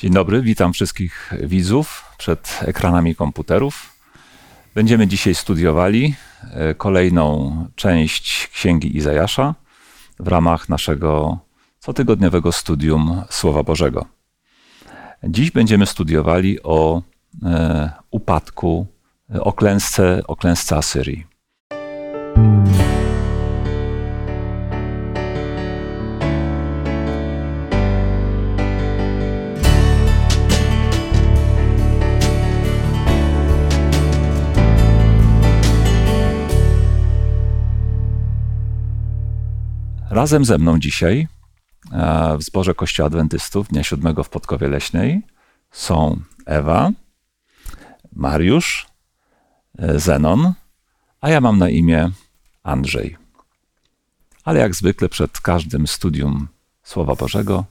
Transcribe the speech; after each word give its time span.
Dzień 0.00 0.12
dobry, 0.12 0.42
witam 0.42 0.72
wszystkich 0.72 1.32
widzów 1.42 2.04
przed 2.18 2.58
ekranami 2.62 3.14
komputerów. 3.14 3.96
Będziemy 4.74 5.06
dzisiaj 5.06 5.34
studiowali 5.34 6.14
e, 6.50 6.74
kolejną 6.74 7.56
część 7.76 8.48
Księgi 8.48 8.96
Izajasza 8.96 9.54
w 10.20 10.28
ramach 10.28 10.68
naszego 10.68 11.38
cotygodniowego 11.78 12.52
studium 12.52 13.22
Słowa 13.30 13.62
Bożego. 13.62 14.06
Dziś 15.24 15.50
będziemy 15.50 15.86
studiowali 15.86 16.62
o 16.62 17.02
e, 17.42 17.90
upadku, 18.10 18.86
e, 19.34 19.40
o 19.40 19.52
klęsce, 19.52 20.22
o 20.26 20.36
klęsce 20.36 20.76
Asyrii. 20.76 21.26
Razem 40.10 40.44
ze 40.44 40.58
mną 40.58 40.78
dzisiaj 40.78 41.28
e, 41.92 42.36
w 42.38 42.42
zborze 42.42 42.74
Kościoła 42.74 43.06
Adwentystów 43.06 43.68
Dnia 43.68 43.84
Siódmego 43.84 44.24
w 44.24 44.28
Podkowie 44.28 44.68
Leśnej 44.68 45.22
są 45.70 46.20
Ewa, 46.46 46.90
Mariusz, 48.12 48.86
e, 49.78 50.00
Zenon, 50.00 50.52
a 51.20 51.30
ja 51.30 51.40
mam 51.40 51.58
na 51.58 51.68
imię 51.70 52.10
Andrzej. 52.62 53.16
Ale 54.44 54.60
jak 54.60 54.74
zwykle 54.74 55.08
przed 55.08 55.40
każdym 55.40 55.86
studium 55.86 56.48
Słowa 56.82 57.14
Bożego 57.14 57.64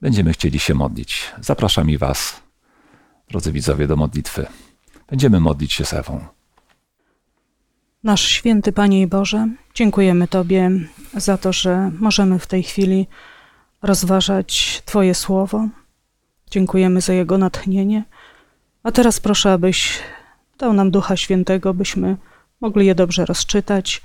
będziemy 0.00 0.32
chcieli 0.32 0.58
się 0.58 0.74
modlić. 0.74 1.32
Zapraszam 1.40 1.90
i 1.90 1.98
Was, 1.98 2.40
drodzy 3.28 3.52
widzowie, 3.52 3.86
do 3.86 3.96
modlitwy. 3.96 4.46
Będziemy 5.08 5.40
modlić 5.40 5.72
się 5.72 5.84
z 5.84 5.92
Ewą. 5.92 6.39
Nasz 8.04 8.28
święty 8.28 8.72
Panie 8.72 9.00
i 9.02 9.06
Boże, 9.06 9.48
dziękujemy 9.74 10.28
Tobie 10.28 10.70
za 11.14 11.38
to, 11.38 11.52
że 11.52 11.90
możemy 11.98 12.38
w 12.38 12.46
tej 12.46 12.62
chwili 12.62 13.06
rozważać 13.82 14.82
Twoje 14.84 15.14
słowo. 15.14 15.68
Dziękujemy 16.50 17.00
za 17.00 17.12
jego 17.12 17.38
natchnienie. 17.38 18.04
A 18.82 18.92
teraz 18.92 19.20
proszę, 19.20 19.52
abyś 19.52 19.98
dał 20.58 20.72
nam 20.72 20.90
Ducha 20.90 21.16
Świętego, 21.16 21.74
byśmy 21.74 22.16
mogli 22.60 22.86
je 22.86 22.94
dobrze 22.94 23.24
rozczytać, 23.24 24.02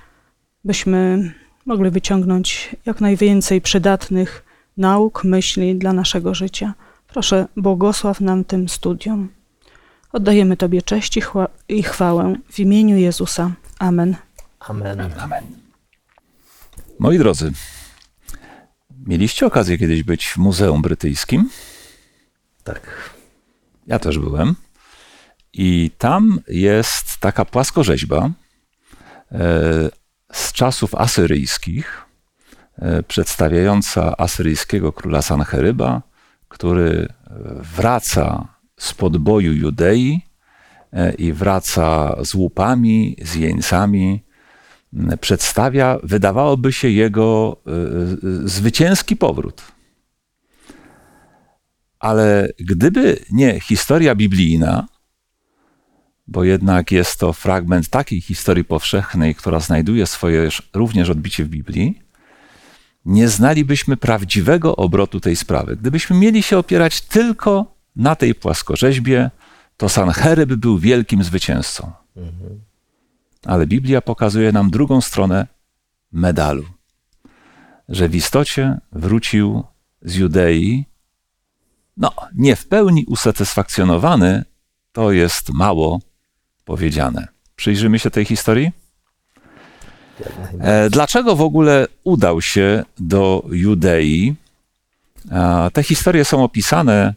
byśmy 0.63 1.31
mogli 1.65 1.89
wyciągnąć 1.89 2.75
jak 2.85 3.01
najwięcej 3.01 3.61
przydatnych 3.61 4.45
nauk, 4.77 5.23
myśli 5.23 5.75
dla 5.75 5.93
naszego 5.93 6.33
życia. 6.33 6.73
Proszę, 7.07 7.47
błogosław 7.57 8.21
nam 8.21 8.43
tym 8.43 8.69
studium. 8.69 9.29
Oddajemy 10.11 10.57
Tobie 10.57 10.81
cześć 10.81 11.17
i, 11.17 11.21
i 11.69 11.83
chwałę 11.83 12.35
w 12.51 12.59
imieniu 12.59 12.97
Jezusa. 12.97 13.51
Amen. 13.79 14.15
Amen. 14.59 15.01
Amen. 15.19 15.43
Moi 16.99 17.17
drodzy, 17.17 17.51
mieliście 19.05 19.45
okazję 19.45 19.77
kiedyś 19.77 20.03
być 20.03 20.27
w 20.27 20.37
Muzeum 20.37 20.81
Brytyjskim? 20.81 21.49
Tak. 22.63 23.09
Ja 23.87 23.99
też 23.99 24.19
byłem. 24.19 24.55
I 25.53 25.91
tam 25.97 26.39
jest 26.47 27.17
taka 27.17 27.45
płaskorzeźba 27.45 28.29
e, 29.31 29.89
z 30.31 30.51
czasów 30.51 30.95
asyryjskich, 30.95 32.05
e, 32.77 33.03
przedstawiająca 33.03 34.17
asyryjskiego 34.17 34.93
króla 34.93 35.21
Sancheryba, 35.21 36.01
który 36.47 37.07
wraca 37.75 38.47
z 38.77 38.93
podboju 38.93 39.53
Judei 39.53 40.21
e, 40.21 40.34
i 41.17 41.33
wraca 41.33 42.15
z 42.23 42.33
łupami, 42.33 43.17
z 43.21 43.35
jeńcami. 43.35 44.23
Przedstawia, 45.21 45.97
wydawałoby 46.03 46.73
się, 46.73 46.89
jego 46.89 47.57
e, 47.67 47.71
e, 47.71 48.47
zwycięski 48.47 49.15
powrót. 49.15 49.61
Ale 51.99 52.49
gdyby 52.59 53.19
nie 53.31 53.59
historia 53.59 54.15
biblijna, 54.15 54.87
bo 56.27 56.43
jednak 56.43 56.91
jest 56.91 57.19
to 57.19 57.33
fragment 57.33 57.89
takiej 57.89 58.21
historii 58.21 58.63
powszechnej, 58.63 59.35
która 59.35 59.59
znajduje 59.59 60.07
swoje 60.07 60.49
również 60.73 61.09
odbicie 61.09 61.43
w 61.43 61.47
Biblii, 61.47 62.01
nie 63.05 63.27
znalibyśmy 63.27 63.97
prawdziwego 63.97 64.75
obrotu 64.75 65.19
tej 65.19 65.35
sprawy. 65.35 65.77
Gdybyśmy 65.77 66.17
mieli 66.17 66.43
się 66.43 66.57
opierać 66.57 67.01
tylko 67.01 67.75
na 67.95 68.15
tej 68.15 68.35
płaskorzeźbie, 68.35 69.31
to 69.77 69.89
Sancheryb 69.89 70.53
był 70.53 70.77
wielkim 70.79 71.23
zwycięzcą. 71.23 71.91
Ale 73.45 73.67
Biblia 73.67 74.01
pokazuje 74.01 74.51
nam 74.51 74.69
drugą 74.71 75.01
stronę 75.01 75.47
medalu, 76.11 76.65
że 77.89 78.09
w 78.09 78.15
istocie 78.15 78.77
wrócił 78.91 79.63
z 80.01 80.15
Judei 80.15 80.85
no, 81.97 82.11
nie 82.35 82.55
w 82.55 82.67
pełni 82.67 83.05
usatysfakcjonowany, 83.05 84.45
to 84.91 85.11
jest 85.11 85.53
mało 85.53 85.99
powiedziane. 86.65 87.27
Przyjrzymy 87.55 87.99
się 87.99 88.11
tej 88.11 88.25
historii. 88.25 88.71
E, 90.59 90.89
Dlaczego 90.89 91.35
w 91.35 91.41
ogóle 91.41 91.87
udał 92.03 92.41
się 92.41 92.83
do 92.99 93.45
Judei? 93.51 94.35
Te 95.73 95.83
historie 95.83 96.25
są 96.25 96.43
opisane 96.43 97.13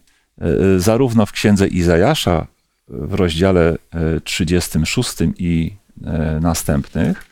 zarówno 0.79 1.27
w 1.27 1.33
księdze 1.33 1.69
Izajasza 1.69 2.47
w 2.89 3.15
rozdziale 3.15 3.79
e, 3.91 4.21
36 4.21 5.15
i 5.39 5.77
e, 6.05 6.41
następnych, 6.41 7.27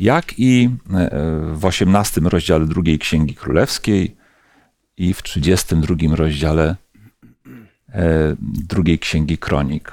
jak 0.00 0.38
i 0.38 0.70
e, 0.94 1.10
w 1.54 1.64
18 1.64 2.20
rozdziale 2.20 2.66
drugiej 2.66 2.98
Księgi 2.98 3.34
Królewskiej 3.34 4.16
i 4.96 5.14
w 5.14 5.22
32 5.22 6.16
rozdziale 6.16 6.76
e, 7.88 8.36
drugiej 8.68 8.98
Księgi 8.98 9.38
Kronik. 9.38 9.92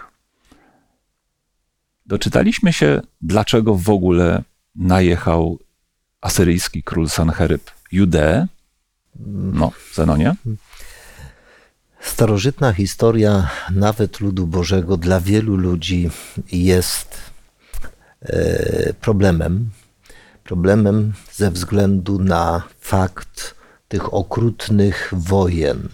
Doczytaliśmy 2.05 2.73
się, 2.73 3.01
dlaczego 3.21 3.75
w 3.75 3.89
ogóle 3.89 4.43
najechał 4.75 5.59
asyryjski 6.21 6.83
król 6.83 7.09
Sancheryb 7.09 7.71
Judeę. 7.91 8.47
No, 9.53 9.71
Zenonie. 9.93 10.35
Starożytna 12.01 12.73
historia 12.73 13.49
nawet 13.71 14.19
ludu 14.19 14.47
Bożego 14.47 14.97
dla 14.97 15.19
wielu 15.19 15.57
ludzi 15.57 16.09
jest 16.51 17.17
e, 18.21 18.93
problemem. 18.93 19.69
Problemem 20.43 21.13
ze 21.33 21.51
względu 21.51 22.19
na 22.19 22.63
fakt 22.79 23.55
tych 23.87 24.13
okrutnych 24.13 25.13
wojen, 25.13 25.89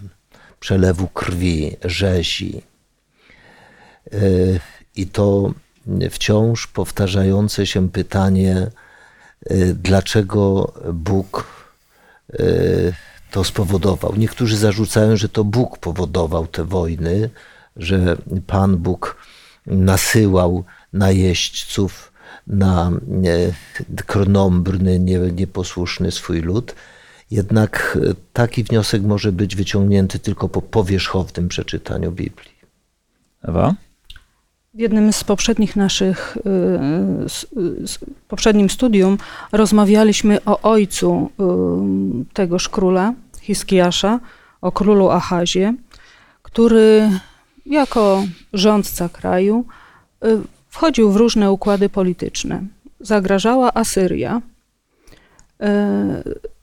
przelewu 0.59 1.07
krwi, 1.07 1.77
rzezi. 1.83 2.61
E, 4.11 4.17
I 4.95 5.07
to 5.07 5.53
wciąż 6.11 6.67
powtarzające 6.67 7.67
się 7.67 7.89
pytanie, 7.89 8.55
e, 9.45 9.65
dlaczego 9.73 10.73
Bóg 10.93 11.55
to 13.35 13.43
spowodował. 13.43 14.13
Niektórzy 14.17 14.57
zarzucają, 14.57 15.15
że 15.17 15.29
to 15.29 15.43
Bóg 15.43 15.77
powodował 15.77 16.47
te 16.47 16.63
wojny, 16.63 17.29
że 17.77 18.17
Pan 18.47 18.77
Bóg 18.77 19.17
nasyłał 19.67 20.63
najeźdźców 20.93 22.11
na 22.47 22.91
e, 23.97 24.03
krnąbrny, 24.05 24.99
nie- 24.99 25.19
nieposłuszny 25.19 26.11
swój 26.11 26.41
lud. 26.41 26.75
Jednak 27.31 27.97
e, 28.09 28.13
taki 28.33 28.63
wniosek 28.63 29.01
może 29.03 29.31
być 29.31 29.55
wyciągnięty 29.55 30.19
tylko 30.19 30.49
po 30.49 30.61
powierzchownym 30.61 31.47
przeczytaniu 31.47 32.11
Biblii. 32.11 32.55
Ewa? 33.43 33.73
W 34.73 34.79
jednym 34.79 35.13
z 35.13 35.23
poprzednich 35.23 35.75
naszych, 35.75 36.37
y, 36.37 37.25
s- 37.25 37.47
y, 37.57 37.83
s- 37.83 37.99
poprzednim 38.27 38.69
studium 38.69 39.17
rozmawialiśmy 39.51 40.45
o 40.45 40.61
ojcu 40.61 41.29
y, 42.21 42.33
tegoż 42.33 42.69
króla, 42.69 43.13
Hiskiasza, 43.45 44.19
o 44.61 44.71
królu 44.71 45.09
Achazie, 45.09 45.73
który 46.41 47.09
jako 47.65 48.23
rządca 48.53 49.09
kraju 49.09 49.65
y, 50.25 50.27
wchodził 50.69 51.11
w 51.11 51.15
różne 51.15 51.51
układy 51.51 51.89
polityczne. 51.89 52.63
Zagrażała 52.99 53.73
Asyria. 53.73 54.41
Y, 55.61 56.55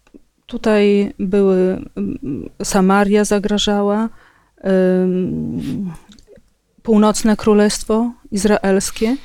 Tutaj 0.52 1.14
były, 1.18 1.82
mm, 1.96 2.50
Samaria 2.62 3.24
zagrażała, 3.24 4.08
północne 6.82 7.36
królestwo 7.36 8.12
izraelskie 8.30 9.16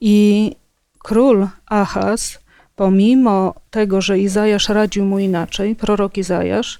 i 0.00 0.52
król 0.98 1.48
Ahaz, 1.66 2.38
pomimo 2.76 3.54
tego, 3.70 4.00
że 4.00 4.18
Izajasz 4.18 4.68
radził 4.68 5.04
mu 5.04 5.18
inaczej, 5.18 5.76
prorok 5.76 6.16
Izajasz, 6.16 6.78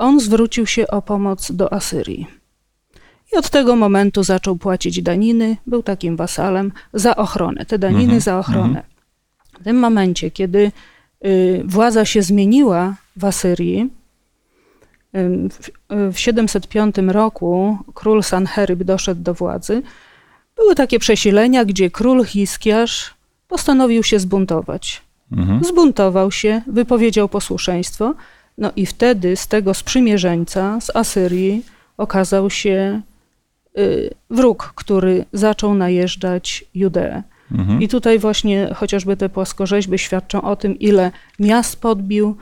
on 0.00 0.20
zwrócił 0.20 0.66
się 0.66 0.86
o 0.88 1.02
pomoc 1.02 1.52
do 1.52 1.72
Asyrii. 1.72 2.26
I 3.32 3.36
od 3.36 3.50
tego 3.50 3.76
momentu 3.76 4.22
zaczął 4.22 4.56
płacić 4.56 5.02
daniny, 5.02 5.56
był 5.66 5.82
takim 5.82 6.16
wasalem 6.16 6.72
za 6.94 7.16
ochronę, 7.16 7.66
te 7.66 7.78
daniny 7.78 8.02
Mhm, 8.02 8.20
za 8.20 8.38
ochronę. 8.38 8.82
W 9.60 9.64
tym 9.64 9.78
momencie, 9.78 10.30
kiedy 10.30 10.72
y, 11.24 11.62
władza 11.64 12.04
się 12.04 12.22
zmieniła 12.22 12.94
w 13.16 13.24
Asyrii, 13.24 13.90
ym, 15.16 15.50
w, 15.50 15.70
w 16.14 16.18
705 16.18 16.96
roku 16.98 17.78
król 17.94 18.22
Sancheryb 18.22 18.82
doszedł 18.82 19.22
do 19.22 19.34
władzy, 19.34 19.82
były 20.56 20.74
takie 20.74 20.98
przesilenia, 20.98 21.64
gdzie 21.64 21.90
król 21.90 22.24
Hiskiarz 22.24 23.14
postanowił 23.48 24.02
się 24.02 24.18
zbuntować. 24.18 25.02
Mhm. 25.32 25.64
Zbuntował 25.64 26.30
się, 26.30 26.62
wypowiedział 26.66 27.28
posłuszeństwo, 27.28 28.14
no 28.60 28.72
i 28.76 28.86
wtedy 28.86 29.36
z 29.36 29.48
tego 29.48 29.74
sprzymierzeńca, 29.74 30.80
z 30.80 30.96
Asyrii, 30.96 31.62
okazał 31.96 32.50
się 32.50 33.00
y, 33.78 34.14
wróg, 34.30 34.72
który 34.76 35.24
zaczął 35.32 35.74
najeżdżać 35.74 36.64
Judeę. 36.74 37.22
Mhm. 37.52 37.82
I 37.82 37.88
tutaj 37.88 38.18
właśnie 38.18 38.68
chociażby 38.74 39.16
te 39.16 39.28
płaskorzeźby 39.28 39.98
świadczą 39.98 40.42
o 40.42 40.56
tym, 40.56 40.78
ile 40.78 41.10
miast 41.38 41.80
podbił, 41.80 42.36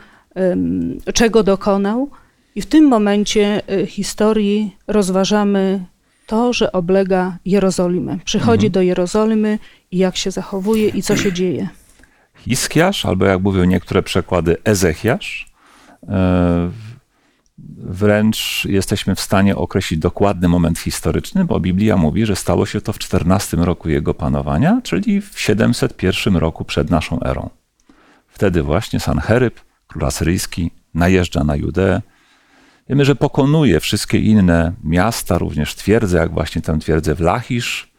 czego 1.13 1.43
dokonał. 1.43 2.09
I 2.55 2.61
w 2.61 2.65
tym 2.65 2.87
momencie 2.87 3.61
y, 3.71 3.85
historii 3.87 4.75
rozważamy 4.87 5.85
to, 6.27 6.53
że 6.53 6.71
oblega 6.71 7.37
Jerozolimę. 7.45 8.17
Przychodzi 8.25 8.67
Mhm. 8.67 8.71
do 8.71 8.81
Jerozolimy 8.81 9.59
i 9.91 9.97
jak 9.97 10.17
się 10.17 10.31
zachowuje 10.31 10.87
i 10.87 11.01
co 11.01 11.17
się 11.17 11.33
dzieje. 11.33 11.69
Hiskiasz, 12.37 13.05
albo 13.05 13.25
jak 13.25 13.41
mówią 13.41 13.63
niektóre 13.63 14.03
przekłady, 14.03 14.57
Ezechiasz. 14.63 15.48
E, 16.07 16.69
Wręcz 17.77 18.65
jesteśmy 18.65 19.15
w 19.15 19.19
stanie 19.19 19.55
określić 19.55 19.99
dokładny 19.99 20.47
moment 20.47 20.79
historyczny, 20.79 21.45
bo 21.45 21.59
Biblia 21.59 21.97
mówi, 21.97 22.25
że 22.25 22.35
stało 22.35 22.65
się 22.65 22.81
to 22.81 22.93
w 22.93 22.99
14 22.99 23.57
roku 23.57 23.89
jego 23.89 24.13
panowania, 24.13 24.81
czyli 24.83 25.21
w 25.21 25.39
701 25.39 26.35
roku 26.35 26.65
przed 26.65 26.89
naszą 26.89 27.19
erą. 27.19 27.49
Wtedy 28.27 28.63
właśnie 28.63 28.99
Sancheryb, 28.99 29.61
król 29.87 30.05
asyryjski, 30.05 30.71
najeżdża 30.93 31.43
na 31.43 31.55
Judeę. 31.55 32.01
Wiemy, 32.89 33.05
że 33.05 33.15
pokonuje 33.15 33.79
wszystkie 33.79 34.19
inne 34.19 34.73
miasta, 34.83 35.37
również 35.37 35.75
twierdzę, 35.75 36.17
jak 36.17 36.33
właśnie 36.33 36.61
tę 36.61 36.79
twierdzę 36.79 37.15
w 37.15 37.19
Lachisz, 37.19 37.91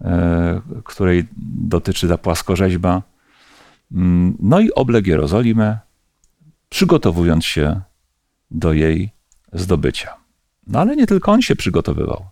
e, 0.00 0.60
której 0.84 1.24
dotyczy 1.56 2.08
ta 2.08 2.18
płaskorzeźba. 2.18 3.02
Mm, 3.92 4.36
No 4.40 4.60
i 4.60 4.72
obległ 4.72 5.08
Jerozolimę, 5.08 5.78
przygotowując 6.72 7.44
się 7.44 7.80
do 8.50 8.72
jej 8.72 9.10
zdobycia. 9.52 10.14
No 10.66 10.80
ale 10.80 10.96
nie 10.96 11.06
tylko 11.06 11.32
on 11.32 11.42
się 11.42 11.56
przygotowywał. 11.56 12.26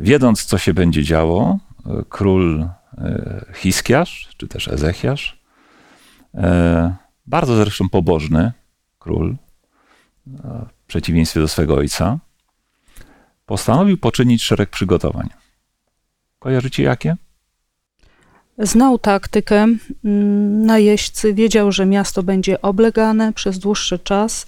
Wiedząc, 0.00 0.44
co 0.44 0.58
się 0.58 0.74
będzie 0.74 1.02
działo, 1.02 1.58
e, 1.86 2.02
król 2.08 2.62
e, 2.62 3.44
Hiskiarz, 3.54 4.28
czy 4.36 4.48
też 4.48 4.68
Ezechiasz, 4.68 5.40
e, 6.34 6.96
bardzo 7.26 7.56
zresztą 7.56 7.88
pobożny 7.88 8.52
król, 8.98 9.36
w 10.82 10.86
przeciwieństwie 10.86 11.40
do 11.40 11.48
swego 11.48 11.74
ojca, 11.74 12.18
postanowił 13.46 13.98
poczynić 13.98 14.42
szereg 14.42 14.70
przygotowań. 14.70 15.28
Kojarzycie 16.38 16.82
jakie? 16.82 17.16
Znał 18.58 18.98
taktykę 18.98 19.56
mm, 20.04 20.66
najeźdźcy, 20.66 21.34
wiedział, 21.34 21.72
że 21.72 21.86
miasto 21.86 22.22
będzie 22.22 22.62
oblegane 22.62 23.32
przez 23.32 23.58
dłuższy 23.58 23.98
czas, 23.98 24.46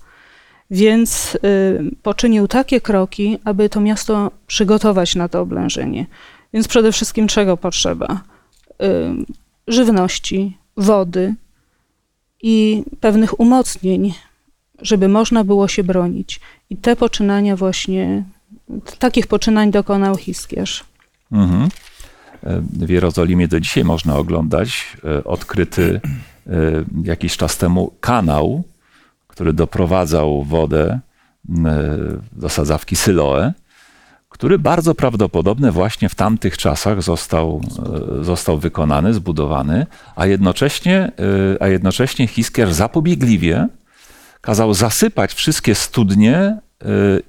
więc 0.71 1.35
y, 1.35 1.39
poczynił 2.03 2.49
takie 2.49 2.81
kroki, 2.81 3.39
aby 3.45 3.69
to 3.69 3.81
miasto 3.81 4.31
przygotować 4.47 5.15
na 5.15 5.29
to 5.29 5.41
oblężenie. 5.41 6.07
Więc 6.53 6.69
przede 6.69 6.93
wszystkim 6.93 7.29
czego 7.29 7.57
potrzeba? 7.57 8.21
Y, 8.83 8.87
żywności, 9.69 10.57
wody 10.77 11.35
i 12.43 12.85
pewnych 13.01 13.41
umocnień, 13.41 14.15
żeby 14.83 15.09
można 15.09 15.45
było 15.45 15.69
się 15.69 15.85
bronić. 15.85 16.41
I 16.71 16.77
te 16.77 16.97
poczynania 16.97 17.57
właśnie, 17.57 18.25
takich 18.99 19.27
poczynań 19.27 19.71
dokonał 19.71 20.17
Hiskiarz. 20.17 20.85
Mhm. 21.33 21.69
E, 22.47 22.61
W 22.87 22.89
Jerozolimie 22.89 23.49
do 23.49 23.61
dzisiaj 23.61 23.85
można 23.85 24.17
oglądać 24.17 24.97
e, 25.05 25.25
odkryty 25.25 26.01
e, 26.47 26.51
jakiś 27.05 27.37
czas 27.37 27.57
temu 27.57 27.93
kanał, 28.01 28.65
który 29.29 29.53
doprowadzał 29.53 30.45
wodę 30.45 31.01
do 32.33 32.49
sadzawki 32.49 32.97
Syloe, 32.97 33.53
który 34.29 34.59
bardzo 34.59 34.95
prawdopodobnie 34.95 35.71
właśnie 35.71 36.09
w 36.09 36.15
tamtych 36.15 36.59
czasach 36.59 37.03
został, 37.03 37.61
został 38.21 38.59
wykonany, 38.59 39.15
zbudowany, 39.15 39.87
a 40.17 40.27
jednocześnie, 40.27 41.13
a 41.61 41.67
jednocześnie 41.67 42.27
Hiskiarz 42.27 42.73
zapobiegliwie 42.73 43.69
kazał 44.41 44.75
zasypać 44.75 45.35
wszystkie 45.35 45.75
studnie 45.75 46.59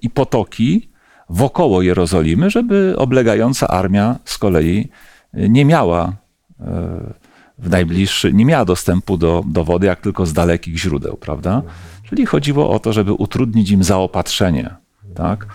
i 0.02 0.10
potoki 0.10 0.91
wokoło 1.32 1.82
Jerozolimy, 1.82 2.50
żeby 2.50 2.96
oblegająca 2.98 3.68
armia 3.68 4.20
z 4.26 4.38
kolei 4.38 4.90
nie 5.34 5.66
miała 5.66 6.14
e, 6.60 7.14
w 7.58 7.70
najbliższy, 7.70 8.34
nie 8.34 8.46
miała 8.46 8.66
dostępu 8.66 9.18
do, 9.18 9.44
do 9.48 9.64
wody, 9.64 9.88
jak 9.88 10.02
tylko 10.02 10.26
z 10.26 10.34
dalekich 10.34 10.78
źródeł, 10.78 11.18
prawda? 11.18 11.62
Czyli 12.10 12.26
chodziło 12.26 12.70
o 12.70 12.80
to, 12.80 12.94
żeby 12.94 13.14
utrudnić 13.14 13.72
im 13.72 13.84
zaopatrzenie, 13.84 14.76
tak? 15.16 15.48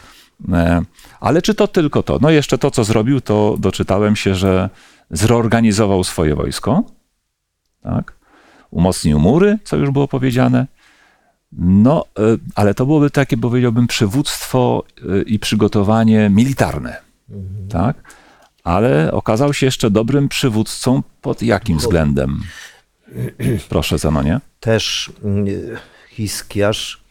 E, 0.53 0.83
Ale 1.21 1.43
czy 1.43 1.55
to 1.55 1.69
tylko 1.69 2.03
to? 2.03 2.19
No 2.23 2.31
jeszcze 2.31 2.59
to, 2.59 2.71
co 2.71 2.85
zrobił, 2.85 3.21
to 3.21 3.57
doczytałem 3.59 4.17
się, 4.17 4.35
że 4.35 4.71
zreorganizował 5.11 6.05
swoje 6.05 6.35
wojsko, 6.35 6.85
tak? 7.83 8.17
Umocnił 8.71 9.19
mury, 9.19 9.59
co 9.65 9.77
już 9.77 9.91
było 9.91 10.09
powiedziane, 10.09 10.67
no, 11.57 12.05
e, 12.19 12.23
ale 12.55 12.75
to 12.75 12.87
byłoby 12.87 13.11
takie, 13.11 13.37
powiedziałbym, 13.37 13.87
przywództwo 13.87 14.85
e, 14.99 15.23
i 15.23 15.39
przygotowanie 15.39 16.31
militarne, 16.31 16.97
tak? 17.69 17.97
Ale 18.65 19.13
okazał 19.13 19.55
się 19.55 19.67
jeszcze 19.67 19.91
dobrym 19.91 20.29
przywódcą 20.29 21.03
pod 21.23 21.43
jakim 21.43 21.79
względem? 21.79 22.41
Proszę, 23.69 23.99
Zanonie. 23.99 24.41
Też 24.61 25.13
y, 25.49 25.77
Hiskiarz 26.11 27.05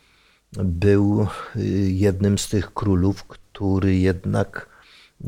był 0.63 1.27
y, 1.55 1.59
jednym 1.91 2.37
z 2.37 2.49
tych 2.49 2.73
królów, 2.73 3.23
który 3.23 3.95
jednak 3.95 4.69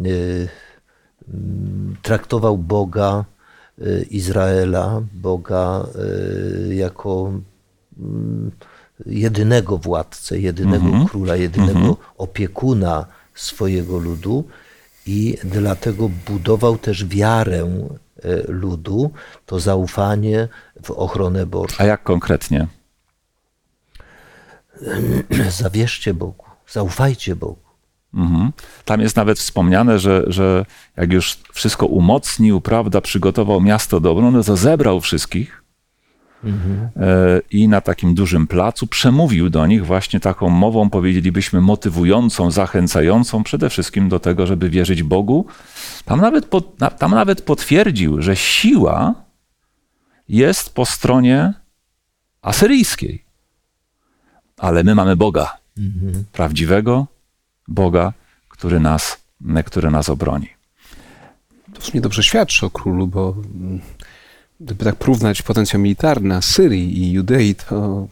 y, 0.05 0.49
mm, 1.33 1.95
traktował 2.01 2.57
Boga 2.57 3.25
y, 3.81 4.07
Izraela, 4.09 5.01
Boga 5.13 5.85
y, 6.69 6.75
jako 6.75 7.31
mm, 7.99 8.51
jedynego 9.05 9.77
władcę, 9.77 10.39
jedynego 10.39 10.85
Mhm. 10.85 11.05
króla, 11.07 11.35
jedynego 11.35 11.97
opiekuna 12.17 13.05
swojego 13.35 13.97
ludu 13.97 14.47
i 15.07 15.37
dlatego 15.43 16.09
budował 16.27 16.77
też 16.77 17.05
wiarę 17.05 17.87
y, 18.25 18.43
ludu, 18.47 19.11
to 19.45 19.59
zaufanie 19.59 20.47
w 20.83 20.91
ochronę 20.91 21.45
Bożą. 21.45 21.75
A 21.77 21.83
jak 21.83 22.03
konkretnie? 22.03 22.67
Zawierzcie 25.49 26.13
Bogu, 26.13 26.45
zaufajcie 26.67 27.35
Bogu. 27.35 27.67
Mhm. 28.13 28.51
Tam 28.85 29.01
jest 29.01 29.15
nawet 29.15 29.39
wspomniane, 29.39 29.99
że, 29.99 30.23
że 30.27 30.65
jak 30.97 31.13
już 31.13 31.37
wszystko 31.53 31.85
umocnił, 31.85 32.61
prawda, 32.61 33.01
przygotował 33.01 33.61
miasto 33.61 33.99
do 33.99 34.11
obrony, 34.11 34.43
to 34.43 34.57
zebrał 34.57 35.01
wszystkich 35.01 35.63
e, 36.43 37.41
i 37.51 37.67
na 37.67 37.81
takim 37.81 38.15
dużym 38.15 38.47
placu 38.47 38.87
przemówił 38.87 39.49
do 39.49 39.67
nich 39.67 39.85
właśnie 39.85 40.19
taką 40.19 40.49
mową, 40.49 40.89
powiedzielibyśmy, 40.89 41.61
motywującą, 41.61 42.51
zachęcającą 42.51 43.43
przede 43.43 43.69
wszystkim 43.69 44.09
do 44.09 44.19
tego, 44.19 44.47
żeby 44.47 44.69
wierzyć 44.69 45.03
Bogu. 45.03 45.45
Tam 46.05 46.21
nawet, 46.21 46.49
tam 46.99 47.11
nawet 47.11 47.41
potwierdził, 47.41 48.21
że 48.21 48.35
siła 48.35 49.15
jest 50.29 50.75
po 50.75 50.85
stronie 50.85 51.53
asyryjskiej. 52.41 53.23
Ale 54.57 54.83
my 54.83 54.95
mamy 54.95 55.15
Boga, 55.15 55.57
prawdziwego 56.31 57.07
Boga, 57.67 58.13
który 58.49 58.79
nas, 58.79 59.23
który 59.65 59.91
nas 59.91 60.09
obroni. 60.09 60.49
To 61.73 61.81
w 61.81 61.85
sumie 61.85 62.01
dobrze 62.01 62.23
świadczy 62.23 62.65
o 62.65 62.69
królu, 62.69 63.07
bo 63.07 63.35
gdyby 64.59 64.85
tak 64.85 64.95
porównać 64.95 65.41
potencjał 65.41 65.81
militarny 65.81 66.35
Asyrii 66.35 66.99
i 67.03 67.11
Judei, 67.11 67.55
to 67.55 68.07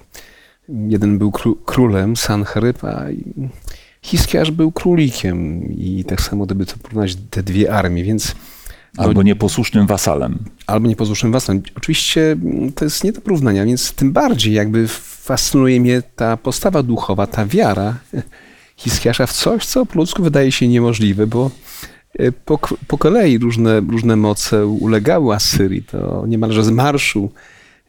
jeden 0.70 1.18
był 1.18 1.32
kró- 1.32 1.56
królem, 1.66 2.16
Sancheryb, 2.16 2.84
a 2.84 3.06
Hiskiarz 4.02 4.52
był 4.52 4.72
królikiem 4.72 5.64
i 5.78 6.04
tak 6.08 6.22
samo 6.22 6.46
gdyby 6.46 6.66
to 6.66 6.78
porównać 6.78 7.18
te 7.30 7.44
dwie 7.44 7.74
armie, 7.74 8.04
więc 8.04 8.36
no, 8.98 9.04
Albo 9.04 9.24
nieposłusznym 9.24 9.88
wasalem. 9.88 10.40
albo 10.68 10.88
nieposłusznym 10.88 11.32
wasalem. 11.32 11.62
Oczywiście 11.78 12.32
mm, 12.32 12.72
to 12.74 12.86
jest 12.86 13.04
nie 13.04 13.12
do 13.12 13.22
porównania, 13.22 13.66
więc 13.66 13.92
tym 13.94 14.12
bardziej 14.14 14.54
jakby 14.54 14.88
fascynuje 14.88 15.82
mnie 15.82 16.02
ta 16.16 16.38
postawa 16.38 16.84
duchowa, 16.84 17.28
ta 17.28 17.46
wiara 17.46 17.98
Hiskiasza 18.78 19.28
w 19.28 19.34
coś, 19.34 19.66
co 19.66 19.86
po 19.86 20.00
ludzku 20.00 20.24
wydaje 20.24 20.52
się 20.52 20.68
niemożliwe, 20.68 21.28
bo 21.28 21.52
po, 22.46 22.60
po 22.88 22.98
kolei 22.98 23.38
różne, 23.38 23.80
różne 23.80 24.16
moce 24.16 24.66
ulegały 24.66 25.36
Asyrii. 25.36 25.84
To 25.84 26.26
niemalże 26.28 26.64
z 26.64 26.70
marszu 26.70 27.32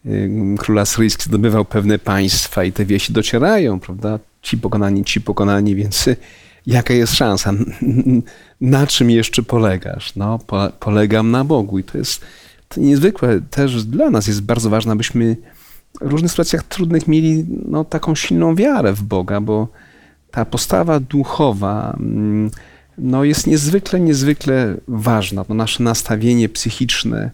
e, 0.06 0.10
król 0.58 0.78
asyryjski 0.78 1.24
zdobywał 1.24 1.64
pewne 1.64 1.98
państwa 1.98 2.64
i 2.64 2.72
te 2.72 2.84
wieści 2.84 3.12
docierają, 3.12 3.80
prawda? 3.80 4.18
Ci 4.42 4.58
pokonani, 4.58 5.04
ci 5.04 5.20
pokonani, 5.20 5.74
więc 5.74 6.08
jaka 6.66 6.94
jest 6.94 7.14
szansa? 7.14 7.52
Na 8.60 8.86
czym 8.86 9.10
jeszcze 9.10 9.42
polegasz? 9.42 10.16
No, 10.16 10.38
po, 10.38 10.68
polegam 10.80 11.30
na 11.30 11.44
Bogu 11.44 11.78
i 11.78 11.84
to 11.84 11.98
jest 11.98 12.24
to 12.68 12.80
niezwykłe. 12.80 13.40
Też 13.50 13.84
dla 13.84 14.10
nas 14.10 14.26
jest 14.26 14.42
bardzo 14.42 14.70
ważne, 14.70 14.92
abyśmy 14.92 15.36
w 16.00 16.10
różnych 16.10 16.30
sytuacjach 16.30 16.62
trudnych 16.62 17.08
mieli 17.08 17.44
no, 17.68 17.84
taką 17.84 18.14
silną 18.14 18.54
wiarę 18.54 18.92
w 18.92 19.02
Boga, 19.02 19.40
bo 19.40 19.68
ta 20.30 20.44
postawa 20.44 21.00
duchowa 21.00 21.96
mm, 22.00 22.50
no, 22.98 23.24
jest 23.24 23.46
niezwykle, 23.46 24.00
niezwykle 24.00 24.76
ważna. 24.88 25.44
To 25.44 25.54
nasze 25.54 25.82
nastawienie 25.82 26.48
psychiczne, 26.48 27.30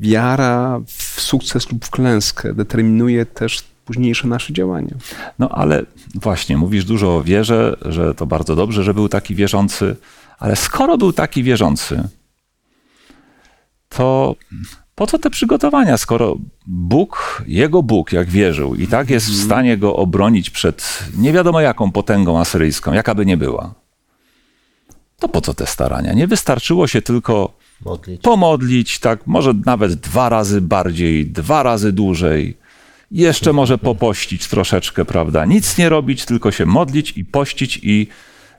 wiara 0.00 0.80
w 0.86 1.20
sukces 1.20 1.72
lub 1.72 1.84
w 1.84 1.90
klęskę 1.90 2.54
determinuje 2.54 3.26
też 3.26 3.64
późniejsze 3.84 4.28
nasze 4.28 4.52
działania. 4.52 4.94
No 5.38 5.48
ale 5.48 5.82
właśnie, 6.14 6.56
mówisz 6.56 6.84
dużo 6.84 7.16
o 7.16 7.22
wierze, 7.22 7.76
że 7.82 8.14
to 8.14 8.26
bardzo 8.26 8.56
dobrze, 8.56 8.82
że 8.84 8.94
był 8.94 9.08
taki 9.08 9.34
wierzący, 9.34 9.96
ale 10.38 10.56
skoro 10.56 10.98
był 10.98 11.12
taki 11.12 11.42
wierzący, 11.42 12.08
to 13.88 14.36
po 14.94 15.06
co 15.06 15.18
te 15.18 15.30
przygotowania, 15.30 15.98
skoro 15.98 16.36
Bóg, 16.66 17.42
jego 17.46 17.82
Bóg, 17.82 18.12
jak 18.12 18.28
wierzył, 18.28 18.74
i 18.74 18.86
tak 18.86 19.10
jest 19.10 19.26
w 19.26 19.30
mhm. 19.30 19.46
stanie 19.46 19.78
go 19.78 19.96
obronić 19.96 20.50
przed 20.50 21.04
nie 21.18 21.32
wiadomo 21.32 21.60
jaką 21.60 21.92
potęgą 21.92 22.40
asyryjską, 22.40 22.92
jaka 22.92 23.14
by 23.14 23.26
nie 23.26 23.36
była? 23.36 23.81
To 25.22 25.28
po 25.28 25.40
co 25.40 25.54
te 25.54 25.66
starania? 25.66 26.12
Nie 26.12 26.26
wystarczyło 26.26 26.86
się 26.86 27.02
tylko 27.02 27.52
Modlić. 27.84 28.22
pomodlić, 28.22 28.98
tak, 28.98 29.26
może 29.26 29.54
nawet 29.66 29.94
dwa 29.94 30.28
razy 30.28 30.60
bardziej, 30.60 31.26
dwa 31.26 31.62
razy 31.62 31.92
dłużej. 31.92 32.56
Jeszcze 33.10 33.52
może 33.52 33.78
popościć 33.78 34.48
troszeczkę, 34.48 35.04
prawda? 35.04 35.44
Nic 35.44 35.78
nie 35.78 35.88
robić, 35.88 36.24
tylko 36.24 36.50
się 36.50 36.66
modlić 36.66 37.12
i 37.16 37.24
pościć 37.24 37.80
i 37.82 38.06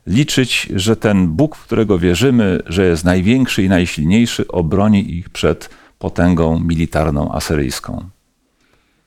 liczyć, 0.08 0.70
że 0.76 0.96
ten 0.96 1.28
Bóg, 1.28 1.56
w 1.56 1.64
którego 1.64 2.00
wierzymy, 2.00 2.60
że 2.66 2.86
jest 2.86 3.04
największy 3.04 3.64
i 3.64 3.70
najsilniejszy, 3.70 4.48
obroni 4.48 5.18
ich 5.18 5.30
przed 5.30 5.70
potęgą 6.00 6.60
militarną 6.60 7.32
asyryjską. 7.32 8.10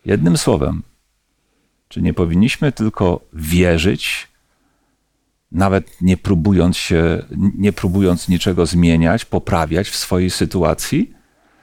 Jednym 0.07 0.37
słowem, 0.37 0.83
czy 1.89 2.03
nie 2.03 2.15
powinniśmy 2.15 2.73
tylko 2.73 3.21
wierzyć, 3.33 4.29
nawet 5.53 6.03
nie 6.03 6.17
próbując 6.17 6.76
się, 6.76 7.23
nie 7.59 7.73
próbując 7.73 8.29
niczego 8.29 8.67
zmieniać, 8.67 9.25
poprawiać 9.25 9.88
w 9.88 9.97
swojej 9.97 10.31
sytuacji, 10.31 11.15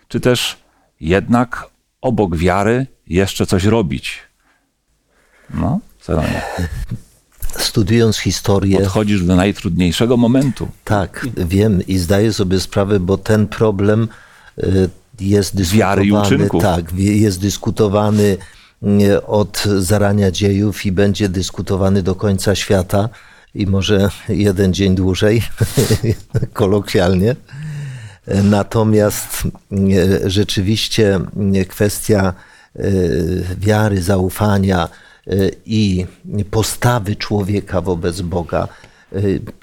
czy 0.08 0.20
też 0.20 0.58
jednak 1.00 1.70
obok 2.02 2.38
wiary 2.38 2.88
jeszcze 3.08 3.46
coś 3.46 3.64
robić? 3.64 4.20
No, 5.54 5.80
Zeronie. 6.04 6.42
Studiując 7.58 8.18
historię. 8.18 8.78
Podchodzisz 8.78 9.24
do 9.24 9.36
najtrudniejszego 9.36 10.18
momentu. 10.18 10.68
Tak, 10.84 11.28
wiem 11.38 11.88
i 11.88 11.98
zdaję 11.98 12.34
sobie 12.34 12.60
sprawę, 12.60 13.00
bo 13.00 13.18
ten 13.18 13.48
problem 13.48 14.08
y, 14.58 14.90
jest 15.20 15.56
dyskutowany, 15.56 16.50
tak, 16.62 16.94
jest 16.98 17.42
dyskutowany 17.42 18.38
od 19.28 19.64
zarania 19.78 20.32
dziejów 20.32 20.86
i 20.86 20.92
będzie 20.92 21.30
dyskutowany 21.30 22.04
do 22.04 22.16
końca 22.16 22.56
świata 22.56 23.10
i 23.56 23.68
może 23.68 24.10
jeden 24.30 24.74
dzień 24.74 24.96
dłużej, 24.96 25.42
kolokwialnie. 26.54 27.36
Natomiast 28.44 29.44
rzeczywiście 30.26 31.20
kwestia 31.68 32.34
e, 32.76 32.84
wiary, 33.58 34.02
zaufania 34.02 34.90
e, 35.28 35.32
i 35.66 36.06
postawy 36.52 37.16
człowieka 37.16 37.82
wobec 37.82 38.22
Boga, 38.22 38.68
e, 39.12 39.18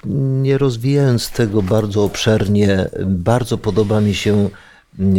nie 0.05 0.57
rozwijając 0.57 1.29
tego 1.29 1.61
bardzo 1.61 2.03
obszernie, 2.03 2.89
bardzo 3.05 3.57
podoba 3.57 4.01
mi 4.01 4.15
się 4.15 4.49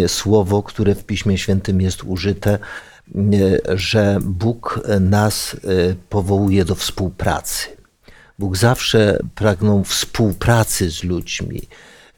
słowo, 0.06 0.62
które 0.62 0.94
w 0.94 1.04
Piśmie 1.04 1.38
Świętym 1.38 1.80
jest 1.80 2.04
użyte, 2.04 2.58
że 3.74 4.18
Bóg 4.22 4.80
nas 5.00 5.54
e, 5.54 5.58
powołuje 6.08 6.64
do 6.64 6.74
współpracy. 6.74 7.81
Bóg 8.38 8.56
zawsze 8.56 9.18
pragnął 9.34 9.84
współpracy 9.84 10.90
z 10.90 11.04
ludźmi. 11.04 11.62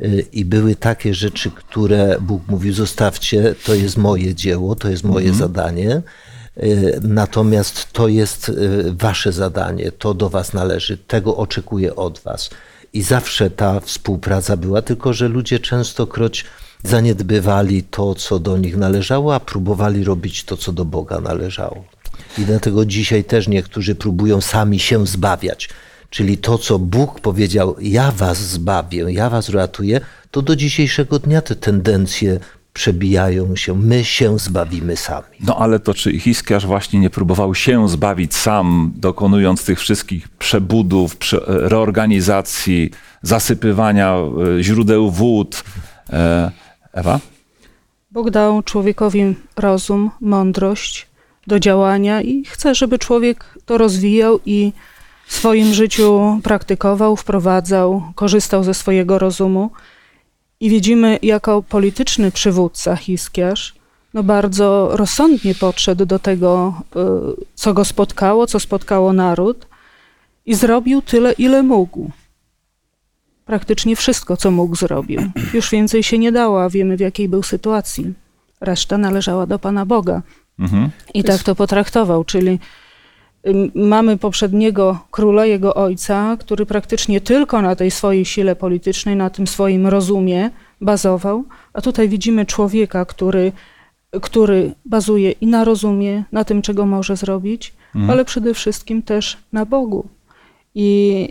E, 0.00 0.06
I 0.32 0.44
były 0.44 0.76
takie 0.76 1.14
rzeczy, 1.14 1.50
które 1.50 2.16
Bóg 2.20 2.42
mówił: 2.48 2.72
Zostawcie, 2.72 3.54
to 3.64 3.74
jest 3.74 3.96
moje 3.96 4.34
dzieło, 4.34 4.74
to 4.74 4.88
jest 4.90 5.04
moje 5.04 5.28
mhm. 5.28 5.38
zadanie. 5.38 5.90
E, 5.90 6.02
natomiast 7.02 7.92
to 7.92 8.08
jest 8.08 8.52
wasze 8.90 9.32
zadanie, 9.32 9.92
to 9.92 10.14
do 10.14 10.30
was 10.30 10.52
należy, 10.52 10.98
tego 10.98 11.36
oczekuję 11.36 11.96
od 11.96 12.18
was. 12.18 12.50
I 12.92 13.02
zawsze 13.02 13.50
ta 13.50 13.80
współpraca 13.80 14.56
była, 14.56 14.82
tylko 14.82 15.12
że 15.12 15.28
ludzie 15.28 15.58
częstokroć 15.58 16.44
zaniedbywali 16.82 17.82
to, 17.82 18.14
co 18.14 18.38
do 18.38 18.58
nich 18.58 18.76
należało, 18.76 19.34
a 19.34 19.40
próbowali 19.40 20.04
robić 20.04 20.44
to, 20.44 20.56
co 20.56 20.72
do 20.72 20.84
Boga 20.84 21.20
należało. 21.20 21.84
I 22.38 22.44
dlatego 22.44 22.84
dzisiaj 22.84 23.24
też 23.24 23.48
niektórzy 23.48 23.94
próbują 23.94 24.40
sami 24.40 24.78
się 24.78 25.06
zbawiać. 25.06 25.68
Czyli 26.14 26.38
to, 26.38 26.58
co 26.58 26.78
Bóg 26.78 27.20
powiedział, 27.20 27.76
ja 27.80 28.10
was 28.10 28.38
zbawię, 28.38 29.06
ja 29.08 29.30
was 29.30 29.48
ratuję, 29.48 30.00
to 30.30 30.42
do 30.42 30.56
dzisiejszego 30.56 31.18
dnia 31.18 31.42
te 31.42 31.56
tendencje 31.56 32.40
przebijają 32.72 33.56
się. 33.56 33.74
My 33.74 34.04
się 34.04 34.38
zbawimy 34.38 34.96
sami. 34.96 35.36
No 35.40 35.56
ale 35.58 35.80
to 35.80 35.94
czy 35.94 36.18
Hiskiarz 36.18 36.66
właśnie 36.66 37.00
nie 37.00 37.10
próbował 37.10 37.54
się 37.54 37.88
zbawić 37.88 38.34
sam, 38.34 38.92
dokonując 38.96 39.64
tych 39.64 39.80
wszystkich 39.80 40.28
przebudów, 40.28 41.16
reorganizacji, 41.46 42.90
zasypywania 43.22 44.16
e, 44.58 44.62
źródeł 44.62 45.10
wód, 45.10 45.64
e, 46.12 46.50
Ewa? 46.92 47.20
Bóg 48.10 48.30
dał 48.30 48.62
człowiekowi 48.62 49.34
rozum, 49.56 50.10
mądrość 50.20 51.06
do 51.46 51.60
działania 51.60 52.22
i 52.22 52.44
chce, 52.44 52.74
żeby 52.74 52.98
człowiek 52.98 53.58
to 53.64 53.78
rozwijał 53.78 54.40
i 54.46 54.72
w 55.26 55.34
swoim 55.34 55.74
życiu 55.74 56.40
praktykował, 56.42 57.16
wprowadzał, 57.16 58.02
korzystał 58.14 58.64
ze 58.64 58.74
swojego 58.74 59.18
rozumu. 59.18 59.70
I 60.60 60.70
widzimy, 60.70 61.18
jako 61.22 61.62
polityczny 61.62 62.30
przywódca 62.30 62.96
Hiskiarz, 62.96 63.74
no 64.14 64.22
bardzo 64.22 64.90
rozsądnie 64.92 65.54
podszedł 65.54 66.06
do 66.06 66.18
tego, 66.18 66.82
y, 66.96 67.44
co 67.54 67.74
go 67.74 67.84
spotkało, 67.84 68.46
co 68.46 68.60
spotkało 68.60 69.12
naród 69.12 69.66
i 70.46 70.54
zrobił 70.54 71.02
tyle, 71.02 71.32
ile 71.32 71.62
mógł 71.62 72.10
praktycznie 73.44 73.96
wszystko, 73.96 74.36
co 74.36 74.50
mógł, 74.50 74.76
zrobił. 74.76 75.20
Już 75.54 75.70
więcej 75.70 76.02
się 76.02 76.18
nie 76.18 76.32
dało, 76.32 76.62
a 76.64 76.70
wiemy 76.70 76.96
w 76.96 77.00
jakiej 77.00 77.28
był 77.28 77.42
sytuacji. 77.42 78.14
Reszta 78.60 78.98
należała 78.98 79.46
do 79.46 79.58
Pana 79.58 79.86
Boga. 79.86 80.22
Mhm. 80.58 80.90
I 81.14 81.24
tak 81.24 81.42
to 81.42 81.54
potraktował, 81.54 82.24
czyli 82.24 82.58
mamy 83.74 84.18
poprzedniego 84.18 84.98
króla, 85.10 85.46
jego 85.46 85.74
ojca, 85.74 86.36
który 86.40 86.66
praktycznie 86.66 87.20
tylko 87.20 87.62
na 87.62 87.76
tej 87.76 87.90
swojej 87.90 88.24
sile 88.24 88.56
politycznej, 88.56 89.16
na 89.16 89.30
tym 89.30 89.46
swoim 89.46 89.86
rozumie 89.86 90.50
bazował, 90.80 91.44
a 91.72 91.80
tutaj 91.80 92.08
widzimy 92.08 92.46
człowieka, 92.46 93.04
który, 93.04 93.52
który 94.22 94.72
bazuje 94.84 95.30
i 95.30 95.46
na 95.46 95.64
rozumie, 95.64 96.24
na 96.32 96.44
tym, 96.44 96.62
czego 96.62 96.86
może 96.86 97.16
zrobić, 97.16 97.72
mhm. 97.94 98.10
ale 98.10 98.24
przede 98.24 98.54
wszystkim 98.54 99.02
też 99.02 99.38
na 99.52 99.66
Bogu. 99.66 100.08
I 100.74 101.28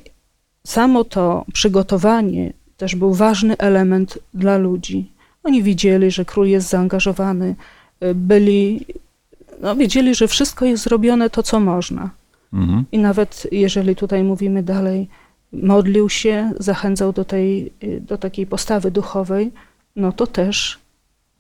samo 0.68 1.04
to 1.04 1.46
przygotowanie 1.54 2.54
też 2.78 2.96
był 2.96 3.14
ważny 3.14 3.58
element 3.58 4.20
dla 4.34 4.58
ludzi. 4.58 5.12
Oni 5.44 5.64
widzieli, 5.64 6.12
że 6.12 6.26
król 6.26 6.48
jest 6.48 6.70
zaangażowany, 6.70 7.56
y, 8.04 8.16
byli, 8.16 8.86
no, 9.62 9.76
wiedzieli, 9.76 10.16
że 10.16 10.28
wszystko 10.28 10.66
jest 10.66 10.84
zrobione 10.84 11.30
to, 11.30 11.44
co 11.44 11.60
można. 11.60 12.10
Mhm. 12.54 12.86
I 12.92 13.00
nawet 13.00 13.48
jeżeli 13.52 13.96
tutaj 13.96 14.24
mówimy 14.24 14.64
dalej, 14.64 15.08
modlił 15.54 16.10
się, 16.10 16.52
zachęcał 16.60 17.14
do, 17.14 17.26
tej, 17.26 17.74
do 18.02 18.18
takiej 18.18 18.48
postawy 18.48 18.92
duchowej, 18.92 19.52
no 19.96 20.12
to 20.12 20.28
też 20.28 20.80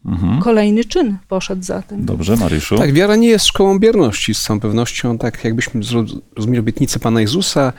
mhm. 0.05 0.41
kolejny 0.41 0.85
czyn 0.85 1.17
poszedł 1.27 1.63
za 1.63 1.81
tym. 1.81 2.05
Dobrze, 2.05 2.35
Mariuszu. 2.35 2.77
Tak, 2.77 2.93
wiara 2.93 3.15
nie 3.15 3.27
jest 3.27 3.45
szkołą 3.45 3.79
bierności 3.79 4.33
z 4.33 4.41
całą 4.41 4.59
pewnością, 4.59 5.17
tak 5.17 5.43
jakbyśmy 5.43 5.83
zrozumieli 5.83 6.59
obietnicę 6.59 6.99
Pana 6.99 7.21
Jezusa, 7.21 7.73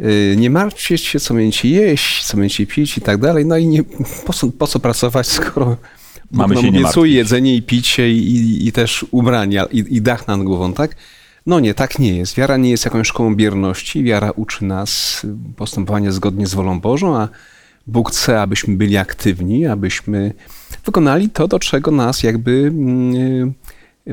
Y, 0.00 0.34
nie 0.38 0.50
martwcie 0.50 0.98
się, 0.98 1.20
co 1.20 1.34
będziecie 1.34 1.68
jeść, 1.68 2.24
co 2.24 2.36
będziecie 2.36 2.66
pić 2.66 2.98
i 2.98 3.00
tak 3.00 3.20
dalej. 3.20 3.46
No 3.46 3.56
i 3.56 3.66
nie, 3.66 3.84
po, 4.26 4.32
co, 4.32 4.48
po 4.48 4.66
co 4.66 4.80
pracować, 4.80 5.26
skoro 5.26 5.76
mamy 6.32 6.56
się 6.56 6.70
nie 6.70 6.82
jedzenie 7.04 7.54
i 7.54 7.62
picie 7.62 8.10
i, 8.12 8.68
i 8.68 8.72
też 8.72 9.06
ubrania 9.10 9.64
i, 9.64 9.84
i, 9.96 10.02
dach 10.02 10.28
nad 10.28 10.42
głową, 10.42 10.72
tak? 10.72 10.96
No 11.46 11.60
nie, 11.60 11.74
tak 11.74 11.98
nie 11.98 12.16
jest. 12.16 12.36
Wiara 12.36 12.56
nie 12.56 12.70
jest 12.70 12.84
jakąś 12.84 13.06
szkołą 13.06 13.34
bierności. 13.34 14.04
Wiara 14.04 14.30
uczy 14.30 14.64
nas 14.64 15.22
postępowania 15.56 16.12
zgodnie 16.12 16.46
z 16.46 16.54
wolą 16.54 16.80
Bożą, 16.80 17.16
a 17.16 17.28
Bóg 17.86 18.10
chce, 18.10 18.40
abyśmy 18.40 18.76
byli 18.76 18.96
aktywni, 18.96 19.66
abyśmy 19.66 20.34
wykonali 20.84 21.30
to, 21.30 21.48
do 21.48 21.58
czego 21.58 21.90
nas 21.90 22.22
jakby 22.22 22.72
mm, 22.74 23.54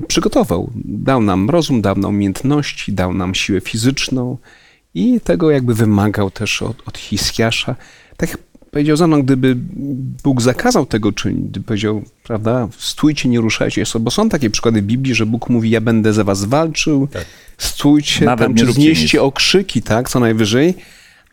przygotował. 0.08 0.72
Dał 0.86 1.22
nam 1.22 1.50
rozum, 1.50 1.82
dał 1.82 1.96
nam 1.96 2.16
umiejętności, 2.16 2.94
dał 2.94 3.14
nam 3.14 3.36
siłę 3.36 3.62
fizyczną 3.62 4.38
i 4.94 5.22
tego 5.22 5.52
jakby 5.52 5.74
wymagał 5.74 6.32
też 6.32 6.62
od, 6.62 6.88
od 6.88 6.98
Hiskiasza. 6.98 7.76
Tak 8.18 8.38
powiedział 8.76 8.98
za 8.98 9.08
mną, 9.08 9.22
gdyby 9.22 9.56
Bóg 10.24 10.42
zakazał 10.42 10.86
tego 10.86 11.12
czynić, 11.12 11.50
gdyby 11.50 11.66
powiedział, 11.66 12.04
prawda, 12.24 12.68
stójcie, 12.78 13.30
nie 13.30 13.42
ruszajcie, 13.42 13.84
bo 14.00 14.12
są 14.12 14.30
takie 14.30 14.50
przykłady 14.50 14.82
w 14.82 14.86
Biblii, 14.86 15.16
że 15.16 15.26
Bóg 15.26 15.50
mówi, 15.50 15.70
ja 15.70 15.82
będę 15.82 16.14
za 16.14 16.24
was 16.24 16.46
walczył, 16.46 17.08
tak. 17.08 17.26
stójcie, 17.58 18.26
Nawet 18.26 18.48
tam, 18.48 18.56
czy 18.56 18.72
znieście 18.72 19.24
okrzyki, 19.24 19.82
tak, 19.82 20.10
co 20.10 20.20
najwyżej. 20.20 20.74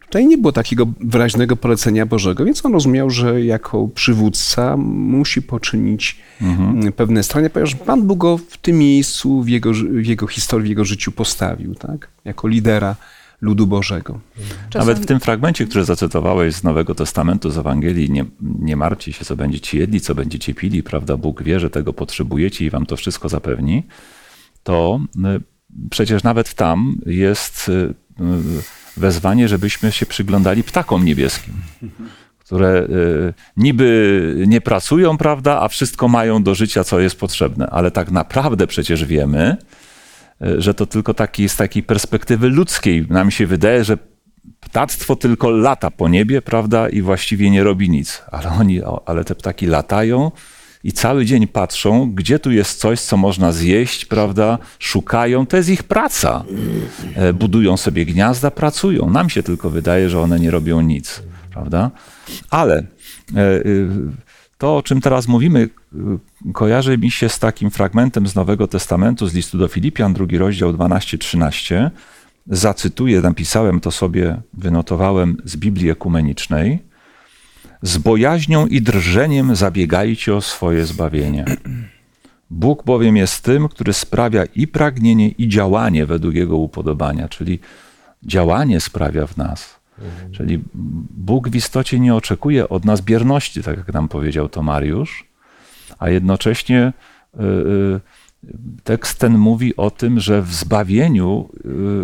Tutaj 0.05 0.27
nie 0.27 0.39
było 0.39 0.53
takiego 0.53 0.87
wyraźnego 1.01 1.57
polecenia 1.57 2.07
Bożego, 2.07 2.45
więc 2.45 2.67
on 2.67 2.73
rozumiał, 2.73 3.11
że 3.11 3.45
jako 3.45 3.89
przywódca 3.89 4.77
musi 4.77 5.43
poczynić 5.43 6.21
mhm. 6.43 6.93
pewne 6.93 7.23
strony, 7.23 7.51
ponieważ 7.51 7.75
Pan 7.75 8.03
Bóg 8.03 8.19
go 8.19 8.39
w 8.39 8.57
tym 8.57 8.79
miejscu, 8.79 9.43
w 9.43 9.49
jego, 9.49 9.73
w 9.73 10.07
jego 10.07 10.27
historii, 10.27 10.67
w 10.67 10.69
jego 10.69 10.85
życiu 10.85 11.13
postawił, 11.13 11.75
tak? 11.75 12.09
Jako 12.25 12.49
lidera 12.49 12.97
ludu 13.43 13.67
Bożego. 13.67 14.21
Czasem... 14.71 14.89
Nawet 14.89 15.03
w 15.03 15.07
tym 15.07 15.21
fragmencie, 15.21 15.67
który 15.67 15.85
zacytowałeś 15.85 16.55
z 16.55 16.63
Nowego 16.63 16.95
Testamentu, 16.95 17.51
z 17.51 17.59
Ewangelii, 17.59 18.11
nie, 18.11 18.25
nie 18.41 18.77
martwcie 18.77 19.13
się, 19.13 19.25
co 19.25 19.37
będziecie 19.37 19.79
jedli, 19.79 20.01
co 20.01 20.15
będziecie 20.15 20.55
pili, 20.55 20.83
prawda? 20.83 21.17
Bóg 21.17 21.43
wie, 21.43 21.61
że 21.61 21.71
tego 21.71 21.93
potrzebujecie 21.93 22.65
i 22.65 22.71
wam 22.71 22.87
to 22.87 22.97
wszystko 22.97 23.29
zapewni. 23.29 23.83
To 24.63 25.01
y, 25.17 25.41
przecież 25.91 26.23
nawet 26.23 26.55
tam 26.55 26.99
jest 27.07 27.69
y, 27.69 27.73
y, 27.73 27.95
wezwanie, 28.97 29.49
żebyśmy 29.49 29.93
się 29.93 30.07
przyglądali 30.07 30.63
ptakom 30.63 31.05
niebieskim, 31.05 31.55
które 32.39 32.89
niby 33.57 34.45
nie 34.47 34.61
pracują, 34.61 35.19
prawda, 35.19 35.61
a 35.61 35.69
wszystko 35.69 36.09
mają 36.09 36.43
do 36.43 36.55
życia, 36.55 36.85
co 36.85 37.01
jest 37.01 37.21
potrzebne. 37.21 37.67
Ale 37.67 37.91
tak 37.91 38.11
naprawdę 38.11 38.67
przecież 38.67 39.05
wiemy, 39.05 39.57
że 40.59 40.75
to 40.75 40.87
tylko 40.87 41.15
taki, 41.15 41.49
z 41.49 41.57
takiej 41.57 41.83
perspektywy 41.83 42.49
ludzkiej. 42.49 43.07
Nam 43.11 43.31
się 43.31 43.47
wydaje, 43.47 43.85
że 43.85 43.99
ptactwo 44.61 45.17
tylko 45.17 45.51
lata 45.51 45.91
po 45.91 46.09
niebie, 46.09 46.43
prawda, 46.43 46.89
i 46.89 47.03
właściwie 47.03 47.51
nie 47.51 47.65
robi 47.65 47.91
nic. 47.91 48.23
Ale 48.31 48.49
oni, 48.49 48.81
ale 49.07 49.25
te 49.25 49.35
ptaki 49.35 49.67
latają 49.67 50.31
i 50.85 50.93
cały 50.93 51.25
dzień 51.25 51.47
patrzą, 51.47 52.13
gdzie 52.15 52.39
tu 52.39 52.51
jest 52.51 52.79
coś, 52.79 53.01
co 53.01 53.17
można 53.17 53.53
zjeść, 53.53 54.05
prawda, 54.05 54.59
szukają. 54.79 55.47
To 55.47 55.57
jest 55.57 55.69
ich 55.69 55.83
praca. 55.83 56.45
E, 57.15 57.33
budują 57.33 57.77
sobie 57.77 58.05
gniazda, 58.05 58.51
pracują. 58.51 59.11
Nam 59.11 59.31
się 59.31 59.43
tylko 59.43 59.71
wydaje, 59.71 60.11
że 60.11 60.21
one 60.21 60.41
nie 60.41 60.51
robią 60.51 60.81
nic, 60.81 61.23
prawda. 61.51 61.91
Ale 62.51 62.87
e, 63.37 63.41
y, 63.67 63.89
to, 64.63 64.77
o 64.77 64.83
czym 64.83 65.01
teraz 65.01 65.29
mówimy, 65.29 65.69
y, 66.49 66.53
kojarzy 66.53 66.99
mi 66.99 67.11
się 67.11 67.29
z 67.29 67.39
takim 67.39 67.71
fragmentem 67.71 68.27
z 68.27 68.35
Nowego 68.35 68.69
Testamentu, 68.69 69.27
z 69.27 69.35
listu 69.35 69.59
do 69.59 69.69
Filipian, 69.69 70.15
drugi 70.15 70.39
rozdział 70.39 70.73
12-13. 70.73 71.91
Zacytuję, 72.47 73.21
napisałem 73.21 73.81
to 73.81 73.91
sobie, 73.91 74.41
wynotowałem 74.55 75.37
z 75.45 75.57
Biblii 75.57 75.91
Ekumenicznej. 75.91 76.79
Z 77.83 77.99
bojaźnią 77.99 78.67
i 78.67 78.83
drżeniem 78.83 79.57
zabiegajcie 79.57 80.35
o 80.35 80.41
swoje 80.41 80.87
zbawienie. 80.87 81.45
Bóg 82.51 82.85
bowiem 82.85 83.17
jest 83.17 83.45
tym, 83.45 83.69
który 83.69 83.93
sprawia 83.93 84.45
i 84.45 84.67
pragnienie, 84.67 85.29
i 85.29 85.49
działanie 85.49 86.07
według 86.07 86.35
Jego 86.35 86.57
upodobania, 86.57 87.29
czyli 87.29 87.59
działanie 88.23 88.81
sprawia 88.81 89.27
w 89.27 89.37
nas 89.37 89.82
Czyli 90.33 90.63
Bóg 91.15 91.49
w 91.49 91.55
istocie 91.55 92.01
nie 92.01 92.15
oczekuje 92.15 92.69
od 92.69 92.85
nas 92.85 93.01
bierności, 93.01 93.63
tak 93.63 93.77
jak 93.77 93.93
nam 93.93 94.09
powiedział 94.09 94.49
to 94.49 94.63
Mariusz, 94.63 95.25
a 95.99 96.11
jednocześnie 96.11 96.93
y, 97.35 97.43
y, 97.43 98.01
tekst 98.85 99.19
ten 99.19 99.39
mówi 99.39 99.77
o 99.77 99.91
tym, 99.91 100.21
że 100.21 100.43
w 100.43 100.55
zbawieniu 100.55 101.49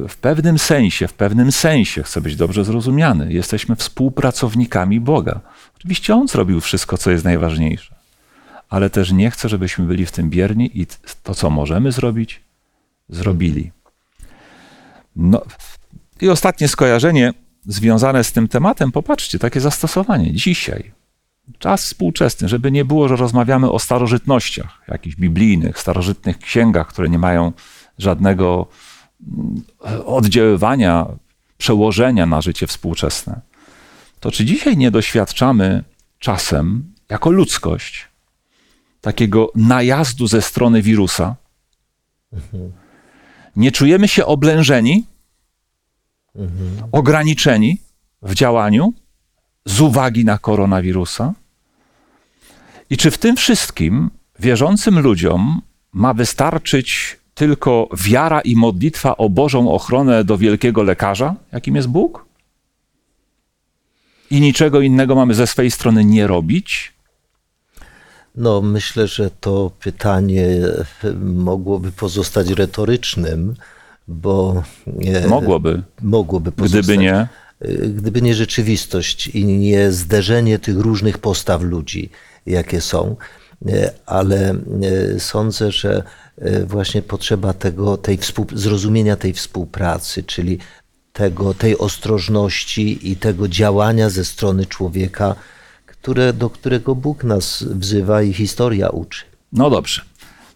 y, 0.05 0.09
w 0.09 0.17
pewnym 0.17 0.59
sensie, 0.59 1.09
w 1.09 1.13
pewnym 1.13 1.53
sensie, 1.53 2.03
chcę 2.03 2.21
być 2.21 2.37
dobrze 2.37 2.65
zrozumiany, 2.65 3.33
jesteśmy 3.33 3.77
współpracownikami 3.77 5.01
Boga. 5.01 5.41
Oczywiście 5.77 6.15
On 6.15 6.29
zrobił 6.29 6.61
wszystko, 6.61 6.99
co 6.99 7.11
jest 7.11 7.25
najważniejsze, 7.25 7.95
ale 8.69 8.91
też 8.91 9.13
nie 9.13 9.31
chce, 9.31 9.49
żebyśmy 9.49 9.85
byli 9.85 10.07
w 10.07 10.13
tym 10.13 10.31
bierni 10.31 10.81
i 10.81 10.87
to, 11.23 11.35
co 11.35 11.51
możemy 11.51 11.93
zrobić, 11.93 12.41
zrobili. 13.09 13.73
No, 15.17 15.43
I 16.21 16.29
ostatnie 16.29 16.69
skojarzenie 16.69 17.33
związane 17.67 18.25
z 18.25 18.33
tym 18.33 18.49
tematem, 18.49 18.93
popatrzcie, 18.93 19.39
takie 19.39 19.61
zastosowanie 19.61 20.33
dzisiaj. 20.35 20.93
Czas 21.59 21.85
współczesny, 21.85 22.49
żeby 22.49 22.73
nie 22.73 22.85
było, 22.85 23.09
że 23.09 23.17
rozmawiamy 23.17 23.71
o 23.71 23.79
starożytnościach, 23.79 24.83
jakichś 24.89 25.17
biblijnych, 25.17 25.79
starożytnych 25.79 26.39
księgach, 26.39 26.89
które 26.89 27.09
nie 27.09 27.19
mają 27.19 27.53
żadnego 27.99 28.67
mm, 29.39 29.63
oddziaływania, 30.07 31.07
przełożenia 31.59 32.27
na 32.27 32.41
życie 32.41 32.67
współczesne. 32.67 33.41
To 34.21 34.31
czy 34.31 34.45
dzisiaj 34.45 34.77
nie 34.77 34.91
doświadczamy 34.91 35.85
czasem, 36.19 36.93
jako 37.09 37.31
ludzkość, 37.31 38.09
takiego 39.01 39.53
najazdu 39.55 40.27
ze 40.27 40.43
strony 40.43 40.83
wirusa? 40.83 41.37
Mhm. 42.33 42.73
Nie 43.57 43.73
czujemy 43.73 44.09
się 44.09 44.27
oblężeni? 44.27 45.05
Ograniczeni 46.93 47.81
w 48.23 48.35
działaniu 48.35 48.93
z 49.65 49.81
uwagi 49.81 50.25
na 50.25 50.39
koronawirusa? 50.39 51.35
I 52.91 52.97
czy 52.97 53.11
w 53.11 53.19
tym 53.19 53.37
wszystkim 53.37 54.11
wierzącym 54.39 54.99
ludziom 54.99 55.63
ma 55.93 56.15
wystarczyć 56.15 57.19
tylko 57.35 57.89
wiara 57.97 58.41
i 58.41 58.57
modlitwa 58.57 59.17
o 59.17 59.29
Bożą 59.29 59.71
ochronę 59.73 60.25
do 60.25 60.39
wielkiego 60.39 60.83
lekarza, 60.83 61.35
jakim 61.53 61.77
jest 61.77 61.89
Bóg? 61.89 62.27
I 64.31 64.41
niczego 64.41 64.81
innego 64.81 65.15
mamy 65.15 65.35
ze 65.35 65.47
swojej 65.47 65.71
strony 65.71 66.05
nie 66.05 66.27
robić? 66.27 66.93
No, 68.35 68.63
myślę, 68.63 69.07
że 69.07 69.31
to 69.31 69.71
pytanie 69.81 70.47
mogłoby 71.21 71.93
pozostać 71.93 72.51
retorycznym, 72.51 73.55
bo 74.09 74.63
mogłoby, 75.29 75.83
mogłoby 76.03 76.53
pozostać, 76.53 76.85
gdyby 76.85 76.99
nie 76.99 77.29
y, 77.65 77.89
gdyby 77.97 78.23
nie 78.23 78.35
rzeczywistość 78.35 79.27
i 79.27 79.45
nie 79.45 79.93
zderzenie 79.93 80.59
tych 80.59 80.79
różnych 80.79 81.19
postaw 81.19 81.63
ludzi, 81.63 82.11
jakie 82.47 82.81
są, 82.81 83.17
y, 83.69 83.91
ale 84.07 84.55
sądzę, 85.19 85.73
że 85.73 86.03
właśnie 86.67 87.03
potrzeba 87.03 87.53
tego, 87.53 87.97
tej 87.97 88.19
zrozumienia 88.55 89.17
tej 89.17 89.33
współpracy, 89.33 90.23
czyli 90.23 90.59
tego, 91.13 91.55
tej 91.55 91.79
ostrożności 91.79 93.11
i 93.11 93.17
tego 93.17 93.49
działania 93.49 94.11
ze 94.11 94.25
strony 94.25 94.67
człowieka, 94.67 95.35
które, 95.87 96.33
do 96.33 96.51
którego 96.51 96.95
Bóg 96.95 97.25
nas 97.25 97.63
wzywa 97.63 98.23
i 98.23 98.33
historia 98.33 98.89
uczy. 98.89 99.25
No 99.53 99.71
dobrze. 99.71 100.03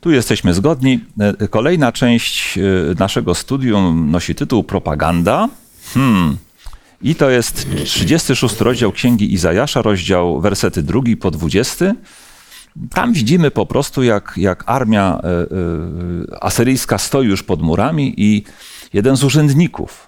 Tu 0.02 0.10
jesteśmy 0.10 0.54
zgodni. 0.54 1.00
E, 1.20 1.48
kolejna 1.48 1.92
część 1.92 2.58
e, 2.58 2.60
naszego 2.98 3.34
studium 3.34 4.10
nosi 4.10 4.34
tytuł 4.34 4.64
Propaganda. 4.64 5.48
Hmm. 5.94 6.36
I 7.02 7.14
to 7.14 7.30
jest 7.30 7.66
36 7.84 8.60
rozdział 8.60 8.92
Księgi 8.92 9.34
Izajasza, 9.34 9.82
rozdział 9.82 10.40
wersety 10.40 10.82
drugi 10.82 11.16
po 11.16 11.30
20. 11.30 11.94
Tam 12.90 13.12
widzimy 13.12 13.50
po 13.50 13.66
prostu, 13.66 14.02
jak, 14.02 14.34
jak 14.36 14.64
armia 14.66 15.20
e, 15.24 16.40
asyryjska 16.40 16.98
stoi 16.98 17.26
już 17.26 17.42
pod 17.42 17.62
murami 17.62 18.14
i 18.16 18.44
jeden 18.92 19.16
z 19.16 19.24
urzędników, 19.24 20.06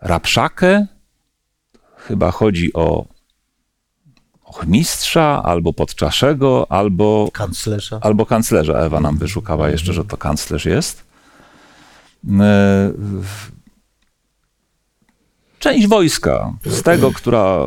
Rapszakę, 0.00 0.86
chyba 1.96 2.30
chodzi 2.30 2.72
o 2.72 3.15
ochmistrza, 4.46 5.42
albo 5.42 5.72
podczaszego, 5.72 6.66
albo 6.68 7.28
kanclerza. 7.32 7.98
Albo 8.02 8.26
kanclerza. 8.26 8.72
Ewa 8.72 9.00
nam 9.00 9.18
wyszukała 9.18 9.68
jeszcze, 9.68 9.92
że 9.92 10.04
to 10.04 10.16
kanclerz 10.16 10.64
jest. 10.64 11.04
E, 12.40 12.92
część 15.58 15.86
wojska, 15.86 16.52
z 16.64 16.82
tego, 16.82 17.12
która 17.12 17.58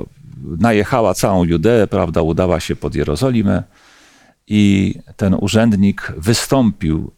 najechała 0.43 1.13
całą 1.13 1.43
Judeę, 1.43 1.87
prawda, 1.87 2.21
udała 2.21 2.59
się 2.59 2.75
pod 2.75 2.95
Jerozolimę 2.95 3.63
i 4.47 4.95
ten 5.17 5.35
urzędnik 5.39 6.13
wystąpił 6.17 7.11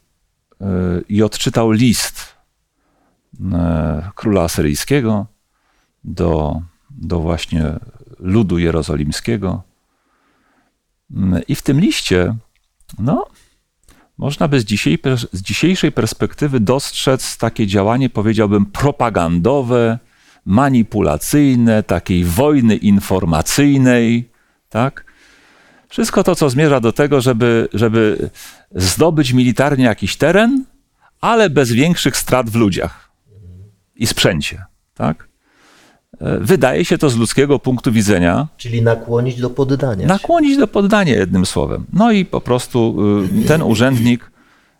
e, 0.61 0.65
i 1.09 1.23
odczytał 1.23 1.71
list 1.71 2.35
e, 3.53 4.09
króla 4.15 4.41
asyryjskiego 4.41 5.25
do, 6.03 6.61
do 6.89 7.19
właśnie 7.19 7.79
ludu 8.19 8.59
jerozolimskiego. 8.59 9.63
I 11.47 11.55
w 11.55 11.61
tym 11.61 11.79
liście, 11.79 12.35
no, 12.99 13.25
można 14.17 14.47
by 14.47 14.59
z, 14.59 14.65
z 15.33 15.41
dzisiejszej 15.41 15.91
perspektywy 15.91 16.59
dostrzec 16.59 17.37
takie 17.37 17.67
działanie, 17.67 18.09
powiedziałbym, 18.09 18.65
propagandowe, 18.65 19.99
manipulacyjne, 20.45 21.83
takiej 21.83 22.25
wojny 22.25 22.75
informacyjnej, 22.75 24.29
tak? 24.69 25.05
Wszystko 25.87 26.23
to, 26.23 26.35
co 26.35 26.49
zmierza 26.49 26.79
do 26.79 26.91
tego, 26.91 27.21
żeby, 27.21 27.69
żeby 27.73 28.29
zdobyć 28.75 29.33
militarnie 29.33 29.85
jakiś 29.85 30.17
teren, 30.17 30.65
ale 31.21 31.49
bez 31.49 31.71
większych 31.71 32.17
strat 32.17 32.49
w 32.49 32.55
ludziach 32.55 33.11
i 33.95 34.07
sprzęcie, 34.07 34.63
tak? 34.93 35.30
E, 36.21 36.39
wydaje 36.39 36.85
się 36.85 36.97
to 36.97 37.09
z 37.09 37.17
ludzkiego 37.17 37.59
punktu 37.59 37.91
widzenia. 37.91 38.47
Czyli 38.57 38.81
nakłonić 38.81 39.41
do 39.41 39.49
poddania. 39.49 40.07
Nakłonić 40.07 40.57
do 40.57 40.67
poddania, 40.67 41.15
jednym 41.15 41.45
słowem. 41.45 41.85
No 41.93 42.11
i 42.11 42.25
po 42.25 42.41
prostu 42.41 42.97
y, 43.43 43.47
ten 43.47 43.61
urzędnik 43.61 44.31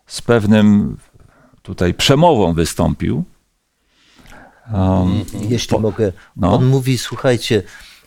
z 0.06 0.22
pewnym 0.22 0.96
tutaj 1.62 1.94
przemową 1.94 2.52
wystąpił. 2.52 3.24
Um, 4.72 5.24
Jeśli 5.48 5.68
po, 5.68 5.78
mogę, 5.78 6.12
no. 6.36 6.54
on 6.54 6.66
mówi: 6.66 6.98
Słuchajcie, 6.98 7.62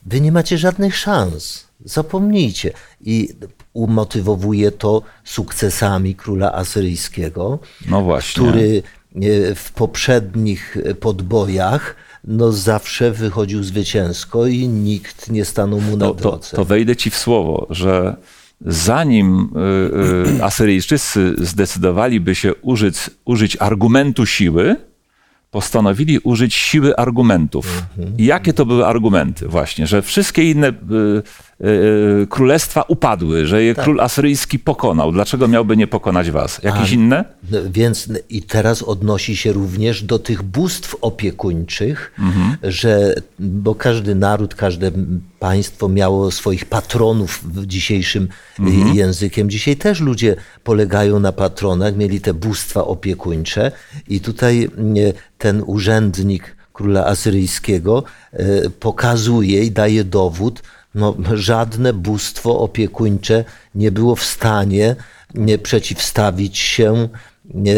wy 0.05 0.21
nie 0.21 0.31
macie 0.31 0.57
żadnych 0.57 0.97
szans, 0.97 1.67
zapomnijcie. 1.85 2.71
I 3.01 3.29
umotywowuje 3.73 4.71
to 4.71 5.01
sukcesami 5.23 6.15
króla 6.15 6.53
asyryjskiego, 6.53 7.59
no 7.89 8.01
właśnie. 8.01 8.43
który 8.43 8.83
e, 9.15 9.55
w 9.55 9.71
poprzednich 9.71 10.77
podbojach 10.99 11.95
no 12.27 12.51
zawsze 12.51 13.11
wychodził 13.11 13.63
zwycięsko 13.63 14.45
i 14.47 14.67
nikt 14.67 15.29
nie 15.29 15.45
stanął 15.45 15.81
mu 15.81 15.97
na 15.97 16.05
to, 16.05 16.13
drodze. 16.13 16.49
To, 16.49 16.55
to 16.55 16.65
wejdę 16.65 16.95
ci 16.95 17.09
w 17.09 17.17
słowo, 17.17 17.67
że 17.69 18.15
zanim 18.61 19.49
y, 20.27 20.37
y, 20.37 20.43
Asyryjczycy 20.43 21.35
zdecydowaliby 21.37 22.35
się 22.35 22.55
użyć, 22.55 22.95
użyć 23.25 23.57
argumentu 23.59 24.25
siły, 24.25 24.75
postanowili 25.51 26.19
użyć 26.19 26.55
siły 26.55 26.95
argumentów. 26.95 27.83
Mhm. 27.97 28.17
I 28.17 28.25
jakie 28.25 28.53
to 28.53 28.65
były 28.65 28.85
argumenty? 28.85 29.47
Właśnie, 29.47 29.87
że 29.87 30.01
wszystkie 30.01 30.51
inne 30.51 30.73
y, 31.61 31.67
y, 31.67 32.21
y, 32.23 32.27
królestwa 32.27 32.81
upadły, 32.81 33.45
że 33.45 33.63
je 33.63 33.75
tak. 33.75 33.83
król 33.83 34.01
asyryjski 34.01 34.59
pokonał. 34.59 35.11
Dlaczego 35.11 35.47
miałby 35.47 35.77
nie 35.77 35.87
pokonać 35.87 36.31
was? 36.31 36.63
Jakieś 36.63 36.91
A, 36.91 36.93
inne? 36.93 37.25
No, 37.51 37.57
więc 37.69 38.09
i 38.29 38.41
teraz 38.41 38.83
odnosi 38.83 39.37
się 39.37 39.53
również 39.53 40.03
do 40.03 40.19
tych 40.19 40.43
bóstw 40.43 40.95
opiekuńczych, 41.01 42.11
mhm. 42.19 42.57
że, 42.63 43.15
bo 43.39 43.75
każdy 43.75 44.15
naród, 44.15 44.55
każde 44.55 44.91
państwo 45.39 45.89
miało 45.89 46.31
swoich 46.31 46.65
patronów 46.65 47.43
dzisiejszym 47.65 48.27
mhm. 48.59 48.95
językiem. 48.95 49.49
Dzisiaj 49.49 49.75
też 49.75 49.99
ludzie 49.99 50.35
polegają 50.63 51.19
na 51.19 51.31
patronach, 51.31 51.95
mieli 51.95 52.21
te 52.21 52.33
bóstwa 52.33 52.85
opiekuńcze 52.85 53.71
i 54.07 54.19
tutaj 54.19 54.69
ten 55.37 55.63
urzędnik 55.65 56.55
króla 56.73 57.05
asyryjskiego 57.05 58.03
pokazuje 58.79 59.63
i 59.63 59.71
daje 59.71 60.03
dowód, 60.03 60.61
no, 60.95 61.15
żadne 61.33 61.93
bóstwo 61.93 62.59
opiekuńcze 62.59 63.45
nie 63.75 63.91
było 63.91 64.15
w 64.15 64.23
stanie 64.23 64.95
nie 65.33 65.57
przeciwstawić 65.57 66.57
się 66.57 67.09
nie, 67.53 67.75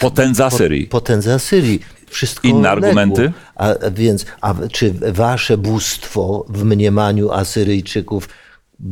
potędze 0.00 0.44
Asyrii. 0.44 0.86
Potędze 0.86 1.34
Asyrii. 1.34 1.80
Wszystko 2.06 2.48
Inne 2.48 2.58
legło. 2.58 2.70
argumenty? 2.70 3.32
A 3.54 3.74
więc, 3.94 4.26
a 4.40 4.54
czy 4.72 4.94
wasze 5.12 5.58
bóstwo 5.58 6.46
w 6.48 6.64
mniemaniu 6.64 7.30
Asyryjczyków 7.32 8.28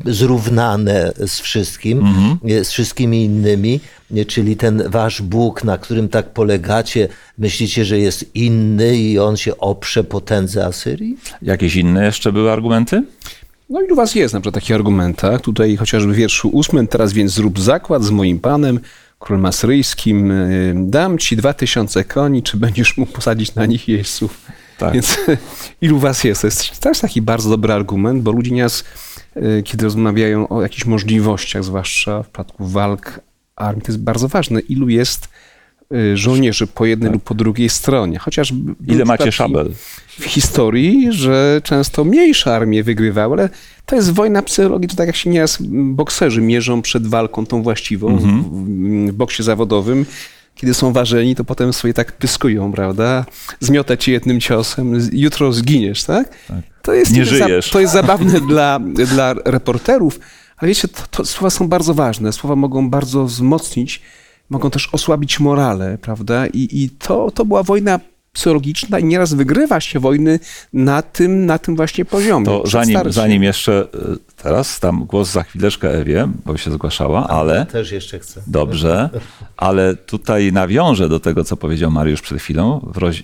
zrównane 0.07 1.12
z 1.27 1.40
wszystkim, 1.40 1.98
mhm. 1.98 2.64
z 2.64 2.70
wszystkimi 2.70 3.24
innymi, 3.24 3.81
czyli 4.27 4.57
ten 4.57 4.83
wasz 4.90 5.22
Bóg, 5.22 5.64
na 5.64 5.79
którym 5.79 6.09
tak 6.09 6.33
polegacie, 6.33 7.09
myślicie, 7.38 7.85
że 7.85 7.98
jest 7.98 8.35
inny 8.37 8.96
i 8.96 9.18
on 9.18 9.37
się 9.37 9.57
oprze 9.57 10.05
potędze 10.05 10.66
Asyrii? 10.66 11.16
Jakieś 11.42 11.77
inne 11.77 12.05
jeszcze 12.05 12.33
były 12.33 12.53
argumenty? 12.53 13.03
No 13.75 13.83
i 13.83 13.93
u 13.93 13.97
was 13.97 14.15
jest 14.15 14.35
na 14.35 14.41
przykład 14.41 14.55
taki 14.55 14.75
argumentach, 14.75 15.41
tutaj 15.41 15.77
chociażby 15.77 16.13
w 16.13 16.17
wierszu 16.17 16.49
ósmym, 16.49 16.87
teraz 16.87 17.13
więc 17.13 17.33
zrób 17.33 17.61
zakład 17.61 18.03
z 18.03 18.11
moim 18.11 18.41
panem, 18.41 18.81
królem 19.19 19.47
asyryjskim, 19.47 20.31
y, 20.31 20.75
dam 20.77 21.19
ci 21.19 21.37
dwa 21.37 21.55
tysiące 21.55 22.05
koni, 22.05 22.43
czy 22.43 22.57
będziesz 22.57 22.97
mógł 22.97 23.13
posadzić 23.13 23.55
na 23.55 23.67
nich 23.67 23.89
jeźdźców? 23.89 24.47
Tak. 24.79 24.93
Więc 24.93 25.19
ilu 25.81 25.99
was 25.99 26.25
jest? 26.25 26.41
To 26.41 26.47
jest 26.47 26.81
też 26.81 26.99
taki 26.99 27.23
bardzo 27.23 27.51
dobry 27.51 27.73
argument, 27.73 28.23
bo 28.23 28.33
ludzie 28.33 28.51
nieraz 28.51 28.85
Y, 29.37 29.63
kiedy 29.63 29.85
rozmawiają 29.85 30.49
o 30.49 30.63
jakichś 30.63 30.85
możliwościach, 30.85 31.65
zwłaszcza 31.65 32.23
w 32.23 32.27
przypadku 32.27 32.67
walk 32.67 33.21
armii, 33.57 33.83
to 33.83 33.93
jest 33.93 34.03
bardzo 34.03 34.29
ważne, 34.29 34.61
ilu 34.61 34.89
jest 34.89 35.29
żołnierzy 36.14 36.66
po 36.66 36.87
jednej 36.87 37.09
tak. 37.09 37.14
lub 37.14 37.23
po 37.23 37.35
drugiej 37.35 37.68
stronie. 37.68 38.18
Chociaż 38.18 38.53
Ile 38.87 39.05
macie 39.05 39.33
szabel? 39.33 39.70
W 40.09 40.25
historii, 40.25 41.12
że 41.12 41.61
często 41.64 42.05
mniejsze 42.05 42.55
armie 42.55 42.83
wygrywały, 42.83 43.33
ale 43.33 43.49
to 43.87 43.97
jest 43.97 44.12
wojna 44.12 44.42
psychologiczna, 44.42 44.97
tak 44.97 45.07
jak 45.07 45.16
się 45.16 45.31
nieraz 45.31 45.59
bokserzy 45.70 46.40
mierzą 46.40 46.83
przed 46.83 47.07
walką 47.07 47.47
tą 47.47 47.62
właściwą 47.62 48.09
mhm. 48.09 48.42
w, 48.42 49.11
w 49.11 49.12
boksie 49.12 49.42
zawodowym 49.42 50.07
kiedy 50.55 50.75
są 50.75 50.92
ważeni, 50.92 51.35
to 51.35 51.44
potem 51.44 51.73
sobie 51.73 51.94
tak 51.94 52.12
pyskują, 52.12 52.73
prawda? 52.73 53.25
Zmiotę 53.61 53.99
ci 53.99 54.12
jednym 54.12 54.40
ciosem, 54.40 54.99
jutro 55.12 55.53
zginiesz, 55.53 56.05
tak? 56.05 56.29
tak. 56.49 56.59
To 56.83 56.92
jest, 56.92 57.12
Nie 57.12 57.25
żyjesz. 57.25 57.66
Za, 57.66 57.73
to 57.73 57.81
jest 57.81 57.92
zabawne 57.92 58.40
dla, 58.51 58.81
dla 59.14 59.35
reporterów, 59.44 60.20
ale 60.57 60.68
wiecie, 60.68 60.88
to, 60.88 61.03
to 61.11 61.25
słowa 61.25 61.51
są 61.51 61.68
bardzo 61.68 61.94
ważne. 61.94 62.33
Słowa 62.33 62.57
mogą 62.57 62.90
bardzo 62.90 63.25
wzmocnić, 63.25 64.03
mogą 64.50 64.70
też 64.70 64.88
osłabić 64.92 65.40
morale, 65.40 65.98
prawda? 65.98 66.46
I, 66.46 66.68
i 66.72 66.90
to, 66.90 67.30
to 67.30 67.44
była 67.44 67.62
wojna 67.62 68.00
psychologiczna 68.35 68.98
i 68.98 69.04
nieraz 69.04 69.35
wygrywa 69.35 69.80
się 69.80 70.00
wojny 70.00 70.38
na 70.72 71.02
tym, 71.02 71.46
na 71.46 71.59
tym 71.59 71.76
właśnie 71.76 72.04
poziomie. 72.04 72.46
To 72.46 72.62
zanim, 72.66 72.98
zanim 73.09 73.42
jeszcze 73.42 73.87
e, 73.94 74.16
teraz 74.42 74.80
dam 74.80 75.04
głos 75.04 75.33
za 75.33 75.42
chwileczkę 75.42 75.90
Ewie, 75.90 76.28
bo 76.44 76.57
się 76.57 76.70
zgłaszała, 76.70 77.28
ale... 77.28 77.54
Ja 77.54 77.64
też 77.64 77.92
jeszcze 77.92 78.18
chcę. 78.18 78.42
Dobrze, 78.46 79.11
ale 79.57 79.96
tutaj 79.96 80.52
nawiążę 80.52 81.09
do 81.09 81.20
tego, 81.20 81.44
co 81.44 81.57
powiedział 81.57 81.90
Mariusz 81.90 82.22
przed 82.22 82.38
chwilą. 82.38 82.88
W, 82.92 82.96
roz, 82.96 83.16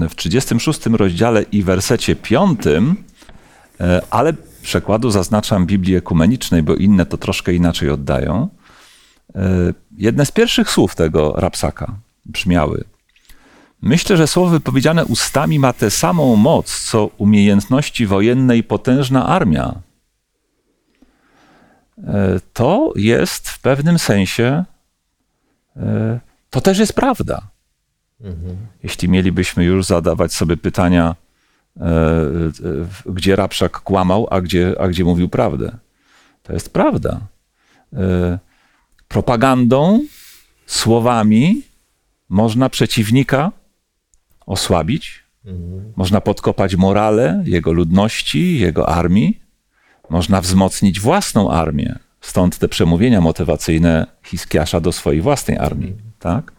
e, 0.00 0.08
w 0.08 0.14
36 0.14 0.86
rozdziale 0.86 1.42
i 1.52 1.62
wersecie 1.62 2.16
5, 2.16 2.60
e, 3.80 4.00
ale 4.10 4.32
przekładu 4.62 5.10
zaznaczam 5.10 5.66
Biblii 5.66 5.96
ekumenicznej, 5.96 6.62
bo 6.62 6.74
inne 6.74 7.06
to 7.06 7.16
troszkę 7.16 7.54
inaczej 7.54 7.90
oddają. 7.90 8.48
Jedne 9.96 10.26
z 10.26 10.30
pierwszych 10.30 10.70
słów 10.70 10.94
tego 10.94 11.32
rapsaka 11.36 11.94
brzmiały– 12.26 12.84
Myślę, 13.82 14.16
że 14.16 14.26
słowo 14.26 14.50
wypowiedziane 14.50 15.04
ustami 15.04 15.58
ma 15.58 15.72
tę 15.72 15.90
samą 15.90 16.36
moc, 16.36 16.90
co 16.90 17.10
umiejętności 17.18 18.06
wojenne 18.06 18.56
i 18.56 18.62
potężna 18.62 19.26
armia. 19.26 19.74
E, 22.06 22.40
to 22.52 22.92
jest 22.96 23.48
w 23.48 23.60
pewnym 23.60 23.98
sensie, 23.98 24.64
e, 25.76 26.20
to 26.50 26.60
też 26.60 26.78
jest 26.78 26.92
prawda. 26.92 27.42
Mhm. 28.20 28.56
Jeśli 28.82 29.08
mielibyśmy 29.08 29.64
już 29.64 29.86
zadawać 29.86 30.32
sobie 30.32 30.56
pytania, 30.56 31.16
e, 31.76 31.82
gdzie 33.06 33.36
Rapszak 33.36 33.80
kłamał, 33.80 34.26
a 34.30 34.40
gdzie, 34.40 34.74
a 34.80 34.88
gdzie 34.88 35.04
mówił 35.04 35.28
prawdę. 35.28 35.78
To 36.42 36.52
jest 36.52 36.72
prawda. 36.72 37.20
Propagandą, 39.08 40.00
słowami 40.66 41.62
można 42.28 42.68
przeciwnika 42.68 43.52
osłabić, 44.46 45.24
mhm. 45.46 45.92
można 45.96 46.20
podkopać 46.20 46.76
morale 46.76 47.42
jego 47.46 47.72
ludności, 47.72 48.58
jego 48.58 48.88
armii, 48.88 49.40
można 50.10 50.40
wzmocnić 50.40 51.00
własną 51.00 51.50
armię. 51.50 51.98
Stąd 52.20 52.58
te 52.58 52.68
przemówienia 52.68 53.20
motywacyjne 53.20 54.06
Hiskiasza 54.22 54.80
do 54.80 54.92
swojej 54.92 55.20
własnej 55.20 55.58
armii. 55.58 55.94
Tak? 56.18 56.52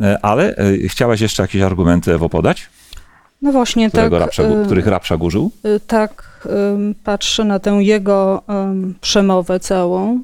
E, 0.00 0.18
ale 0.22 0.56
e, 0.56 0.88
chciałaś 0.88 1.20
jeszcze 1.20 1.42
jakieś 1.42 1.62
argumenty, 1.62 2.14
Ewo, 2.14 2.28
podać? 2.28 2.70
No 3.42 3.52
właśnie, 3.52 3.90
tak. 3.90 4.12
Rapsza, 4.12 4.42
y, 4.42 4.64
których 4.64 4.86
Rapszak 4.86 5.22
użył? 5.22 5.50
Y, 5.64 5.80
tak, 5.86 6.30
patrzę 7.04 7.44
na 7.44 7.58
tę 7.58 7.70
jego 7.70 8.42
przemowę 9.00 9.60
całą. 9.60 10.20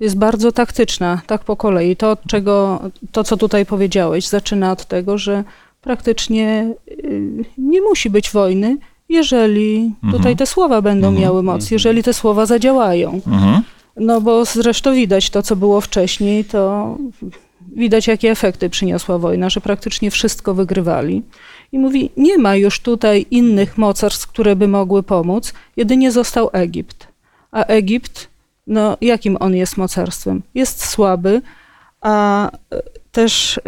Jest 0.00 0.18
bardzo 0.18 0.52
taktyczna, 0.52 1.20
tak 1.26 1.44
po 1.44 1.56
kolei. 1.56 1.96
To, 1.96 2.16
czego, 2.28 2.80
to, 3.12 3.24
co 3.24 3.36
tutaj 3.36 3.66
powiedziałeś, 3.66 4.26
zaczyna 4.26 4.72
od 4.72 4.84
tego, 4.84 5.18
że 5.18 5.44
praktycznie 5.80 6.74
y, 6.88 7.44
nie 7.58 7.82
musi 7.82 8.10
być 8.10 8.30
wojny, 8.30 8.76
jeżeli 9.08 9.92
mhm. 10.02 10.12
tutaj 10.12 10.36
te 10.36 10.46
słowa 10.46 10.82
będą 10.82 11.06
mhm. 11.08 11.22
miały 11.22 11.42
moc, 11.42 11.62
mhm. 11.62 11.72
jeżeli 11.72 12.02
te 12.02 12.14
słowa 12.14 12.46
zadziałają. 12.46 13.20
Mhm. 13.26 13.62
No 13.96 14.20
bo 14.20 14.44
zresztą 14.44 14.94
widać 14.94 15.30
to, 15.30 15.42
co 15.42 15.56
było 15.56 15.80
wcześniej, 15.80 16.44
to 16.44 16.96
widać, 17.76 18.06
jakie 18.06 18.30
efekty 18.30 18.70
przyniosła 18.70 19.18
wojna, 19.18 19.50
że 19.50 19.60
praktycznie 19.60 20.10
wszystko 20.10 20.54
wygrywali. 20.54 21.22
I 21.72 21.78
mówi, 21.78 22.10
nie 22.16 22.38
ma 22.38 22.56
już 22.56 22.80
tutaj 22.80 23.26
innych 23.30 23.78
mocarstw, 23.78 24.26
które 24.26 24.56
by 24.56 24.68
mogły 24.68 25.02
pomóc, 25.02 25.52
jedynie 25.76 26.12
został 26.12 26.50
Egipt. 26.52 27.08
A 27.52 27.64
Egipt 27.64 28.28
no 28.68 28.96
jakim 29.00 29.36
on 29.40 29.54
jest 29.54 29.76
mocarstwem? 29.76 30.42
Jest 30.54 30.86
słaby, 30.86 31.42
a 32.00 32.46
e, 32.50 32.82
też 33.12 33.56
y, 33.56 33.60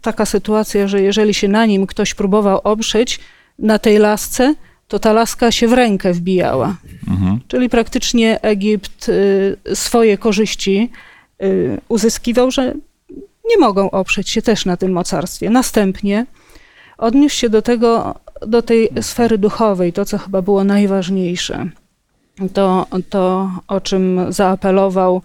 taka 0.00 0.26
sytuacja, 0.26 0.88
że 0.88 1.02
jeżeli 1.02 1.34
się 1.34 1.48
na 1.48 1.66
nim 1.66 1.86
ktoś 1.86 2.14
próbował 2.14 2.60
oprzeć, 2.64 3.20
na 3.58 3.78
tej 3.78 3.98
lasce, 3.98 4.54
to 4.88 4.98
ta 4.98 5.12
laska 5.12 5.52
się 5.52 5.68
w 5.68 5.72
rękę 5.72 6.12
wbijała. 6.12 6.76
Mhm. 7.08 7.40
Czyli 7.48 7.68
praktycznie 7.68 8.40
Egipt 8.42 9.08
y, 9.08 9.56
swoje 9.74 10.18
korzyści 10.18 10.90
y, 11.42 11.80
uzyskiwał, 11.88 12.50
że 12.50 12.74
nie 13.50 13.58
mogą 13.58 13.90
oprzeć 13.90 14.30
się 14.30 14.42
też 14.42 14.66
na 14.66 14.76
tym 14.76 14.92
mocarstwie. 14.92 15.50
Następnie 15.50 16.26
odniósł 16.98 17.36
się 17.36 17.48
do 17.48 17.62
tego, 17.62 18.14
do 18.46 18.62
tej 18.62 18.88
sfery 19.00 19.38
duchowej, 19.38 19.92
to 19.92 20.04
co 20.04 20.18
chyba 20.18 20.42
było 20.42 20.64
najważniejsze. 20.64 21.66
To, 22.54 22.86
to 23.10 23.50
o 23.68 23.80
czym 23.80 24.20
zaapelował 24.32 25.22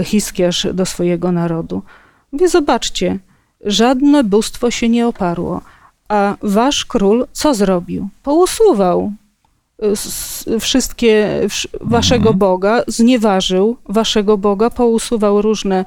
y, 0.00 0.04
Hiskiarz 0.04 0.66
do 0.74 0.86
swojego 0.86 1.32
narodu. 1.32 1.82
Mówi, 2.32 2.48
zobaczcie, 2.48 3.18
żadne 3.64 4.24
bóstwo 4.24 4.70
się 4.70 4.88
nie 4.88 5.06
oparło, 5.06 5.60
a 6.08 6.34
wasz 6.42 6.84
król 6.84 7.26
co 7.32 7.54
zrobił? 7.54 8.08
Pousuwał 8.22 9.12
s- 9.78 10.48
wszystkie 10.60 11.40
wsz- 11.44 11.68
waszego 11.80 12.34
Boga, 12.34 12.82
znieważył 12.86 13.76
waszego 13.88 14.38
Boga, 14.38 14.70
pousuwał 14.70 15.42
różne 15.42 15.84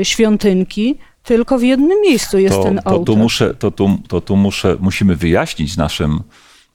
y, 0.00 0.04
świątynki, 0.04 0.94
tylko 1.22 1.58
w 1.58 1.62
jednym 1.62 2.00
miejscu 2.02 2.38
jest 2.38 2.56
to, 2.56 2.62
ten 2.62 2.76
to, 2.76 2.90
tu 2.90 2.96
ołtarz. 2.96 3.16
muszę, 3.16 3.54
to, 3.54 3.70
tu, 3.70 3.98
to 4.08 4.20
tu 4.20 4.36
muszę, 4.36 4.76
musimy 4.80 5.16
wyjaśnić 5.16 5.76
naszym, 5.76 6.20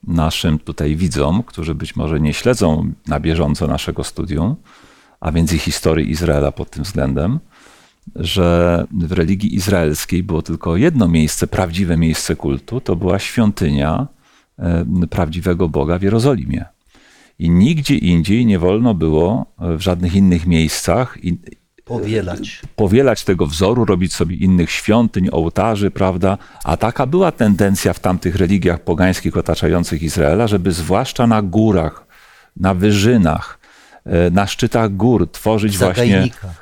naszym 0.06 0.58
tutaj 0.58 0.96
widzom, 0.96 1.42
którzy 1.42 1.74
być 1.74 1.96
może 1.96 2.20
nie 2.20 2.34
śledzą 2.34 2.92
na 3.06 3.20
bieżąco 3.20 3.66
naszego 3.66 4.04
studium, 4.04 4.56
a 5.20 5.32
więc 5.32 5.52
i 5.52 5.58
historii 5.58 6.10
Izraela 6.10 6.52
pod 6.52 6.70
tym 6.70 6.84
względem, 6.84 7.38
że 8.16 8.86
w 8.92 9.12
religii 9.12 9.54
izraelskiej 9.54 10.22
było 10.22 10.42
tylko 10.42 10.76
jedno 10.76 11.08
miejsce, 11.08 11.46
prawdziwe 11.46 11.96
miejsce 11.96 12.36
kultu, 12.36 12.80
to 12.80 12.96
była 12.96 13.18
świątynia 13.18 14.06
e, 14.58 14.84
prawdziwego 15.10 15.68
Boga 15.68 15.98
w 15.98 16.02
Jerozolimie. 16.02 16.64
I 17.38 17.50
nigdzie 17.50 17.96
indziej 17.96 18.46
nie 18.46 18.58
wolno 18.58 18.94
było 18.94 19.46
e, 19.58 19.76
w 19.76 19.80
żadnych 19.80 20.14
innych 20.14 20.46
miejscach 20.46 21.18
Powielać. 21.84 22.60
powielać 22.76 23.24
tego 23.24 23.46
wzoru, 23.46 23.84
robić 23.84 24.14
sobie 24.14 24.36
innych 24.36 24.70
świątyń, 24.70 25.28
ołtarzy, 25.32 25.90
prawda? 25.90 26.38
A 26.64 26.76
taka 26.76 27.06
była 27.06 27.32
tendencja 27.32 27.92
w 27.92 28.00
tamtych 28.00 28.36
religiach 28.36 28.80
pogańskich 28.80 29.36
otaczających 29.36 30.02
Izraela, 30.02 30.46
żeby 30.46 30.72
zwłaszcza 30.72 31.26
na 31.26 31.42
górach, 31.42 32.06
na 32.56 32.74
wyżynach, 32.74 33.58
e, 34.06 34.30
na 34.30 34.46
szczytach 34.46 34.96
gór 34.96 35.30
tworzyć 35.30 35.76
W 35.76 35.78
właśnie 35.78 36.06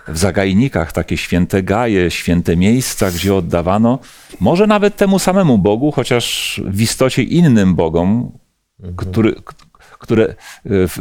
w 0.09 0.19
zagajnikach 0.19 0.93
takie 0.93 1.17
święte 1.17 1.63
gaje, 1.63 2.11
święte 2.11 2.57
miejsca, 2.57 3.11
gdzie 3.11 3.35
oddawano 3.35 3.99
może 4.41 4.67
nawet 4.67 4.97
temu 4.97 5.19
samemu 5.19 5.59
Bogu, 5.59 5.93
chociaż 5.93 6.61
w 6.67 6.81
istocie 6.81 7.23
innym 7.23 7.75
Bogom, 7.75 8.33
który, 8.97 9.33
k- 9.35 9.53
które 10.03 10.35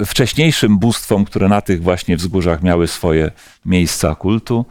e, 0.03 0.05
wcześniejszym 0.05 0.79
bóstwom, 0.79 1.25
które 1.25 1.47
na 1.49 1.61
tych 1.61 1.83
właśnie 1.83 2.17
wzgórzach 2.17 2.63
miały 2.63 2.87
swoje 2.87 3.31
miejsca 3.65 4.15
kultu, 4.15 4.65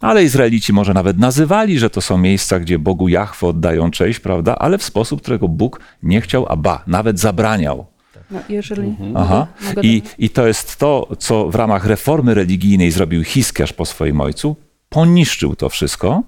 ale 0.00 0.24
Izraelici 0.24 0.72
może 0.72 0.94
nawet 0.94 1.18
nazywali, 1.18 1.78
że 1.78 1.90
to 1.90 2.00
są 2.00 2.18
miejsca, 2.18 2.60
gdzie 2.60 2.78
Bogu 2.78 3.08
Jahwe 3.08 3.46
oddają 3.46 3.90
cześć, 3.90 4.20
prawda? 4.20 4.56
Ale 4.58 4.78
w 4.78 4.82
sposób, 4.82 5.22
którego 5.22 5.48
Bóg 5.48 5.80
nie 6.02 6.20
chciał, 6.20 6.46
a 6.48 6.56
ba, 6.56 6.82
nawet 6.86 7.20
zabraniał. 7.20 7.86
No, 8.30 8.40
jeżeli 8.48 8.96
Aha. 9.14 9.46
mogę, 9.60 9.68
mogę 9.68 9.88
I, 9.88 10.02
I 10.18 10.30
to 10.30 10.46
jest 10.46 10.76
to, 10.76 11.08
co 11.18 11.48
w 11.48 11.54
ramach 11.54 11.86
reformy 11.86 12.34
religijnej 12.34 12.90
zrobił 12.90 13.24
Hiskiarz 13.24 13.72
po 13.72 13.84
swoim 13.84 14.20
ojcu. 14.20 14.56
Poniszczył 14.88 15.56
to 15.56 15.68
wszystko 15.68 16.22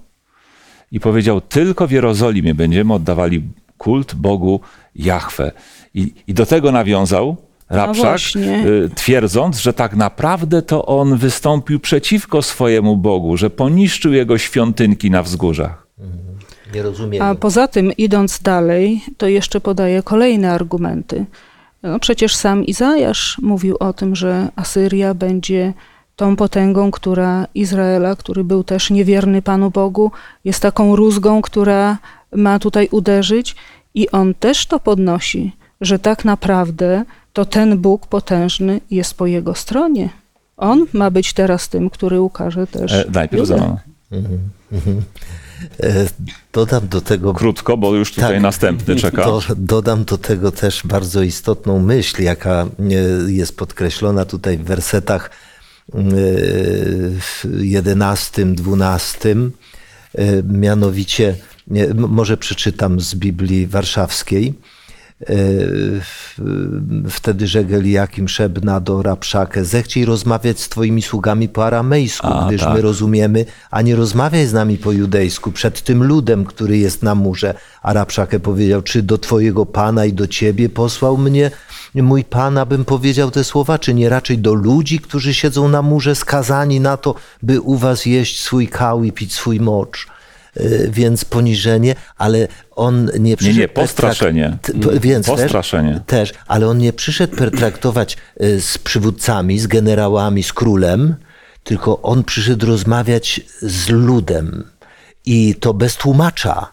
i 0.92 1.00
powiedział, 1.00 1.40
tylko 1.40 1.86
w 1.86 1.90
Jerozolimie 1.90 2.54
będziemy 2.54 2.94
oddawali 2.94 3.42
kult 3.78 4.14
Bogu 4.14 4.60
Jahwe. 4.94 5.52
I, 5.94 6.14
i 6.26 6.34
do 6.34 6.46
tego 6.46 6.72
nawiązał 6.72 7.36
Rabszak, 7.70 8.04
właśnie. 8.04 8.64
y, 8.66 8.90
twierdząc, 8.94 9.58
że 9.58 9.72
tak 9.72 9.96
naprawdę 9.96 10.62
to 10.62 10.86
on 10.86 11.16
wystąpił 11.16 11.80
przeciwko 11.80 12.42
swojemu 12.42 12.96
Bogu, 12.96 13.36
że 13.36 13.50
poniszczył 13.50 14.12
jego 14.12 14.38
świątynki 14.38 15.10
na 15.10 15.22
wzgórzach. 15.22 15.86
Nie 16.74 16.82
rozumiem. 16.82 17.22
A 17.22 17.34
poza 17.34 17.68
tym, 17.68 17.92
idąc 17.92 18.42
dalej, 18.42 19.04
to 19.16 19.26
jeszcze 19.28 19.60
podaje 19.60 20.02
kolejne 20.02 20.52
argumenty. 20.52 21.24
No 21.82 21.98
przecież 21.98 22.34
sam 22.34 22.64
Izajasz 22.64 23.38
mówił 23.42 23.76
o 23.80 23.92
tym, 23.92 24.16
że 24.16 24.48
Asyria 24.56 25.14
będzie 25.14 25.72
tą 26.16 26.36
potęgą, 26.36 26.90
która 26.90 27.46
Izraela, 27.54 28.16
który 28.16 28.44
był 28.44 28.64
też 28.64 28.90
niewierny 28.90 29.42
Panu 29.42 29.70
Bogu, 29.70 30.10
jest 30.44 30.62
taką 30.62 30.96
rózgą, 30.96 31.42
która 31.42 31.98
ma 32.32 32.58
tutaj 32.58 32.88
uderzyć 32.90 33.56
i 33.94 34.10
on 34.10 34.34
też 34.34 34.66
to 34.66 34.80
podnosi, 34.80 35.52
że 35.80 35.98
tak 35.98 36.24
naprawdę 36.24 37.04
to 37.32 37.44
ten 37.44 37.78
Bóg 37.78 38.06
potężny 38.06 38.80
jest 38.90 39.14
po 39.14 39.26
jego 39.26 39.54
stronie. 39.54 40.08
On 40.56 40.86
ma 40.92 41.10
być 41.10 41.32
teraz 41.32 41.68
tym, 41.68 41.90
który 41.90 42.20
ukaże 42.20 42.66
też. 42.66 42.92
E, 42.92 43.04
najpierw 43.12 43.46
za, 43.46 43.76
E, 45.82 46.06
Dodam 46.52 46.88
do 46.88 47.00
tego 47.00 47.34
krótko, 47.34 47.76
bo 47.76 47.94
już 47.94 48.14
tutaj 48.14 48.32
Tak. 48.32 48.42
następny 48.42 48.96
czeka. 48.96 49.24
Do, 49.24 49.42
dodam 49.56 50.04
do 50.04 50.18
tego 50.18 50.52
też 50.52 50.82
bardzo 50.84 51.22
istotną 51.22 51.80
myśl, 51.80 52.22
jaka 52.22 52.62
e, 52.62 53.32
jest 53.32 53.56
podkreślona 53.56 54.24
tutaj 54.24 54.58
w 54.58 54.64
wersetach 54.64 55.30
e, 55.94 56.00
11, 57.60 58.46
12. 58.46 59.36
E, 60.14 60.42
Mianowicie, 60.42 61.36
nie, 61.66 61.86
może 61.94 62.36
przeczytam 62.36 63.00
z 63.00 63.14
Biblii 63.14 63.66
Warszawskiej. 63.66 64.54
E, 65.28 65.34
Wtedy 67.10 67.46
rzekł 67.46 67.74
Eliakim 67.74 68.28
Szebna 68.28 68.80
do 68.80 69.02
Rabszakę, 69.02 69.64
zechciej 69.64 70.04
rozmawiać 70.04 70.60
z 70.60 70.68
twoimi 70.68 71.02
sługami 71.02 71.48
po 71.48 71.66
aramejsku, 71.66 72.26
A, 72.26 72.46
gdyż 72.48 72.60
tak. 72.60 72.74
my 72.74 72.82
rozumiemy, 72.82 73.46
a 73.70 73.82
nie 73.82 73.96
rozmawiaj 73.96 74.46
z 74.46 74.52
nami 74.52 74.78
po 74.78 74.92
judejsku, 74.92 75.52
przed 75.52 75.82
tym 75.82 76.04
ludem, 76.04 76.44
który 76.44 76.78
jest 76.78 77.02
na 77.02 77.14
murze. 77.14 77.54
A 77.82 77.92
Rabszakę 77.92 78.40
powiedział, 78.40 78.82
czy 78.82 79.02
do 79.02 79.18
twojego 79.18 79.66
pana 79.66 80.06
i 80.06 80.12
do 80.12 80.26
ciebie 80.26 80.68
posłał 80.68 81.16
mnie 81.16 81.50
mój 81.94 82.24
pan, 82.24 82.58
abym 82.58 82.84
powiedział 82.84 83.30
te 83.30 83.44
słowa, 83.44 83.78
czy 83.78 83.94
nie 83.94 84.08
raczej 84.08 84.38
do 84.38 84.54
ludzi, 84.54 84.98
którzy 84.98 85.34
siedzą 85.34 85.68
na 85.68 85.82
murze, 85.82 86.14
skazani 86.14 86.80
na 86.80 86.96
to, 86.96 87.14
by 87.42 87.60
u 87.60 87.76
was 87.76 88.06
jeść 88.06 88.40
swój 88.40 88.68
kał 88.68 89.04
i 89.04 89.12
pić 89.12 89.34
swój 89.34 89.60
mocz. 89.60 90.06
E, 90.56 90.88
Więc 90.90 91.24
poniżenie, 91.24 91.94
ale 92.16 92.48
on 92.70 93.10
nie 93.18 93.36
przyszedł... 93.36 93.58
nie, 93.58 93.68
postraszenie. 93.68 94.58
T- 94.62 94.72
p- 94.72 95.00
Więc 95.00 95.26
Postraszenie. 95.26 96.00
Też, 96.06 96.30
też, 96.30 96.38
ale 96.46 96.68
on 96.68 96.78
nie 96.78 96.92
przyszedł 96.92 97.36
pertraktować 97.36 98.16
y, 98.42 98.60
z 98.60 98.78
przywódcami, 98.78 99.58
z 99.58 99.66
generałami, 99.66 100.42
z 100.42 100.52
królem, 100.52 101.14
tylko 101.64 102.02
on 102.02 102.24
przyszedł 102.24 102.66
rozmawiać 102.66 103.40
z 103.62 103.88
ludem 103.88 104.64
i 105.26 105.54
to 105.54 105.74
bez 105.74 105.96
tłumacza, 105.96 106.72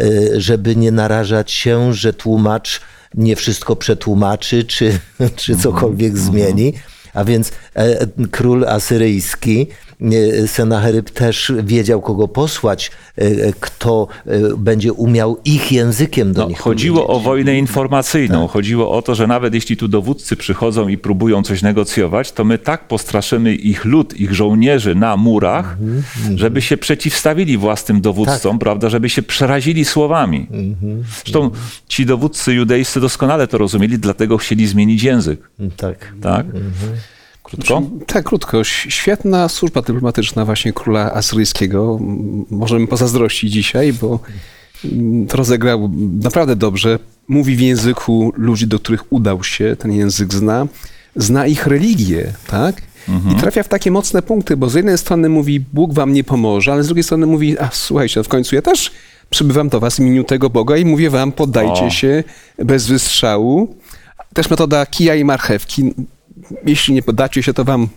y, 0.00 0.32
żeby 0.36 0.76
nie 0.76 0.92
narażać 0.92 1.52
się, 1.52 1.94
że 1.94 2.12
tłumacz 2.12 2.80
nie 3.14 3.36
wszystko 3.36 3.76
przetłumaczy, 3.76 4.64
czy, 4.64 4.98
czy 5.36 5.56
cokolwiek 5.56 6.18
zmieni. 6.18 6.72
A 7.14 7.24
więc 7.24 7.52
e, 7.74 8.06
król 8.30 8.64
asyryjski, 8.64 9.66
Senacheryb 10.46 11.10
też 11.10 11.52
wiedział, 11.62 12.00
kogo 12.02 12.28
posłać, 12.28 12.90
e, 13.18 13.22
e, 13.22 13.52
kto 13.60 14.08
e, 14.26 14.38
będzie 14.56 14.92
umiał 14.92 15.38
ich 15.44 15.72
językiem 15.72 16.32
do 16.32 16.42
No, 16.42 16.48
nich 16.48 16.58
chodziło 16.58 17.06
o 17.06 17.20
wojnę 17.20 17.58
informacyjną. 17.58 18.42
Tak. 18.42 18.50
Chodziło 18.52 18.90
o 18.90 19.02
to, 19.02 19.14
że 19.14 19.26
nawet 19.26 19.54
jeśli 19.54 19.76
tu 19.76 19.88
dowódcy 19.88 20.36
przychodzą 20.36 20.88
i 20.88 20.98
próbują 20.98 21.42
coś 21.42 21.62
negocjować, 21.62 22.32
to 22.32 22.44
my 22.44 22.58
tak 22.58 22.88
postraszymy 22.88 23.54
ich 23.54 23.84
lud, 23.84 24.20
ich 24.20 24.34
żołnierzy 24.34 24.94
na 24.94 25.16
murach, 25.16 25.76
Mhm, 25.80 26.38
żeby 26.38 26.62
się 26.62 26.76
przeciwstawili 26.76 27.56
własnym 27.58 28.00
dowódcom, 28.00 28.52
Tak. 28.52 28.60
prawda, 28.60 28.88
żeby 28.88 29.08
się 29.08 29.22
przerazili 29.22 29.84
słowami. 29.84 30.46
Mhm, 30.50 31.04
Zresztą 31.24 31.50
ci 31.88 32.06
dowódcy 32.06 32.54
judejscy 32.54 33.00
doskonale 33.00 33.46
to 33.48 33.58
rozumieli, 33.58 33.98
dlatego 33.98 34.38
chcieli 34.38 34.66
zmienić 34.66 35.02
język. 35.02 35.40
Tak. 35.76 36.12
Tak? 36.22 36.46
Krótko? 37.50 37.82
Tak, 38.06 38.24
krótko. 38.24 38.64
Świetna 38.64 39.48
służba 39.48 39.82
dyplomatyczna 39.82 40.44
właśnie 40.44 40.72
króla 40.72 41.12
asyryjskiego. 41.12 41.98
Możemy 42.50 42.86
pozazdrościć 42.86 43.52
dzisiaj, 43.52 43.92
bo 43.92 44.18
mm, 44.84 45.26
to 45.26 45.36
rozegrał 45.36 45.90
naprawdę 46.22 46.56
dobrze. 46.56 46.98
Mówi 47.28 47.56
w 47.56 47.60
języku 47.60 48.32
ludzi, 48.36 48.66
do 48.66 48.78
których 48.78 49.12
udał 49.12 49.44
się, 49.44 49.76
ten 49.78 49.92
język 49.92 50.34
zna. 50.34 50.66
Zna 51.16 51.46
ich 51.46 51.66
religię, 51.66 52.32
tak? 52.46 52.82
I 53.32 53.34
trafia 53.34 53.62
w 53.62 53.68
takie 53.68 53.90
mocne 53.90 54.22
punkty, 54.22 54.56
bo 54.56 54.70
z 54.70 54.74
jednej 54.74 54.98
strony 54.98 55.28
mówi, 55.28 55.60
Bóg 55.60 55.92
wam 55.92 56.12
nie 56.12 56.24
pomoże, 56.24 56.72
ale 56.72 56.82
z 56.82 56.86
drugiej 56.86 57.04
strony 57.04 57.26
mówi, 57.26 57.58
a 57.58 57.68
słuchajcie, 57.72 58.20
no 58.20 58.24
w 58.24 58.28
końcu 58.28 58.54
ja 58.54 58.62
też 58.62 58.90
przybywam 59.30 59.68
do 59.68 59.80
was 59.80 59.96
w 59.96 60.00
imieniu 60.00 60.24
tego 60.24 60.50
Boga 60.50 60.76
i 60.76 60.84
mówię 60.84 61.10
wam, 61.10 61.32
poddajcie 61.32 61.84
O. 61.84 61.90
się 61.90 62.24
bez 62.58 62.86
wystrzału. 62.86 63.76
Też 64.34 64.50
metoda 64.50 64.86
kija 64.86 65.14
i 65.14 65.24
marchewki. 65.24 65.94
Jeśli 66.66 66.94
nie 66.94 67.02
poddacie 67.02 67.42
się, 67.42 67.54
to 67.54 67.64
wam 67.64 67.88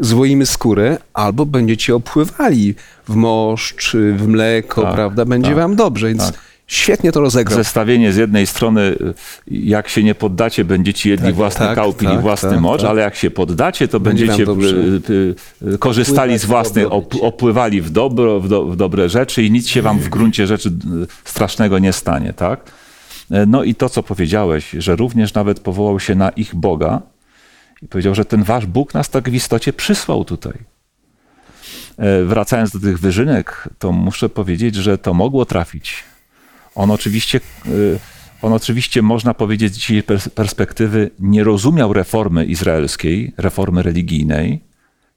złoimy 0.00 0.46
skórę, 0.46 0.98
albo 1.14 1.46
będziecie 1.46 1.94
opływali 1.94 2.74
w 3.08 3.14
moszcz, 3.14 3.96
w 4.16 4.28
mleko, 4.28 4.82
Tak, 4.82 4.94
prawda? 4.94 5.24
Będzie 5.24 5.48
tak, 5.48 5.56
wam 5.56 5.76
dobrze, 5.76 6.08
więc 6.08 6.26
tak. 6.26 6.40
świetnie 6.66 7.12
to 7.12 7.20
rozegrał. 7.20 7.58
Zestawienie 7.58 8.12
z 8.12 8.16
jednej 8.16 8.46
strony, 8.46 8.80
y, 8.80 9.14
jak 9.50 9.88
się 9.88 10.02
nie 10.02 10.14
poddacie, 10.14 10.64
będziecie 10.64 11.10
jedli 11.10 11.26
Tak, 11.26 11.34
własny 11.34 11.66
tak, 11.66 11.74
kałpin 11.74 12.08
i 12.08 12.12
tak, 12.12 12.20
własny 12.20 12.50
tak, 12.50 12.60
mocz, 12.60 12.84
ale 12.84 13.02
jak 13.02 13.16
się 13.16 13.30
poddacie, 13.30 13.88
to 13.88 14.00
Będzie 14.00 14.26
będziecie 14.26 14.52
y, 14.52 15.34
y, 15.74 15.78
korzystali 15.78 16.18
Opływać 16.18 16.40
z 16.40 16.44
własnych, 16.44 16.92
op, 16.92 17.14
opływali 17.20 17.80
w, 17.80 17.90
dobro, 17.90 18.40
w, 18.40 18.48
do, 18.48 18.64
w 18.64 18.76
dobre 18.76 19.08
rzeczy 19.08 19.42
i 19.42 19.50
nic 19.50 19.68
się 19.68 19.82
wam 19.82 19.98
w 19.98 20.08
gruncie 20.08 20.46
rzeczy 20.46 20.72
strasznego 21.24 21.78
nie 21.78 21.92
stanie, 21.92 22.32
tak? 22.32 22.60
E, 23.30 23.46
No 23.46 23.64
i 23.64 23.74
to, 23.74 23.88
co 23.88 24.02
powiedziałeś, 24.02 24.70
że 24.78 24.96
również 24.96 25.34
nawet 25.34 25.60
powołał 25.60 26.00
się 26.00 26.14
na 26.14 26.30
ich 26.30 26.54
Boga 26.54 27.13
powiedział, 27.90 28.14
że 28.14 28.24
ten 28.24 28.42
wasz 28.42 28.66
Bóg 28.66 28.94
nas 28.94 29.10
tak 29.10 29.30
w 29.30 29.34
istocie 29.34 29.72
przysłał 29.72 30.24
tutaj. 30.24 30.58
E, 31.98 32.24
Wracając 32.24 32.70
do 32.70 32.80
tych 32.80 32.98
wyżynek, 32.98 33.68
to 33.78 33.92
muszę 33.92 34.28
powiedzieć, 34.28 34.74
że 34.74 34.98
to 34.98 35.14
mogło 35.14 35.44
trafić. 35.46 36.04
On 36.74 36.90
oczywiście, 36.90 37.40
y, 37.66 37.98
on 38.42 38.52
oczywiście 38.52 39.02
można 39.02 39.34
powiedzieć 39.34 39.72
z 39.74 39.76
dzisiejszej 39.76 40.16
pers- 40.16 40.28
perspektywy, 40.30 41.10
nie 41.18 41.44
rozumiał 41.44 41.92
reformy 41.92 42.44
izraelskiej, 42.44 43.32
reformy 43.36 43.82
religijnej, 43.82 44.60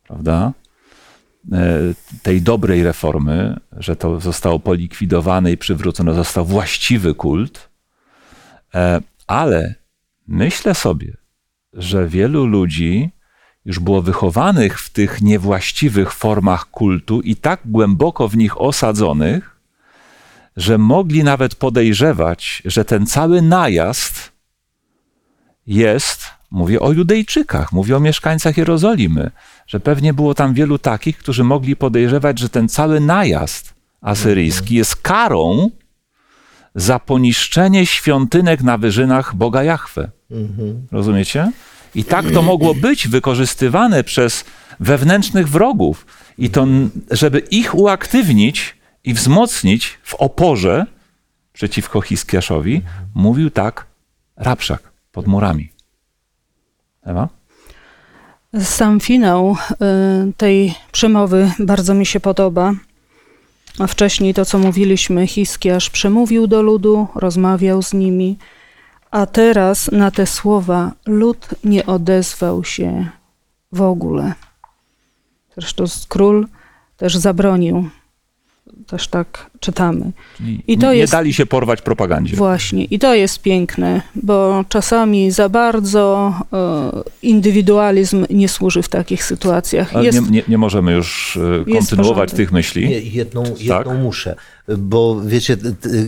prawda? 0.07 0.53
E, 1.51 1.79
Tej 2.23 2.41
dobrej 2.41 2.83
reformy, 2.83 3.55
że 3.71 3.95
to 3.95 4.19
zostało 4.19 4.59
polikwidowane 4.59 5.51
i 5.51 5.57
przywrócone 5.57 6.13
został 6.13 6.45
właściwy 6.45 7.13
kult. 7.15 7.69
E, 8.75 9.01
Ale 9.27 9.75
myślę 10.27 10.75
sobie, 10.75 11.17
że 11.77 12.07
wielu 12.07 12.45
ludzi 12.45 13.11
już 13.65 13.79
było 13.79 14.01
wychowanych 14.01 14.79
w 14.79 14.89
tych 14.89 15.21
niewłaściwych 15.21 16.13
formach 16.13 16.65
kultu 16.71 17.21
i 17.21 17.35
tak 17.35 17.59
głęboko 17.65 18.27
w 18.27 18.37
nich 18.37 18.61
osadzonych, 18.61 19.57
że 20.57 20.77
mogli 20.77 21.23
nawet 21.23 21.55
podejrzewać, 21.55 22.61
że 22.65 22.85
ten 22.85 23.05
cały 23.05 23.41
najazd 23.41 24.31
jest, 25.67 26.25
mówię 26.51 26.79
o 26.79 26.91
Judejczykach, 26.91 27.71
mówię 27.71 27.97
o 27.97 27.99
mieszkańcach 27.99 28.57
Jerozolimy, 28.57 29.31
że 29.67 29.79
pewnie 29.79 30.13
było 30.13 30.33
tam 30.33 30.53
wielu 30.53 30.77
takich, 30.77 31.17
którzy 31.17 31.43
mogli 31.43 31.75
podejrzewać, 31.75 32.39
że 32.39 32.49
ten 32.49 32.69
cały 32.69 32.99
najazd 32.99 33.73
asyryjski 34.01 34.75
jest 34.75 34.95
karą 34.95 35.69
za 36.77 36.99
poniszczenie 36.99 37.85
świątynek 37.85 38.63
na 38.63 38.77
wyżynach 38.77 39.35
Boga 39.35 39.63
Jahwe. 39.63 40.11
Rozumiecie? 40.91 41.51
I 41.95 42.03
tak 42.03 42.31
to 42.31 42.41
mogło 42.41 42.75
być 42.75 43.07
wykorzystywane 43.07 44.03
przez 44.03 44.45
wewnętrznych 44.79 45.49
wrogów. 45.49 46.05
I 46.37 46.49
to, 46.49 46.67
żeby 47.11 47.39
ich 47.39 47.75
uaktywnić 47.75 48.75
i 49.03 49.13
wzmocnić 49.13 49.99
w 50.03 50.15
oporze 50.15 50.85
przeciwko 51.53 52.01
Hiskiaszowi, 52.01 52.81
mówił 53.15 53.49
tak 53.49 53.85
Rabszak 54.35 54.91
pod 55.11 55.27
murami. 55.27 55.71
Ewa? 57.03 57.29
Sam 58.61 58.99
finał 58.99 59.57
y, 59.71 60.33
tej 60.37 60.73
przemowy 60.91 61.51
bardzo 61.59 61.93
mi 61.93 62.05
się 62.05 62.19
podoba. 62.19 62.73
A 63.79 63.87
wcześniej 63.87 64.33
to, 64.33 64.45
co 64.45 64.59
mówiliśmy, 64.59 65.27
Hiskiasz 65.27 65.89
przemówił 65.89 66.47
do 66.47 66.61
ludu, 66.61 67.07
rozmawiał 67.15 67.81
z 67.81 67.93
nimi, 67.93 68.37
a 69.11 69.25
teraz 69.25 69.91
na 69.91 70.11
te 70.11 70.25
słowa 70.25 70.91
lud 71.05 71.47
nie 71.63 71.85
odezwał 71.85 72.63
się 72.63 73.09
w 73.71 73.81
ogóle. 73.81 74.33
Zresztą 75.55 75.83
król 76.07 76.47
też 76.97 77.17
zabronił. 77.17 77.89
Też 78.87 79.07
tak 79.07 79.51
czytamy. 79.59 80.11
Czyli 80.37 80.63
I 80.67 80.77
to 80.77 80.91
nie 80.93 80.97
jest- 80.99 81.13
dali 81.13 81.33
się 81.33 81.45
porwać 81.45 81.81
propagandzie. 81.81 82.35
Właśnie, 82.35 82.83
i 82.85 82.99
to 82.99 83.15
jest 83.15 83.41
piękne, 83.41 84.01
bo 84.15 84.65
czasami 84.69 85.31
za 85.31 85.49
bardzo 85.49 86.33
e, 86.53 86.91
indywidualizm 87.21 88.25
nie 88.29 88.49
służy 88.49 88.81
w 88.81 88.89
takich 88.89 89.23
sytuacjach. 89.23 89.95
Ale 89.95 90.05
Jest, 90.05 90.21
nie, 90.21 90.29
nie, 90.29 90.43
nie 90.47 90.57
możemy 90.57 90.91
już 90.93 91.39
e, 91.67 91.71
kontynuować 91.71 92.31
tych 92.31 92.51
myśli. 92.51 92.89
Nie, 92.89 92.99
jedną, 92.99 93.43
Tak. 93.43 93.59
jedną 93.61 93.93
muszę, 93.97 94.35
bo 94.77 95.21
wiecie, 95.25 95.57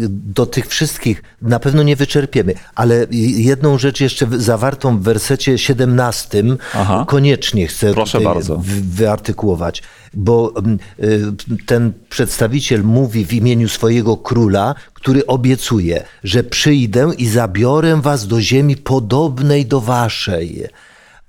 do 0.09 0.45
tych 0.45 0.67
wszystkich 0.67 1.23
na 1.41 1.59
pewno 1.59 1.83
nie 1.83 1.95
wyczerpiemy, 1.95 2.53
ale 2.75 3.05
jedną 3.37 3.77
rzecz 3.77 4.01
jeszcze 4.01 4.27
zawartą 4.31 4.97
w 4.97 5.01
wersecie 5.03 5.57
17 5.57 6.43
Aha. 6.75 7.05
koniecznie 7.07 7.67
chcę 7.67 7.93
Proszę 7.93 8.21
bardzo. 8.21 8.57
wy- 8.57 8.81
wyartykułować, 8.81 9.83
bo 10.13 10.53
mm, 10.57 10.79
y, 10.99 11.21
ten 11.65 11.91
przedstawiciel 12.09 12.83
mówi 12.83 13.25
w 13.25 13.33
imieniu 13.39 13.69
swojego 13.69 14.17
króla, 14.17 14.75
który 14.93 15.25
obiecuje, 15.25 16.03
że 16.23 16.43
przyjdę 16.43 17.11
i 17.17 17.27
zabiorę 17.27 18.01
was 18.01 18.27
do 18.27 18.41
ziemi 18.41 18.77
podobnej 18.77 19.65
do 19.65 19.81
waszej. 19.81 20.63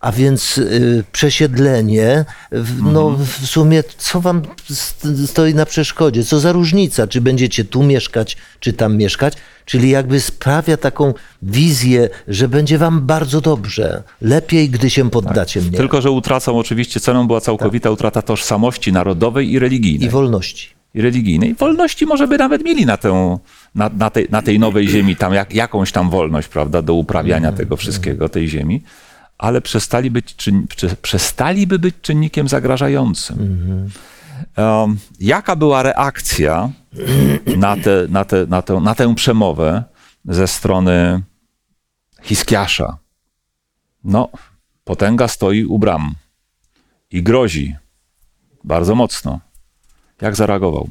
A 0.00 0.12
więc 0.12 0.58
y, 0.58 1.04
przesiedlenie, 1.12 2.24
w- 2.52 2.82
no 2.82 3.08
Mhm. 3.08 3.26
w 3.26 3.46
sumie 3.46 3.82
co 3.98 4.20
wam 4.20 4.42
st- 4.70 5.06
stoi 5.26 5.54
na 5.54 5.66
przeszkodzie? 5.66 6.24
Co 6.24 6.40
za 6.40 6.52
różnica, 6.52 7.06
czy 7.06 7.20
będziecie 7.20 7.64
tu 7.64 7.82
mieszkać, 7.82 8.36
czy 8.60 8.72
tam 8.72 8.96
mieszkać? 8.96 9.34
Czyli 9.64 9.90
jakby 9.90 10.20
sprawia 10.20 10.76
taką 10.76 11.14
wizję, 11.42 12.08
że 12.28 12.48
będzie 12.48 12.78
wam 12.78 13.00
bardzo 13.06 13.40
dobrze, 13.40 14.02
lepiej, 14.22 14.70
gdy 14.70 14.90
się 14.90 15.10
poddacie 15.10 15.60
mnie. 15.60 15.70
Tak. 15.70 15.78
Tylko, 15.80 16.02
że 16.02 16.10
utracą 16.10 16.58
oczywiście, 16.58 17.00
ceną 17.00 17.26
była 17.26 17.40
całkowita 17.40 17.90
utrata 17.90 18.22
tożsamości 18.22 18.92
narodowej 18.92 19.52
i 19.52 19.58
religijnej. 19.58 20.08
I 20.08 20.10
wolności. 20.10 20.68
Religijnej. 20.94 21.54
Wolności 21.54 22.06
może 22.06 22.28
by 22.28 22.38
nawet 22.38 22.64
mieli 22.64 22.86
na, 22.86 22.96
tę, 22.96 23.38
na, 23.74 23.90
na, 23.96 24.10
tej, 24.10 24.26
na 24.30 24.42
tej 24.42 24.58
nowej 24.58 24.88
ziemi, 24.88 25.16
tam 25.16 25.34
jak, 25.34 25.54
jakąś 25.54 25.92
tam 25.92 26.10
wolność, 26.10 26.48
prawda, 26.48 26.82
do 26.82 26.94
uprawiania 26.94 27.52
tego 27.52 27.76
wszystkiego, 27.76 28.28
tej 28.28 28.48
ziemi, 28.48 28.82
ale 29.38 29.60
przestali 29.60 30.10
być, 30.10 30.36
czyn, 30.36 30.66
prze, 30.66 30.96
przestaliby 30.96 31.78
być 31.78 31.94
czynnikiem 32.02 32.48
zagrażającym. 32.48 33.38
Um, 34.56 34.98
jaka 35.20 35.56
była 35.56 35.82
reakcja 35.82 36.70
na, 37.56 37.76
te, 37.76 38.06
na, 38.08 38.24
te, 38.24 38.46
na, 38.46 38.62
tę, 38.62 38.80
na 38.80 38.94
tę 38.94 39.14
przemowę 39.14 39.84
ze 40.24 40.46
strony 40.46 41.22
Hiskiasza? 42.22 42.98
No, 44.04 44.28
potęga 44.84 45.28
stoi 45.28 45.64
u 45.64 45.78
bram 45.78 46.14
i 47.10 47.22
grozi 47.22 47.76
bardzo 48.64 48.94
mocno. 48.94 49.40
Jak 50.20 50.36
zareagował? 50.36 50.88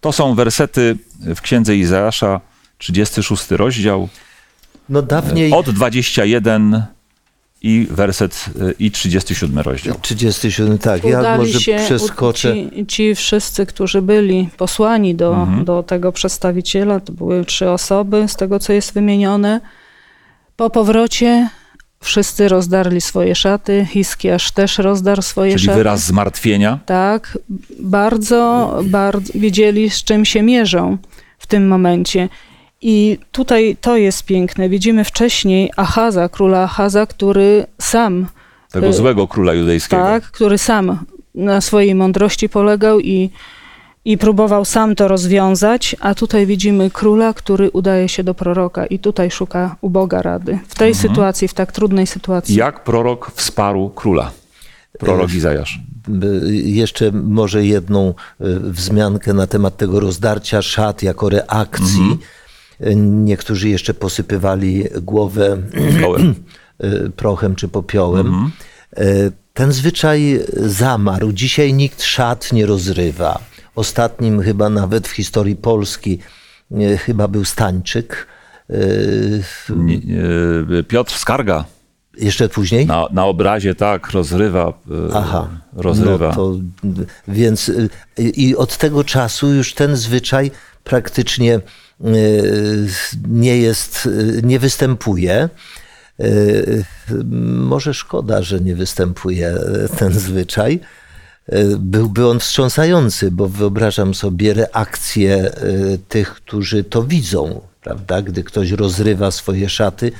To 0.00 0.12
są 0.12 0.34
wersety 0.34 0.96
w 1.20 1.40
księdze 1.40 1.76
Izajasza, 1.76 2.40
36 2.78 3.50
rozdział, 3.50 4.08
No 4.88 5.02
dawniej... 5.02 5.52
od 5.52 5.70
21 5.70 6.82
i 7.62 7.86
werset 7.90 8.44
i 8.78 8.90
37 8.90 9.58
rozdział. 9.58 9.94
37, 10.02 10.78
tak. 10.78 11.04
Ja 11.04 11.20
udali 11.20 11.38
może 11.46 11.60
się 11.60 11.76
przeskoczę. 11.84 12.54
Ci, 12.54 12.86
ci 12.86 13.14
wszyscy, 13.14 13.66
którzy 13.66 14.02
byli 14.02 14.48
posłani 14.56 15.14
do, 15.14 15.34
Mhm. 15.36 15.64
do 15.64 15.82
tego 15.82 16.12
przedstawiciela, 16.12 17.00
to 17.00 17.12
były 17.12 17.44
trzy 17.44 17.70
osoby 17.70 18.24
z 18.28 18.36
tego, 18.36 18.58
co 18.58 18.72
jest 18.72 18.92
wymienione. 18.94 19.60
Po 20.56 20.70
powrocie 20.70 21.48
wszyscy 22.00 22.48
rozdarli 22.48 23.00
swoje 23.00 23.34
szaty, 23.34 23.86
Hiskiasz 23.90 24.50
też 24.50 24.78
rozdarł 24.78 25.22
swoje 25.22 25.52
Czyli 25.52 25.64
szaty. 25.64 25.78
wyraz 25.78 26.00
zmartwienia. 26.06 26.78
Tak, 26.86 27.38
bardzo, 27.80 28.74
bardzo 28.84 29.32
wiedzieli, 29.34 29.90
z 29.90 30.04
czym 30.04 30.24
się 30.24 30.42
mierzą 30.42 30.98
w 31.38 31.46
tym 31.46 31.68
momencie. 31.68 32.28
I 32.82 33.18
tutaj 33.32 33.76
to 33.80 33.96
jest 33.96 34.24
piękne. 34.24 34.68
Widzimy 34.68 35.04
wcześniej 35.04 35.70
Achaza, 35.76 36.28
króla 36.28 36.62
Achaza, 36.62 37.06
który 37.06 37.66
sam, 37.80 38.26
Tego 38.72 38.86
Y, 38.86 38.92
złego 38.92 39.28
króla 39.28 39.54
judejskiego. 39.54 40.02
tak, 40.02 40.24
który 40.24 40.58
sam 40.58 40.98
na 41.34 41.60
swojej 41.60 41.94
mądrości 41.94 42.48
polegał 42.48 43.00
i, 43.00 43.30
i 44.08 44.18
próbował 44.18 44.64
sam 44.64 44.94
to 44.94 45.08
rozwiązać, 45.08 45.96
a 46.00 46.14
tutaj 46.14 46.46
widzimy 46.46 46.90
króla, 46.90 47.34
który 47.34 47.70
udaje 47.70 48.08
się 48.08 48.24
do 48.24 48.34
proroka 48.34 48.86
i 48.86 48.98
tutaj 48.98 49.30
szuka 49.30 49.76
u 49.80 49.90
Boga 49.90 50.22
rady. 50.22 50.58
W 50.68 50.74
tej 50.74 50.94
sytuacji, 50.94 51.48
w 51.48 51.54
tak 51.54 51.72
trudnej 51.72 52.06
sytuacji. 52.06 52.54
Jak 52.54 52.84
prorok 52.84 53.30
wsparł 53.34 53.90
króla? 53.90 54.30
Prorok 54.98 55.32
Izajasz. 55.32 55.80
Y, 56.22 56.54
Jeszcze 56.54 57.12
może 57.12 57.66
jedną 57.66 58.08
y, 58.08 58.14
wzmiankę 58.60 59.32
na 59.32 59.46
temat 59.46 59.76
tego 59.76 60.00
rozdarcia 60.00 60.62
szat 60.62 61.02
jako 61.02 61.28
reakcji. 61.28 62.18
Mhm. 62.80 63.24
Niektórzy 63.24 63.68
jeszcze 63.68 63.94
posypywali 63.94 64.84
głowę 65.02 65.58
y, 66.84 67.10
prochem 67.22 67.54
czy 67.54 67.68
popiołem. 67.68 68.26
Mhm. 68.26 68.52
Ten 69.54 69.72
zwyczaj 69.72 70.40
zamarł. 70.56 71.32
Dzisiaj 71.32 71.72
nikt 71.72 72.02
szat 72.02 72.52
nie 72.52 72.66
rozrywa. 72.66 73.38
Ostatnim 73.78 74.40
chyba 74.42 74.68
nawet 74.70 75.08
w 75.08 75.10
historii 75.10 75.56
Polski 75.56 76.18
y, 76.72 76.98
chyba 76.98 77.28
był 77.28 77.44
Stańczyk. 77.44 78.26
Nie- 79.76 80.00
e, 80.78 80.82
Piotr 80.82 81.14
Skarga. 81.14 81.64
Jeszcze 82.16 82.48
później? 82.48 82.86
Na, 82.86 83.06
na 83.12 83.24
obrazie 83.26 83.74
tak 83.74 84.10
rozrywa. 84.10 84.68
e, 84.68 85.14
Aha. 85.14 85.48
Rozrywa. 85.72 86.28
No 86.28 86.34
to, 86.34 86.54
więc 87.28 87.72
i 88.18 88.56
od 88.56 88.76
tego 88.76 89.04
czasu 89.04 89.54
już 89.54 89.74
ten 89.74 89.96
zwyczaj 89.96 90.50
praktycznie 90.84 91.60
nie 93.28 93.58
jest, 93.58 94.08
nie 94.42 94.58
występuje. 94.58 95.48
Może 97.54 97.94
szkoda, 97.94 98.42
że 98.42 98.60
nie 98.60 98.74
występuje 98.76 99.54
ten 99.98 100.12
zwyczaj. 100.12 100.80
Byłby 101.78 102.28
on 102.28 102.40
wstrząsający, 102.40 103.30
bo 103.30 103.48
wyobrażam 103.48 104.14
sobie 104.14 104.54
reakcję 104.54 105.52
y, 105.62 105.98
tych, 106.08 106.34
którzy 106.34 106.84
to 106.84 107.02
widzą, 107.02 107.60
prawda? 107.82 108.22
Gdy 108.22 108.44
ktoś 108.44 108.70
rozrywa 108.70 109.30
swoje 109.30 109.68
szaty, 109.68 110.12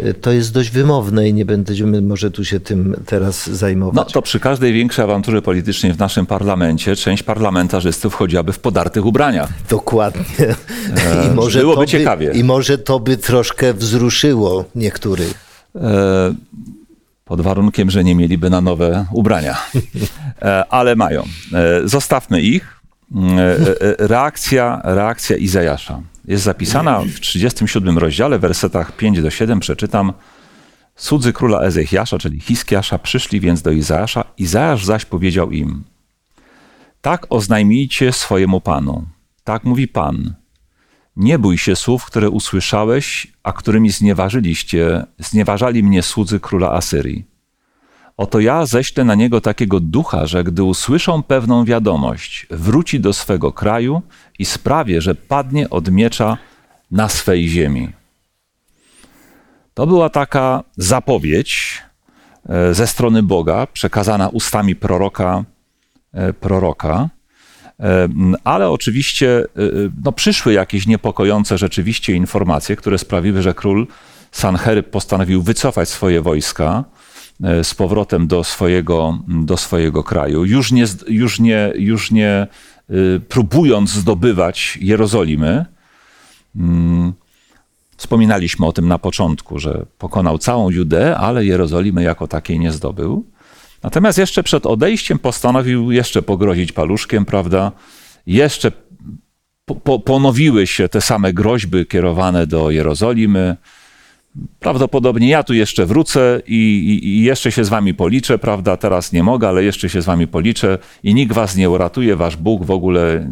y, 0.00 0.14
to 0.14 0.32
jest 0.32 0.52
dość 0.52 0.70
wymowne 0.70 1.28
i 1.28 1.34
nie 1.34 1.44
będziemy 1.44 2.02
może 2.02 2.30
tu 2.30 2.44
się 2.44 2.60
tym 2.60 2.96
teraz 3.06 3.46
zajmować. 3.50 3.96
No 3.96 4.04
to 4.04 4.22
przy 4.22 4.40
każdej 4.40 4.72
większej 4.72 5.04
awanturze 5.04 5.42
politycznej 5.42 5.92
w 5.92 5.98
naszym 5.98 6.26
parlamencie 6.26 6.96
część 6.96 7.22
parlamentarzystów 7.22 8.14
chodziłaby 8.14 8.52
w 8.52 8.58
podartych 8.58 9.06
ubraniach. 9.06 9.48
Dokładnie. 9.70 10.24
I 11.26 11.34
byłoby 11.36 11.74
to 11.74 11.80
by, 11.80 11.86
ciekawie. 11.86 12.32
I 12.34 12.44
może 12.44 12.78
to 12.78 13.00
by 13.00 13.16
troszkę 13.16 13.74
wzruszyło 13.74 14.64
niektórych. 14.74 15.34
E, 15.76 16.34
pod 17.30 17.40
warunkiem, 17.40 17.90
że 17.90 18.04
nie 18.04 18.14
mieliby 18.14 18.50
na 18.50 18.60
nowe 18.60 19.06
ubrania. 19.12 19.56
E, 20.42 20.64
ale 20.70 20.96
mają. 20.96 21.22
E, 21.52 21.88
zostawmy 21.88 22.40
ich. 22.40 22.80
E, 23.16 23.56
reakcja, 24.06 24.80
reakcja 24.84 25.36
Izajasza 25.36 26.00
jest 26.28 26.44
zapisana 26.44 27.00
w 27.00 27.20
37 27.20 27.98
rozdziale, 27.98 28.38
wersetach 28.38 28.92
5 28.96 29.22
do 29.22 29.30
7 29.30 29.60
przeczytam. 29.60 30.12
Cudzy 30.96 31.32
króla 31.32 31.60
Ezechiasza, 31.60 32.18
czyli 32.18 32.40
Hiskiasza, 32.40 32.98
przyszli 32.98 33.40
więc 33.40 33.62
do 33.62 33.70
Izajasza. 33.70 34.24
Izajasz 34.38 34.84
zaś 34.84 35.04
powiedział 35.04 35.50
im, 35.50 35.84
tak 37.00 37.26
oznajmijcie 37.30 38.12
swojemu 38.12 38.60
panu. 38.60 39.04
Tak 39.44 39.64
mówi 39.64 39.88
pan. 39.88 40.34
Nie 41.16 41.38
bój 41.38 41.58
się 41.58 41.76
słów, 41.76 42.04
które 42.04 42.30
usłyszałeś, 42.30 43.26
a 43.42 43.52
którymi 43.52 43.90
znieważyliście, 43.90 45.04
znieważali 45.18 45.82
mnie 45.82 46.02
słudzy 46.02 46.40
króla 46.40 46.72
Asyrii. 46.72 47.24
Oto 48.16 48.40
ja 48.40 48.66
ześlę 48.66 49.04
na 49.04 49.14
niego 49.14 49.40
takiego 49.40 49.80
ducha, 49.80 50.26
że 50.26 50.44
gdy 50.44 50.62
usłyszą 50.62 51.22
pewną 51.22 51.64
wiadomość, 51.64 52.46
wróci 52.50 53.00
do 53.00 53.12
swego 53.12 53.52
kraju 53.52 54.02
i 54.38 54.44
sprawię, 54.44 55.00
że 55.00 55.14
padnie 55.14 55.70
od 55.70 55.90
miecza 55.90 56.36
na 56.90 57.08
swej 57.08 57.48
ziemi. 57.48 57.92
To 59.74 59.86
była 59.86 60.08
taka 60.08 60.64
zapowiedź 60.76 61.82
e, 62.48 62.74
ze 62.74 62.86
strony 62.86 63.22
Boga, 63.22 63.66
przekazana 63.66 64.28
ustami 64.28 64.76
proroka, 64.76 65.44
e, 66.12 66.32
proroka. 66.32 67.08
E, 67.80 68.08
Ale 68.44 68.70
oczywiście 68.70 69.40
e, 69.40 69.46
no, 70.04 70.12
przyszły 70.12 70.52
jakieś 70.52 70.86
niepokojące 70.86 71.58
rzeczywiście 71.58 72.12
informacje, 72.12 72.76
które 72.76 72.98
sprawiły, 72.98 73.42
że 73.42 73.54
król 73.54 73.86
Sancheryb 74.32 74.90
postanowił 74.90 75.42
wycofać 75.42 75.88
swoje 75.88 76.22
wojska 76.22 76.84
e, 77.44 77.64
z 77.64 77.74
powrotem 77.74 78.26
do 78.26 78.44
swojego, 78.44 79.18
do 79.28 79.56
swojego 79.56 80.02
kraju, 80.02 80.44
już 80.44 80.72
nie, 80.72 80.84
już 81.08 81.40
nie, 81.40 81.72
już 81.74 82.10
nie 82.10 82.30
e, 82.30 82.46
próbując 83.28 83.90
zdobywać 83.90 84.78
Jerozolimy. 84.80 85.66
Mm, 86.56 87.12
Wspominaliśmy 87.96 88.66
o 88.66 88.72
tym 88.72 88.88
na 88.88 88.98
początku, 88.98 89.58
że 89.58 89.86
pokonał 89.98 90.38
całą 90.38 90.70
Judeę, 90.70 91.16
ale 91.16 91.44
Jerozolimy 91.44 92.02
jako 92.02 92.28
takiej 92.28 92.58
nie 92.58 92.72
zdobył. 92.72 93.24
Natomiast 93.82 94.18
jeszcze 94.18 94.42
przed 94.42 94.66
odejściem 94.66 95.18
postanowił 95.18 95.92
jeszcze 95.92 96.22
pogrozić 96.22 96.72
paluszkiem, 96.72 97.24
prawda? 97.24 97.72
Jeszcze 98.26 98.72
po, 99.64 99.74
po, 99.74 99.98
ponowiły 99.98 100.66
się 100.66 100.88
te 100.88 101.00
same 101.00 101.32
groźby 101.32 101.86
kierowane 101.86 102.46
do 102.46 102.70
Jerozolimy. 102.70 103.56
Prawdopodobnie 104.58 105.28
ja 105.28 105.42
tu 105.42 105.54
jeszcze 105.54 105.86
wrócę 105.86 106.42
i, 106.46 106.54
i, 106.54 107.08
i 107.08 107.22
jeszcze 107.22 107.52
się 107.52 107.64
z 107.64 107.68
wami 107.68 107.94
policzę, 107.94 108.38
prawda? 108.38 108.76
Teraz 108.76 109.12
nie 109.12 109.22
mogę, 109.22 109.48
ale 109.48 109.64
jeszcze 109.64 109.88
się 109.88 110.02
z 110.02 110.04
wami 110.04 110.26
policzę 110.26 110.78
i 111.02 111.14
nikt 111.14 111.32
was 111.32 111.56
nie 111.56 111.70
uratuje, 111.70 112.16
wasz 112.16 112.36
Bóg 112.36 112.64
w 112.64 112.70
ogóle 112.70 113.12
e, 113.14 113.26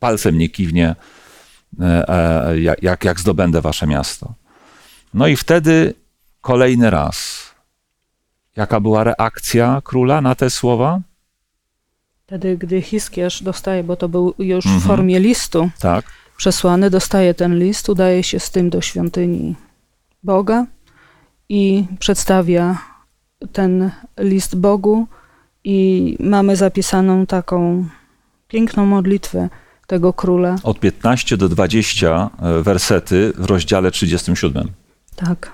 palcem 0.00 0.38
nie 0.38 0.48
kiwnie, 0.48 0.94
e, 1.80 2.08
e, 2.08 2.60
jak- 2.60 2.82
jak, 2.82 3.04
jak 3.04 3.20
zdobędę 3.20 3.60
wasze 3.60 3.86
miasto. 3.86 4.34
No 5.14 5.26
i 5.26 5.36
wtedy 5.36 5.94
kolejny 6.40 6.90
raz. 6.90 7.44
Jaka 8.56 8.80
była 8.80 9.04
reakcja 9.04 9.80
króla 9.84 10.20
na 10.20 10.34
te 10.34 10.50
słowa? 10.50 11.00
Wtedy, 12.26 12.56
gdy 12.58 12.82
Hiskiarz 12.82 13.42
dostaje, 13.42 13.84
bo 13.84 13.96
to 13.96 14.08
był 14.08 14.34
już 14.38 14.66
Mhm. 14.66 14.82
w 14.82 14.86
formie 14.86 15.20
listu 15.20 15.70
Tak. 15.80 16.04
przesłany, 16.36 16.90
dostaje 16.90 17.34
ten 17.34 17.58
list, 17.58 17.88
udaje 17.88 18.22
się 18.22 18.40
z 18.40 18.50
tym 18.50 18.70
do 18.70 18.80
świątyni 18.80 19.54
Boga 20.22 20.66
i 21.48 21.84
przedstawia 21.98 22.78
ten 23.52 23.90
list 24.18 24.56
Bogu 24.56 25.06
i 25.64 26.16
mamy 26.20 26.56
zapisaną 26.56 27.26
taką 27.26 27.88
piękną 28.48 28.86
modlitwę 28.86 29.48
tego 29.86 30.12
króla. 30.12 30.56
Od 30.62 30.80
15 30.80 31.36
do 31.36 31.48
20 31.48 32.30
e, 32.42 32.62
wersety 32.62 33.32
w 33.38 33.44
rozdziale 33.44 33.90
37. 33.90 34.68
Tak. 35.16 35.52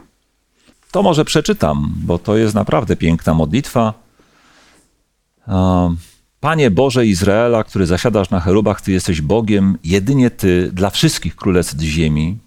To 0.91 1.03
może 1.03 1.25
przeczytam, 1.25 1.93
bo 1.97 2.19
to 2.19 2.37
jest 2.37 2.55
naprawdę 2.55 2.97
piękna 2.97 3.35
modlitwa. 3.35 3.95
Panie 6.41 6.71
Boże 6.71 7.07
Izraela, 7.07 7.65
który 7.65 7.87
zasiadasz 7.87 8.31
na 8.31 8.41
cherubach, 8.41 8.81
Ty 8.81 8.93
jesteś 8.93 9.21
Bogiem, 9.21 9.79
jedynie 9.85 10.31
Ty 10.31 10.71
dla 10.73 10.91
wszystkich 10.91 11.37
królestw 11.37 11.81
ziemi. 11.81 12.39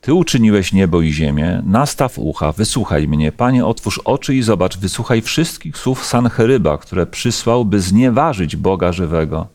Ty 0.00 0.14
uczyniłeś 0.14 0.72
niebo 0.72 1.00
i 1.00 1.12
ziemię, 1.12 1.62
nastaw 1.66 2.18
ucha, 2.18 2.52
wysłuchaj 2.52 3.08
mnie. 3.08 3.32
Panie, 3.32 3.66
otwórz 3.66 4.00
oczy 4.04 4.34
i 4.34 4.42
zobacz, 4.42 4.78
wysłuchaj 4.78 5.22
wszystkich 5.22 5.76
słów 5.76 6.04
Sancheryba, 6.04 6.78
które 6.78 7.06
przysłał, 7.06 7.64
by 7.64 7.80
znieważyć 7.80 8.56
Boga 8.56 8.92
żywego. 8.92 9.46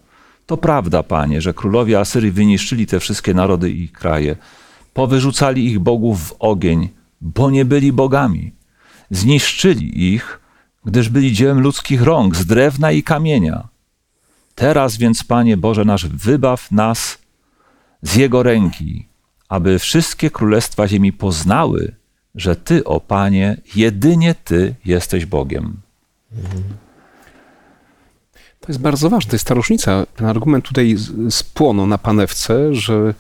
To 0.46 0.58
prawda, 0.58 1.04
Panie, 1.04 1.42
że 1.42 1.54
królowie 1.54 2.00
Asyrii 2.00 2.32
wyniszczyli 2.32 2.88
te 2.88 3.00
wszystkie 3.00 3.34
narody 3.34 3.72
i 3.72 3.90
kraje. 3.90 4.36
Powyrzucali 4.94 5.66
ich 5.66 5.80
bogów 5.80 6.28
w 6.28 6.36
ogień, 6.40 6.90
bo 7.22 7.52
nie 7.52 7.66
byli 7.66 7.94
bogami. 7.94 8.52
Zniszczyli 9.12 10.14
ich, 10.14 10.40
gdyż 10.86 11.10
byli 11.10 11.34
dziełem 11.34 11.60
ludzkich 11.60 12.02
rąk, 12.02 12.36
z 12.36 12.46
drewna 12.46 12.92
i 12.92 13.04
kamienia. 13.04 13.68
Teraz 14.56 14.98
więc, 14.98 15.24
Panie 15.24 15.58
Boże 15.58 15.86
nasz, 15.86 16.08
wybaw 16.08 16.72
nas 16.72 17.18
z 18.02 18.16
Jego 18.16 18.44
ręki, 18.44 19.08
aby 19.50 19.80
wszystkie 19.80 20.32
królestwa 20.32 20.88
ziemi 20.88 21.14
poznały, 21.14 21.96
że 22.36 22.56
Ty, 22.56 22.84
o 22.84 23.00
Panie, 23.00 23.58
jedynie 23.76 24.36
Ty 24.36 24.76
jesteś 24.86 25.26
Bogiem. 25.26 25.78
To 28.60 28.68
jest 28.68 28.82
bardzo 28.82 29.10
ważne, 29.10 29.30
to 29.30 29.36
jest 29.36 29.48
ta 29.48 29.54
różnica. 29.54 30.06
Ten 30.16 30.28
argument 30.28 30.66
tutaj 30.66 30.96
spłonął 31.30 31.88
na 31.88 31.98
panewce, 31.98 32.76
że 32.76 33.14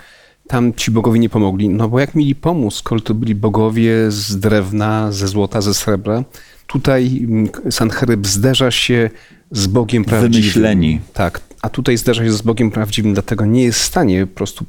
tam 0.49 0.73
ci 0.73 0.91
bogowie 0.91 1.19
nie 1.19 1.29
pomogli. 1.29 1.69
No 1.69 1.89
bo 1.89 1.99
jak 1.99 2.15
mieli 2.15 2.35
pomóc, 2.35 2.75
skoro 2.75 3.01
to 3.01 3.13
byli 3.13 3.35
bogowie 3.35 4.11
z 4.11 4.39
drewna, 4.39 5.11
ze 5.11 5.27
złota, 5.27 5.61
ze 5.61 5.73
srebra? 5.73 6.23
Tutaj 6.67 7.19
mm, 7.23 7.49
Sancheryb 7.71 8.27
zderza 8.27 8.71
się 8.71 9.09
z 9.51 9.67
Bogiem 9.67 10.05
prawdziwym. 10.05 10.41
Wymyśleni. 10.41 11.01
Tak, 11.13 11.41
a 11.61 11.69
tutaj 11.69 11.97
zderza 11.97 12.23
się 12.23 12.31
z 12.31 12.41
Bogiem 12.41 12.71
prawdziwym, 12.71 13.13
dlatego 13.13 13.45
nie 13.45 13.63
jest 13.63 13.79
w 13.79 13.83
stanie 13.83 14.27
po 14.27 14.35
prostu 14.35 14.65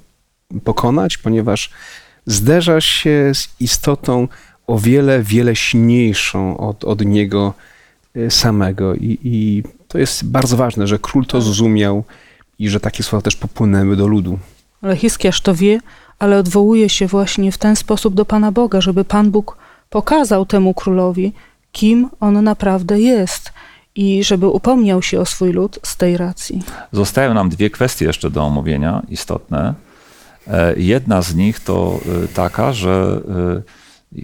pokonać, 0.65 1.19
ponieważ 1.19 1.71
zderza 2.27 2.81
się 2.81 3.33
z 3.35 3.49
istotą 3.61 4.29
o 4.67 4.79
wiele, 4.79 5.23
wiele 5.23 5.57
silniejszą 5.57 6.57
od, 6.57 6.85
od 6.85 7.05
niego 7.05 7.55
y, 8.17 8.31
samego. 8.31 8.95
I, 8.95 9.19
I 9.23 9.63
to 9.89 9.99
jest 9.99 10.25
bardzo 10.25 10.57
ważne, 10.57 10.87
że 10.87 10.99
król 10.99 11.27
to 11.27 11.41
zrozumiał 11.41 12.05
i 12.59 12.69
że 12.69 12.81
takie 12.81 13.03
słowa 13.03 13.23
też 13.23 13.37
popłynęły 13.37 13.97
do 13.97 14.07
ludu. 14.07 14.39
Ale 14.83 14.97
Hiskiarz 14.97 15.41
to 15.41 15.55
wie, 15.55 15.81
ale 16.19 16.39
odwołuje 16.39 16.89
się 16.89 17.07
właśnie 17.07 17.53
w 17.53 17.59
ten 17.59 17.77
sposób 17.77 18.15
do 18.15 18.25
Pana 18.25 18.53
Boga, 18.53 18.81
żeby 18.81 19.05
Pan 19.05 19.31
Bóg 19.31 19.57
pokazał 19.91 20.47
temu 20.47 20.75
królowi, 20.75 21.33
kim 21.73 22.09
on 22.21 22.45
naprawdę 22.45 23.01
jest 23.01 23.53
i 23.95 24.25
żeby 24.25 24.47
upomniał 24.47 25.03
się 25.03 25.21
o 25.21 25.27
swój 25.27 25.53
lud 25.53 25.79
z 25.83 25.97
tej 25.97 26.17
racji. 26.17 26.63
Zostają 26.93 27.35
nam 27.35 27.49
dwie 27.49 27.71
kwestie 27.71 28.05
jeszcze 28.05 28.31
do 28.31 28.45
omówienia, 28.45 29.03
istotne. 29.09 29.75
E, 30.47 30.75
Jedna 30.77 31.23
z 31.23 31.35
nich 31.35 31.61
to 31.61 32.01
e, 32.25 32.29
taka, 32.29 32.73
że 32.73 33.21
e, 34.17 34.23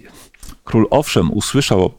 król 0.63 0.87
owszem 0.89 1.33
usłyszał 1.33 1.91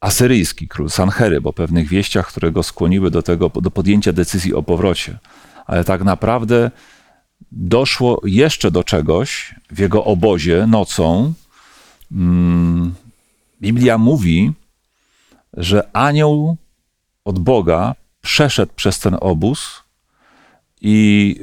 asyryjski 0.00 0.68
król 0.68 0.90
Sancheryb 0.90 1.46
o 1.46 1.52
pewnych 1.52 1.88
wieściach, 1.88 2.28
które 2.28 2.52
go 2.52 2.62
skłoniły 2.62 3.10
do 3.10 3.22
tego, 3.22 3.48
do 3.48 3.70
podjęcia 3.70 4.12
decyzji 4.12 4.54
o 4.54 4.62
powrocie. 4.62 5.18
Ale 5.66 5.84
tak 5.84 6.04
naprawdę 6.04 6.70
doszło 7.52 8.20
jeszcze 8.24 8.70
do 8.70 8.84
czegoś 8.84 9.54
w 9.70 9.78
jego 9.78 10.04
obozie 10.04 10.66
nocą. 10.66 11.32
Mm, 12.12 12.94
Biblia 13.60 13.98
mówi, 13.98 14.52
że 15.56 15.88
anioł 15.92 16.56
od 17.24 17.38
Boga 17.38 17.94
przeszedł 18.20 18.72
przez 18.76 18.98
ten 18.98 19.16
obóz 19.20 19.82
i 20.80 21.36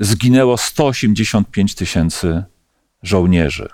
y, 0.00 0.04
zginęło 0.04 0.56
185 0.56 1.74
tysięcy 1.74 2.44
żołnierzy 3.02 3.68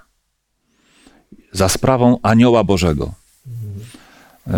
za 1.53 1.69
sprawą 1.69 2.19
anioła 2.23 2.65
Bożego. 2.65 3.15
Y, 4.47 4.51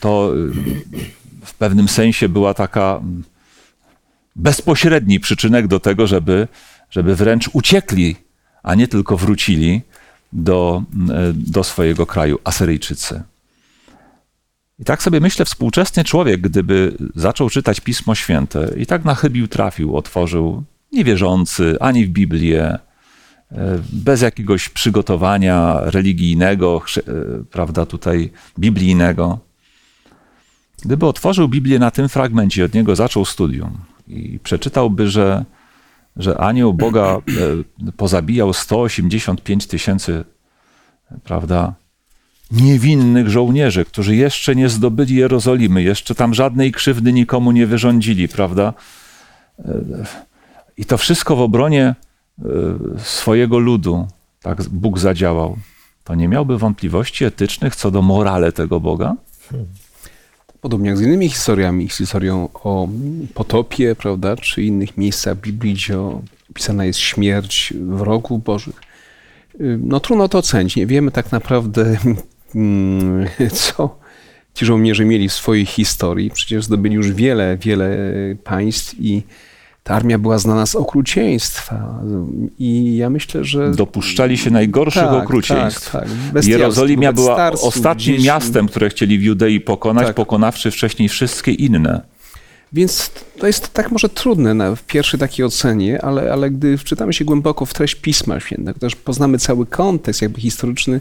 to 0.00 0.32
y, 0.36 0.50
w 1.44 1.54
pewnym 1.54 1.88
sensie 1.88 2.28
była 2.28 2.54
taka 2.54 3.00
bezpośredni 4.38 5.20
przyczynek 5.20 5.66
do 5.66 5.80
tego, 5.80 6.06
żeby, 6.06 6.48
żeby 6.90 7.16
wręcz 7.16 7.50
uciekli, 7.52 8.16
a 8.62 8.74
nie 8.74 8.88
tylko 8.88 9.16
wrócili 9.16 9.82
do, 10.32 10.82
do 11.34 11.64
swojego 11.64 12.06
kraju 12.06 12.38
Asyryjczycy. 12.44 13.22
I 14.78 14.84
tak 14.84 15.02
sobie 15.02 15.20
myślę, 15.20 15.44
współczesny 15.44 16.04
człowiek, 16.04 16.40
gdyby 16.40 16.96
zaczął 17.14 17.50
czytać 17.50 17.80
Pismo 17.80 18.14
Święte 18.14 18.70
i 18.76 18.86
tak 18.86 19.04
na 19.04 19.14
chybił 19.14 19.48
trafił, 19.48 19.96
otworzył 19.96 20.62
niewierzący 20.92 21.76
ani 21.80 22.06
w 22.06 22.10
Biblię, 22.10 22.64
e, 22.64 22.78
bez 23.92 24.22
jakiegoś 24.22 24.68
przygotowania 24.68 25.80
religijnego, 25.80 26.82
e, 26.96 27.02
prawda, 27.50 27.86
tutaj 27.86 28.30
biblijnego. 28.58 29.38
Gdyby 30.84 31.06
otworzył 31.06 31.48
Biblię 31.48 31.78
na 31.78 31.90
tym 31.90 32.08
fragmencie, 32.08 32.64
od 32.64 32.74
niego 32.74 32.96
zaczął 32.96 33.24
studium 33.24 33.78
i 34.08 34.38
przeczytałby, 34.42 35.08
że, 35.08 35.44
że 36.16 36.38
anioł 36.38 36.74
Boga 36.74 37.16
e, 37.86 37.92
pozabijał 37.92 38.52
185 38.52 39.66
tysięcy, 39.66 40.24
prawda, 41.24 41.74
niewinnych 42.50 43.30
żołnierzy, 43.30 43.84
którzy 43.84 44.16
jeszcze 44.16 44.56
nie 44.56 44.68
zdobyli 44.68 45.14
Jerozolimy, 45.14 45.82
jeszcze 45.82 46.14
tam 46.14 46.34
żadnej 46.34 46.72
krzywdy 46.72 47.12
nikomu 47.12 47.52
nie 47.52 47.66
wyrządzili, 47.66 48.28
prawda? 48.28 48.74
I 50.76 50.84
to 50.84 50.98
wszystko 50.98 51.36
w 51.36 51.40
obronie 51.40 51.84
e, 51.84 52.44
swojego 52.98 53.58
ludu, 53.58 54.08
tak 54.42 54.62
Bóg 54.62 54.98
zadziałał. 54.98 55.56
To 56.04 56.14
nie 56.14 56.28
miałby 56.28 56.58
wątpliwości 56.58 57.24
etycznych 57.24 57.76
co 57.76 57.90
do 57.90 58.02
morale 58.02 58.52
tego 58.52 58.80
Boga? 58.80 59.16
Podobnie 60.60 60.88
jak 60.88 60.98
z 60.98 61.02
innymi 61.02 61.28
historiami, 61.28 61.88
historią 61.88 62.48
o 62.54 62.88
potopie, 63.34 63.94
prawda, 63.94 64.36
czy 64.36 64.62
innych 64.62 64.96
miejscach 64.96 65.40
Biblii, 65.40 65.74
gdzie 65.74 65.98
opisana 66.50 66.84
jest 66.84 66.98
śmierć 66.98 67.74
wrogów 67.76 68.44
bożych. 68.44 68.80
No 69.78 70.00
trudno 70.00 70.28
to 70.28 70.38
ocenić. 70.38 70.76
Nie 70.76 70.86
wiemy 70.86 71.10
tak 71.10 71.32
naprawdę, 71.32 71.96
Mm, 72.54 73.26
co 73.52 73.98
ci 74.54 74.66
żołnierze 74.66 75.04
mieli 75.04 75.28
w 75.28 75.32
swojej 75.32 75.66
historii. 75.66 76.30
Przecież 76.30 76.64
zdobyli 76.64 76.94
już 76.94 77.12
wiele, 77.12 77.56
wiele 77.56 77.98
państw 78.44 78.94
i 78.98 79.22
ta 79.88 79.94
armia 79.94 80.18
była 80.18 80.38
znana 80.38 80.66
z 80.66 80.74
okrucieństwa. 80.74 82.00
I 82.58 82.96
ja 82.96 83.10
myślę, 83.10 83.44
że. 83.44 83.70
Dopuszczali 83.70 84.38
się 84.38 84.50
najgorszych 84.50 85.02
tak, 85.02 85.22
okrucieństw. 85.22 85.92
Tak, 85.92 86.08
tak. 86.34 86.44
Jerozolimia 86.44 87.12
była 87.12 87.50
ostatnim 87.50 88.22
miastem, 88.22 88.68
które 88.68 88.90
chcieli 88.90 89.18
w 89.18 89.22
Judei 89.22 89.60
pokonać, 89.60 90.06
tak. 90.06 90.16
pokonawszy 90.16 90.70
wcześniej 90.70 91.08
wszystkie 91.08 91.52
inne. 91.52 92.00
Więc 92.72 93.10
to 93.38 93.46
jest 93.46 93.72
tak 93.72 93.90
może 93.90 94.08
trudne 94.08 94.54
na, 94.54 94.74
w 94.74 94.82
pierwszej 94.82 95.20
takiej 95.20 95.46
ocenie, 95.46 96.02
ale, 96.02 96.32
ale 96.32 96.50
gdy 96.50 96.78
wczytamy 96.78 97.12
się 97.12 97.24
głęboko 97.24 97.66
w 97.66 97.74
treść 97.74 97.94
Pisma 97.94 98.40
Świętego, 98.40 98.78
też 98.78 98.96
poznamy 98.96 99.38
cały 99.38 99.66
kontekst 99.66 100.22
jakby 100.22 100.40
historyczny 100.40 101.00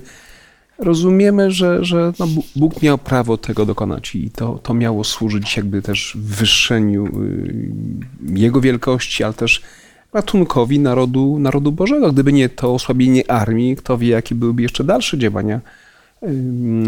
rozumiemy, 0.80 1.52
że, 1.52 1.86
że 1.86 2.14
no 2.20 2.28
Bóg 2.56 2.82
miał 2.82 2.98
prawo 2.98 3.38
tego 3.38 3.66
dokonać 3.66 4.16
i 4.16 4.30
to, 4.30 4.60
to 4.64 4.74
miało 4.74 5.04
służyć 5.04 5.58
jakby 5.58 5.82
też 5.82 6.18
wywyższeniu 6.20 7.06
y, 7.06 7.72
Jego 8.40 8.62
wielkości, 8.62 9.24
ale 9.24 9.34
też 9.34 9.62
ratunkowi 10.14 10.80
narodu, 10.80 11.40
narodu 11.40 11.72
Bożego. 11.72 12.12
Gdyby 12.12 12.34
nie 12.34 12.50
to 12.50 12.74
osłabienie 12.74 13.32
armii, 13.32 13.76
kto 13.76 13.98
wie, 13.98 14.08
jakie 14.08 14.36
byłyby 14.36 14.62
jeszcze 14.62 14.84
dalsze 14.84 15.18
działania 15.18 15.62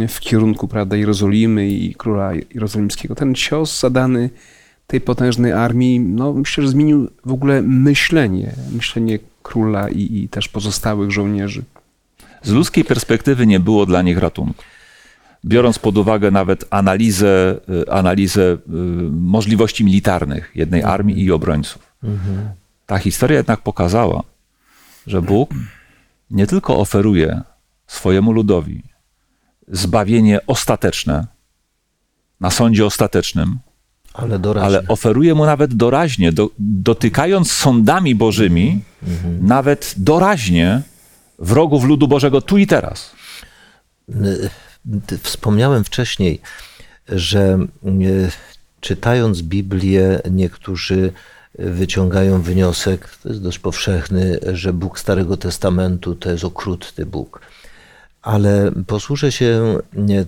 w 0.08 0.20
kierunku 0.20 0.68
prawda, 0.68 0.96
Jerozolimy 0.96 1.70
i 1.70 1.96
króla 1.96 2.32
jerozolimskiego. 2.54 3.16
Ten 3.16 3.36
cios 3.36 3.80
zadany 3.80 4.30
tej 4.88 5.02
potężnej 5.02 5.52
armii, 5.52 6.00
no 6.00 6.34
myślę, 6.34 6.64
że 6.64 6.70
zmienił 6.70 7.10
w 7.26 7.32
ogóle 7.32 7.62
myślenie, 7.62 8.54
myślenie 8.72 9.20
króla 9.44 9.90
i, 9.90 10.24
i 10.24 10.30
też 10.30 10.48
pozostałych 10.48 11.12
żołnierzy. 11.12 11.64
Z 12.44 12.52
ludzkiej 12.52 12.86
perspektywy 12.86 13.48
nie 13.48 13.60
było 13.60 13.86
dla 13.86 14.02
nich 14.02 14.18
ratunku. 14.18 14.64
Biorąc 15.46 15.80
pod 15.80 15.98
uwagę 15.98 16.32
nawet 16.32 16.66
analizę, 16.70 17.60
y, 17.70 17.92
analizę 17.92 18.42
y, 18.42 18.58
możliwości 19.12 19.84
militarnych 19.86 20.52
jednej 20.56 20.84
armii 20.84 21.24
i 21.24 21.32
obrońców. 21.32 21.90
Ta 22.86 22.98
historia 22.98 23.38
jednak 23.38 23.62
pokazała, 23.62 24.24
że 25.08 25.22
Bóg 25.22 25.50
nie 26.32 26.48
tylko 26.48 26.78
oferuje 26.78 27.42
swojemu 27.88 28.32
ludowi 28.32 28.84
zbawienie 29.68 30.40
ostateczne 30.48 31.28
na 32.40 32.52
sądzie 32.52 32.86
ostatecznym, 32.86 33.60
ale, 34.14 34.40
ale 34.62 34.88
oferuje 34.88 35.36
mu 35.36 35.46
nawet 35.46 35.74
doraźnie, 35.74 36.32
do, 36.32 36.50
dotykając 36.60 37.52
sądami 37.52 38.16
bożymi, 38.16 38.82
mhm. 39.08 39.48
nawet 39.48 39.94
doraźnie 39.98 40.82
wrogów 41.40 41.84
ludu 41.84 42.08
Bożego 42.08 42.42
tu 42.42 42.58
i 42.58 42.68
teraz. 42.68 43.12
Wspomniałem 45.24 45.84
wcześniej, 45.84 46.42
że 47.10 47.40
e, 47.40 47.90
czytając 48.80 49.42
Biblię, 49.42 50.20
niektórzy 50.32 51.14
wyciągają 51.60 52.42
wniosek, 52.42 53.10
to 53.24 53.30
jest 53.30 53.42
dość 53.42 53.60
powszechny, 53.60 54.40
że 54.54 54.74
Bóg 54.74 55.00
Starego 55.00 55.38
Testamentu 55.38 56.16
to 56.16 56.32
jest 56.32 56.44
okrutny 56.44 57.06
Bóg. 57.06 57.42
Ale 58.22 58.72
posłużę 58.88 59.32
się 59.32 59.78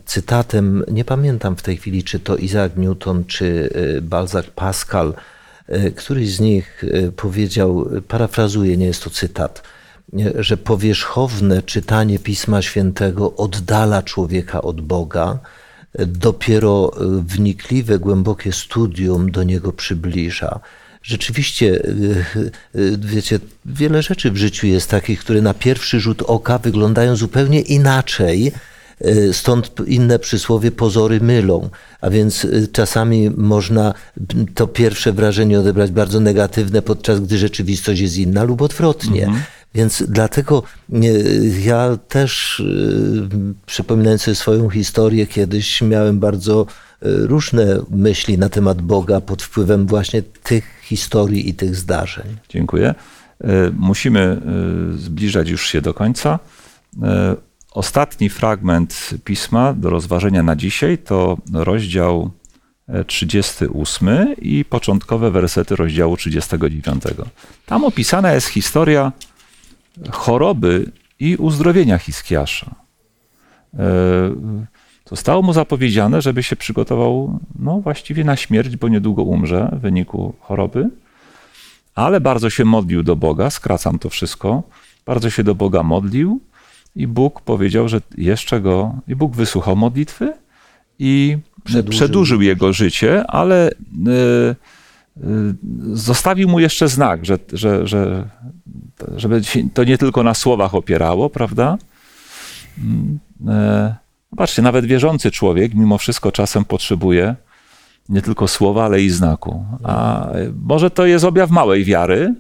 cytatem, 0.06 0.84
nie 0.92 1.06
pamiętam 1.06 1.56
w 1.56 1.62
tej 1.62 1.78
chwili, 1.78 2.04
czy 2.04 2.20
to 2.20 2.36
Isaac 2.38 2.72
Newton, 2.76 3.26
czy 3.26 3.70
e, 3.98 4.02
Balzac 4.02 4.46
Pascal, 4.56 5.14
e, 5.68 5.92
któryś 5.92 6.36
z 6.36 6.40
nich 6.40 6.84
powiedział, 7.16 7.90
parafrazuję, 8.08 8.78
nie 8.78 8.86
jest 8.86 9.04
to 9.04 9.10
cytat, 9.10 9.64
że 10.40 10.58
powierzchowne 10.58 11.64
czytanie 11.64 12.20
Pisma 12.20 12.62
Świętego 12.62 13.36
oddala 13.36 14.04
człowieka 14.04 14.62
od 14.62 14.82
Boga, 14.82 15.40
dopiero 16.00 16.92
wnikliwe, 17.22 18.00
głębokie 18.00 18.52
studium 18.52 19.32
do 19.32 19.44
niego 19.44 19.74
przybliża. 19.74 20.60
Rzeczywiście, 21.04 21.84
wiecie, 22.98 23.40
wiele 23.66 24.02
rzeczy 24.02 24.32
w 24.32 24.38
życiu 24.38 24.68
jest 24.68 24.90
takich, 24.90 25.20
które 25.20 25.42
na 25.42 25.54
pierwszy 25.54 26.00
rzut 26.00 26.22
oka 26.22 26.58
wyglądają 26.58 27.16
zupełnie 27.16 27.62
inaczej. 27.62 28.52
Stąd 29.32 29.72
inne 29.88 30.20
przysłowie 30.20 30.72
pozory 30.72 31.22
mylą, 31.22 31.70
a 32.02 32.10
więc 32.10 32.48
czasami 32.72 33.30
można 33.30 33.94
to 34.56 34.68
pierwsze 34.68 35.14
wrażenie 35.14 35.60
odebrać 35.60 35.92
bardzo 35.92 36.20
negatywne, 36.20 36.82
podczas 36.82 37.20
gdy 37.20 37.38
rzeczywistość 37.38 38.02
jest 38.02 38.18
inna 38.18 38.44
lub 38.44 38.62
odwrotnie. 38.62 39.24
Mhm. 39.24 39.44
Więc 39.76 40.04
dlatego 40.08 40.64
ja 41.64 41.98
też, 42.08 42.60
y, 42.60 43.30
przypominając 43.66 44.22
sobie 44.22 44.36
swoją 44.36 44.70
historię, 44.70 45.28
kiedyś 45.28 45.82
miałem 45.82 46.20
bardzo 46.20 46.62
y, 46.62 46.68
różne 47.28 47.80
myśli 47.90 48.38
na 48.38 48.50
temat 48.50 48.82
Boga 48.82 49.22
pod 49.22 49.44
wpływem 49.44 49.88
właśnie 49.88 50.22
tych 50.22 50.82
historii 50.84 51.50
i 51.50 51.54
tych 51.54 51.76
zdarzeń. 51.76 52.38
Dziękuję. 52.50 52.96
Y, 53.44 53.48
musimy 53.78 54.42
zbliżać 54.96 55.50
już 55.50 55.68
się 55.68 55.82
do 55.82 55.94
końca. 55.94 56.40
Ostatni 57.72 58.30
fragment 58.30 59.10
pisma 59.24 59.74
do 59.74 59.90
rozważenia 59.90 60.44
na 60.44 60.56
dzisiaj 60.56 60.98
to 60.98 61.38
rozdział 61.54 62.32
38 63.08 64.36
i 64.42 64.66
początkowe 64.66 65.32
wersety 65.32 65.76
rozdziału 65.76 66.18
39. 66.18 67.04
Tam 67.66 67.84
opisana 67.84 68.34
jest 68.34 68.48
historia 68.48 69.12
choroby 70.12 70.92
i 71.20 71.36
uzdrowienia 71.36 71.98
Hiskiasza. 71.98 72.76
E, 73.80 73.86
zostało 75.10 75.42
mu 75.42 75.54
zapowiedziane, 75.54 76.22
żeby 76.22 76.44
się 76.44 76.56
przygotował 76.56 77.40
no, 77.60 77.82
właściwie 77.82 78.24
na 78.24 78.36
śmierć, 78.36 78.78
bo 78.78 78.88
niedługo 78.88 79.24
umrze 79.24 79.70
w 79.74 79.80
wyniku 79.80 80.34
choroby, 80.40 80.90
ale 81.96 82.22
bardzo 82.22 82.50
się 82.50 82.66
modlił 82.66 83.04
do 83.04 83.16
Boga, 83.16 83.50
skracam 83.50 84.00
to 84.00 84.10
wszystko, 84.10 84.64
bardzo 85.06 85.30
się 85.30 85.44
do 85.44 85.56
Boga 85.56 85.84
modlił 85.84 86.40
i 86.96 87.08
Bóg 87.08 87.42
powiedział, 87.42 87.88
że 87.88 88.02
jeszcze 88.18 88.62
go, 88.62 88.96
i 89.08 89.16
Bóg 89.16 89.36
wysłuchał 89.36 89.76
modlitwy 89.76 90.34
i 91.00 91.38
przedłużył, 91.64 92.00
przedłużył 92.00 92.42
jego 92.42 92.74
życie, 92.74 93.28
ale 93.28 93.70
y, 93.70 93.74
y, 94.10 94.56
zostawił 95.94 96.50
mu 96.50 96.60
jeszcze 96.60 96.88
znak, 96.88 97.26
że, 97.26 97.38
że, 97.54 97.88
że 97.88 98.30
żeby 99.16 99.42
to 99.74 99.84
nie 99.84 99.98
tylko 99.98 100.24
na 100.24 100.34
słowach 100.34 100.76
opierało, 100.76 101.30
prawda? 101.30 101.78
Mm, 102.78 103.20
e, 103.48 103.96
Zobaczcie, 104.32 104.62
nawet 104.62 104.86
wierzący 104.86 105.32
człowiek 105.32 105.74
mimo 105.74 105.98
wszystko 105.98 106.32
czasem 106.32 106.66
potrzebuje 106.66 107.36
nie 108.10 108.22
tylko 108.22 108.48
słowa, 108.48 108.86
ale 108.86 109.02
i 109.02 109.10
znaku. 109.10 109.66
A 109.84 110.28
może 110.66 110.92
to 110.92 111.06
jest 111.06 111.26
objaw 111.26 111.50
małej 111.50 111.86
wiary, 111.86 112.36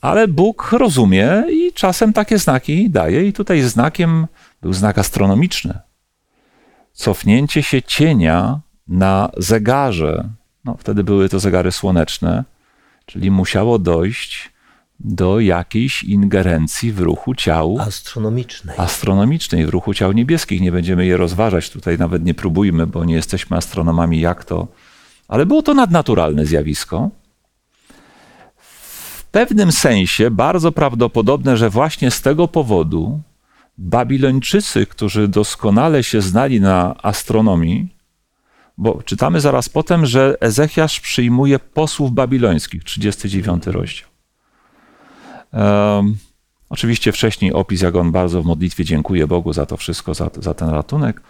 ale 0.00 0.28
Bóg 0.28 0.72
rozumie 0.72 1.44
i 1.50 1.72
czasem 1.72 2.12
takie 2.12 2.38
znaki 2.38 2.90
daje. 2.90 3.26
I 3.26 3.32
tutaj 3.32 3.60
znakiem 3.60 4.26
był 4.62 4.72
znak 4.72 4.98
astronomiczny. 4.98 5.78
Cofnięcie 6.92 7.62
się 7.62 7.82
cienia 7.82 8.60
na 8.88 9.30
zegarze. 9.36 10.28
No, 10.64 10.76
wtedy 10.78 11.04
były 11.04 11.28
to 11.28 11.40
zegary 11.40 11.72
słoneczne, 11.72 12.44
czyli 13.06 13.30
musiało 13.30 13.78
dojść 13.78 14.52
do 15.00 15.40
jakiejś 15.40 16.02
ingerencji 16.02 16.92
w 16.92 17.00
ruchu 17.00 17.34
ciał 17.34 17.76
Astronomicznej. 17.80 18.76
astronomicznej, 18.78 19.66
w 19.66 19.68
ruchu 19.68 19.94
ciał 19.94 20.12
niebieskich. 20.12 20.60
Nie 20.60 20.72
będziemy 20.72 21.06
je 21.06 21.16
rozważać, 21.16 21.70
tutaj 21.70 21.98
nawet 21.98 22.24
nie 22.24 22.34
próbujmy, 22.34 22.86
bo 22.86 23.04
nie 23.04 23.14
jesteśmy 23.14 23.56
astronomami, 23.56 24.20
jak 24.20 24.44
to. 24.44 24.68
Ale 25.28 25.46
było 25.46 25.62
to 25.62 25.74
nadnaturalne 25.74 26.46
zjawisko. 26.46 27.10
W 28.56 29.24
pewnym 29.24 29.72
sensie 29.72 30.30
bardzo 30.30 30.72
prawdopodobne, 30.72 31.56
że 31.56 31.70
właśnie 31.70 32.10
z 32.10 32.22
tego 32.22 32.48
powodu 32.48 33.20
Babilończycy, 33.78 34.86
którzy 34.86 35.28
doskonale 35.28 36.04
się 36.04 36.20
znali 36.20 36.60
na 36.60 36.94
astronomii, 37.02 37.93
bo 38.78 39.02
czytamy 39.02 39.40
zaraz 39.40 39.68
potem, 39.68 40.06
że 40.06 40.36
Ezechiasz 40.40 41.00
przyjmuje 41.00 41.58
posłów 41.58 42.12
babilońskich, 42.12 42.84
39 42.84 43.66
rozdział. 43.66 44.08
Um, 45.52 46.16
oczywiście 46.70 47.12
wcześniej 47.12 47.52
opis, 47.52 47.82
jak 47.82 47.94
on 47.96 48.12
bardzo 48.12 48.42
w 48.42 48.46
modlitwie 48.46 48.84
dziękuje 48.84 49.26
Bogu 49.26 49.52
za 49.52 49.66
to 49.66 49.76
wszystko, 49.76 50.14
za, 50.14 50.30
za 50.40 50.54
ten 50.54 50.68
ratunek, 50.68 51.20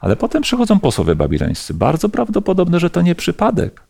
ale 0.00 0.16
potem 0.16 0.42
przychodzą 0.42 0.80
posłowie 0.80 1.14
babilońscy. 1.14 1.74
Bardzo 1.74 2.08
prawdopodobne, 2.08 2.80
że 2.80 2.90
to 2.90 3.02
nie 3.02 3.14
przypadek, 3.14 3.82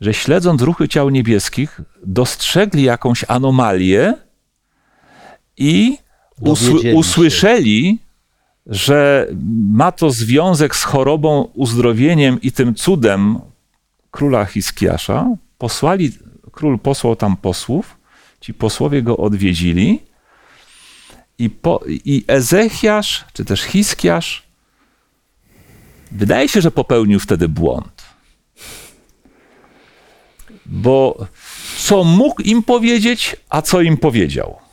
że 0.00 0.14
śledząc 0.14 0.62
ruchy 0.62 0.88
ciał 0.88 1.10
niebieskich, 1.10 1.80
dostrzegli 2.06 2.82
jakąś 2.82 3.24
anomalię 3.28 4.14
i 5.56 5.98
usły, 6.40 6.94
usłyszeli, 6.94 7.98
że 8.68 9.28
ma 9.70 9.92
to 9.92 10.10
związek 10.10 10.76
z 10.76 10.82
chorobą, 10.82 11.48
uzdrowieniem 11.54 12.40
i 12.42 12.52
tym 12.52 12.74
cudem 12.74 13.38
króla 14.10 14.44
Hiskiasza. 14.44 15.36
Posłali, 15.58 16.12
król 16.52 16.78
posłał 16.78 17.16
tam 17.16 17.36
posłów, 17.36 17.96
ci 18.40 18.54
posłowie 18.54 19.02
go 19.02 19.16
odwiedzili 19.16 20.02
i, 21.38 21.50
po, 21.50 21.80
i 21.86 22.24
Ezechiasz, 22.26 23.24
czy 23.32 23.44
też 23.44 23.62
Hiskiasz, 23.62 24.42
wydaje 26.10 26.48
się, 26.48 26.60
że 26.60 26.70
popełnił 26.70 27.20
wtedy 27.20 27.48
błąd. 27.48 28.02
Bo 30.66 31.26
co 31.78 32.04
mógł 32.04 32.42
im 32.42 32.62
powiedzieć, 32.62 33.36
a 33.48 33.62
co 33.62 33.80
im 33.80 33.96
powiedział. 33.96 34.67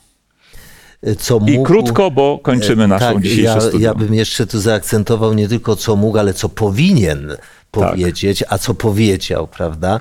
Co 1.18 1.40
I 1.46 1.52
mógł- 1.52 1.62
krótko, 1.66 2.10
bo 2.10 2.38
kończymy 2.42 2.88
naszą 2.88 3.04
tak, 3.14 3.22
dzisiejszą 3.22 3.54
ja, 3.54 3.60
studium. 3.60 3.82
ja 3.82 3.94
bym 3.94 4.14
jeszcze 4.14 4.46
tu 4.46 4.60
zaakcentował 4.60 5.34
nie 5.34 5.48
tylko 5.48 5.76
co 5.76 5.96
mógł, 5.96 6.18
ale 6.18 6.34
co 6.34 6.48
powinien 6.48 7.28
Tak. 7.28 7.90
powiedzieć, 7.90 8.44
a 8.48 8.58
co 8.58 8.74
powiedział, 8.74 9.46
prawda? 9.46 10.00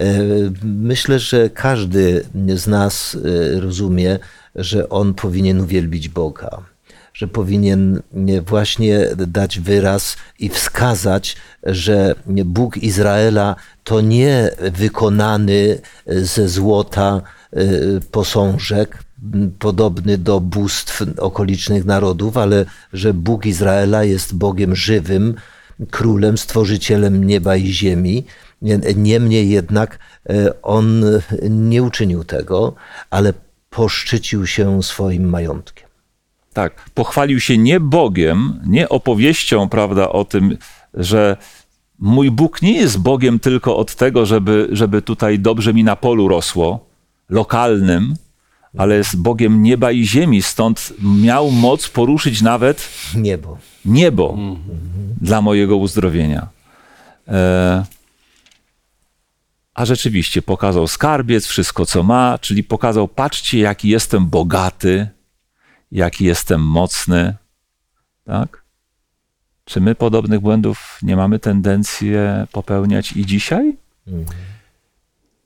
E, 0.00 0.04
Myślę, 0.64 1.18
że 1.18 1.50
każdy 1.50 2.24
z 2.54 2.66
nas 2.66 3.16
e, 3.56 3.60
rozumie, 3.60 4.18
że 4.54 4.88
on 4.88 5.14
powinien 5.14 5.60
uwielbić 5.60 6.08
Boga, 6.08 6.50
że 7.14 7.28
powinien 7.28 8.02
nie, 8.12 8.42
właśnie 8.42 9.08
dać 9.26 9.58
wyraz 9.60 10.16
i 10.38 10.48
wskazać, 10.48 11.36
że 11.62 12.14
Bóg 12.44 12.76
Izraela 12.76 13.56
to 13.84 14.00
nie 14.00 14.50
wykonany 14.72 15.78
ze 16.06 16.48
złota 16.48 17.16
e, 17.16 17.41
posążek, 18.10 19.04
m, 19.34 19.52
podobny 19.58 20.18
do 20.18 20.40
bóstw 20.40 21.02
okolicznych 21.18 21.84
narodów, 21.84 22.36
ale 22.36 22.64
że 22.92 23.14
Bóg 23.14 23.46
Izraela 23.46 24.04
jest 24.04 24.36
Bogiem 24.36 24.76
żywym, 24.76 25.34
królem, 25.90 26.38
stworzycielem 26.38 27.24
nieba 27.24 27.56
i 27.56 27.66
ziemi. 27.66 28.24
Nie- 28.62 28.80
Niemniej 28.96 29.48
jednak 29.50 29.98
e, 30.30 30.62
on 30.62 31.04
nie 31.50 31.82
uczynił 31.82 32.24
tego, 32.24 32.74
ale 33.10 33.32
poszczycił 33.70 34.46
się 34.46 34.82
swoim 34.82 35.28
majątkiem. 35.28 35.88
Tak, 36.52 36.90
pochwalił 36.94 37.40
się 37.40 37.58
nie 37.58 37.80
Bogiem, 37.80 38.60
nie 38.66 38.88
opowieścią, 38.88 39.68
prawda, 39.68 40.08
o 40.08 40.24
tym, 40.24 40.56
że 40.94 41.36
mój 41.98 42.30
Bóg 42.30 42.62
nie 42.62 42.72
jest 42.80 42.98
Bogiem 42.98 43.38
tylko 43.38 43.76
od 43.76 43.94
tego, 43.94 44.26
żeby, 44.26 44.68
żeby 44.72 45.02
tutaj 45.02 45.38
dobrze 45.38 45.74
mi 45.74 45.84
na 45.84 45.96
polu 45.96 46.28
rosło, 46.28 46.91
lokalnym, 47.32 48.16
ale 48.78 48.96
jest 48.96 49.16
Bogiem 49.16 49.62
nieba 49.62 49.92
i 49.92 50.04
ziemi, 50.04 50.42
stąd 50.42 50.92
miał 51.22 51.50
moc 51.50 51.88
poruszyć 51.88 52.42
nawet 52.42 52.88
Niebo. 53.14 53.58
niebo 53.84 54.38
dla 55.20 55.42
mojego 55.42 55.76
uzdrowienia. 55.76 56.48
E, 57.28 57.84
a 59.74 59.84
rzeczywiście 59.84 60.42
pokazał 60.42 60.88
skarbiec, 60.88 61.46
wszystko 61.46 61.86
co 61.86 62.02
ma, 62.02 62.38
czyli 62.40 62.64
pokazał, 62.64 63.08
patrzcie, 63.08 63.58
jaki 63.58 63.88
jestem 63.88 64.26
bogaty, 64.26 65.08
jaki 65.92 66.24
jestem 66.24 66.60
mocny. 66.60 67.34
Tak? 68.24 68.62
Czy 69.64 69.80
my 69.80 69.94
podobnych 69.94 70.40
błędów 70.40 70.98
nie 71.02 71.16
mamy 71.16 71.38
tendencji 71.38 72.10
popełniać 72.52 73.12
i 73.12 73.26
dzisiaj? 73.26 73.76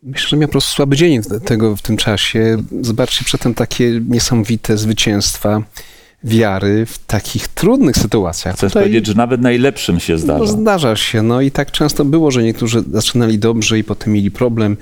Myślę, 0.02 0.28
że 0.28 0.36
miał 0.36 0.48
po 0.48 0.52
prostu 0.52 0.70
słaby 0.76 0.96
dzień 0.96 1.20
tego 1.44 1.76
w 1.76 1.82
tym 1.82 1.96
czasie. 1.96 2.56
Zobaczcie 2.80 3.24
przedtem 3.24 3.54
takie 3.54 4.00
niesamowite 4.08 4.76
zwycięstwa 4.78 5.62
wiary 6.24 6.86
w 6.86 6.98
takich 6.98 7.48
trudnych 7.48 7.96
sytuacjach. 7.96 8.54
Chcesz 8.56 8.72
Tutaj- 8.72 8.82
powiedzieć, 8.84 9.06
że 9.06 9.14
nawet 9.14 9.40
najlepszym 9.40 10.00
się 10.00 10.12
No, 10.12 10.18
zdarza. 10.18 10.46
zdarza 10.46 10.96
się. 10.96 11.22
No 11.22 11.40
i 11.40 11.50
tak 11.50 11.70
często 11.70 12.04
było, 12.04 12.30
że 12.30 12.42
niektórzy 12.42 12.84
zaczynali 12.92 13.38
dobrze 13.38 13.78
i 13.78 13.84
potem 13.84 14.12
mieli 14.12 14.30
problem. 14.30 14.76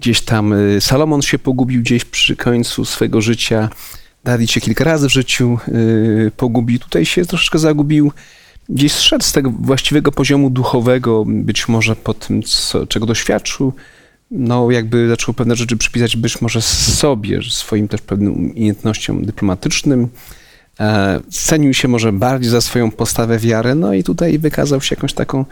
Gdzieś 0.00 0.20
tam 0.20 0.52
y, 0.52 0.80
Salomon 0.80 1.22
się 1.22 1.38
pogubił 1.38 1.80
gdzieś 1.82 2.04
przy 2.04 2.36
końcu 2.36 2.84
swego 2.84 3.20
życia. 3.20 3.68
Dawid 4.24 4.50
się 4.50 4.60
kilka 4.60 4.84
razy 4.84 5.08
w 5.08 5.12
życiu 5.12 5.58
y, 5.68 6.30
pogubił. 6.36 6.78
Tutaj 6.78 7.04
się 7.06 7.24
troszeczkę 7.26 7.58
zagubił. 7.58 8.12
Gdzieś 8.68 8.92
zszedł 8.92 9.24
z 9.24 9.32
tego 9.32 9.50
właściwego 9.60 10.12
poziomu 10.12 10.50
duchowego, 10.50 11.24
być 11.26 11.68
może 11.68 11.96
po 11.96 12.14
tym, 12.14 12.42
co, 12.42 12.86
czego 12.86 13.06
doświadczył. 13.06 13.72
No, 14.30 14.70
jakby 14.70 15.08
zaczął 15.08 15.34
pewne 15.34 15.56
rzeczy 15.56 15.76
przypisać 15.76 16.16
być 16.16 16.40
może 16.40 16.62
sobie, 16.62 17.40
swoim 17.50 17.88
też 17.88 18.00
pewnym 18.00 18.32
umiejętnościom 18.32 19.24
dyplomatycznym. 19.24 20.08
E, 20.80 21.20
cenił 21.30 21.74
się 21.74 21.88
może 21.88 22.12
bardziej 22.12 22.50
za 22.50 22.60
swoją 22.60 22.90
postawę 22.90 23.38
wiary, 23.38 23.74
no 23.74 23.94
i 23.94 24.04
tutaj 24.04 24.38
wykazał 24.38 24.80
się 24.80 24.96
jakąś 24.96 25.12
taką 25.12 25.44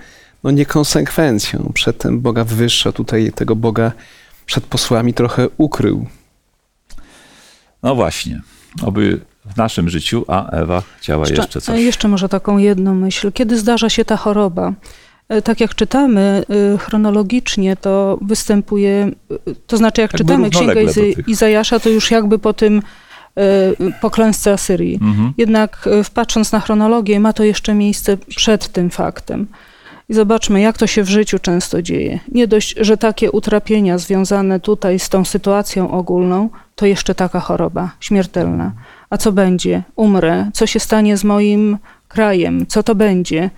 no, 0.44 0.50
niekonsekwencją. 0.50 1.70
Przedtem 1.74 2.20
Boga 2.20 2.44
wyższa, 2.44 2.92
tutaj 2.92 3.32
tego 3.34 3.56
Boga 3.56 3.92
przed 4.46 4.64
posłami 4.64 5.14
trochę 5.14 5.48
ukrył. 5.56 6.06
No 7.82 7.94
właśnie, 7.94 8.40
oby 8.82 9.20
w 9.44 9.56
naszym 9.56 9.90
życiu, 9.90 10.24
a 10.28 10.50
Ewa 10.50 10.82
chciała 10.98 11.28
jeszcze 11.28 11.58
a 11.58 11.60
coś. 11.60 11.80
jeszcze 11.80 12.08
może 12.08 12.28
taką 12.28 12.58
jedną 12.58 12.94
myśl. 12.94 13.32
Kiedy 13.32 13.58
zdarza 13.58 13.90
się 13.90 14.04
ta 14.04 14.16
choroba? 14.16 14.72
E, 15.28 15.42
Tak 15.42 15.60
jak 15.60 15.74
czytamy 15.74 16.44
y, 16.74 16.78
chronologicznie, 16.78 17.76
to 17.76 18.18
występuje, 18.22 19.10
y, 19.48 19.54
to 19.66 19.76
znaczy 19.76 20.00
jak 20.00 20.12
Jakby 20.12 20.24
czytamy 20.24 20.50
Księgę 20.50 20.82
Izy. 20.82 21.14
Izajasza, 21.26 21.80
to 21.80 21.88
już 21.88 22.10
jakby 22.10 22.38
po 22.38 22.52
tym 22.52 22.82
po 24.00 24.10
klęsce 24.10 24.52
Asyrii. 24.52 24.94
Mhm. 25.02 25.32
Jednak 25.38 25.88
patrząc 26.14 26.52
na 26.52 26.60
chronologię, 26.60 27.20
ma 27.20 27.32
to 27.32 27.44
jeszcze 27.44 27.74
miejsce 27.74 28.16
przed 28.16 28.68
tym 28.68 28.90
faktem. 28.90 29.46
I 30.08 30.14
zobaczmy, 30.14 30.60
jak 30.60 30.78
to 30.78 30.86
się 30.86 31.02
w 31.02 31.08
życiu 31.08 31.38
często 31.38 31.82
dzieje. 31.82 32.20
Nie 32.28 32.46
dość, 32.46 32.74
że 32.80 32.96
takie 32.96 33.30
utrapienia 33.30 33.98
związane 33.98 34.60
tutaj 34.60 34.98
z 34.98 35.08
tą 35.08 35.24
sytuacją 35.24 35.90
ogólną, 35.90 36.48
to 36.74 36.86
jeszcze 36.86 37.14
taka 37.14 37.40
choroba 37.40 37.90
śmiertelna. 38.00 38.72
A 39.10 39.16
co 39.16 39.32
będzie? 39.32 39.82
Umrę. 39.96 40.50
Co 40.52 40.66
się 40.66 40.80
stanie 40.80 41.16
z 41.16 41.24
moim 41.24 41.78
krajem? 42.08 42.66
Co 42.66 42.82
to 42.82 42.94
będzie? 42.94 43.50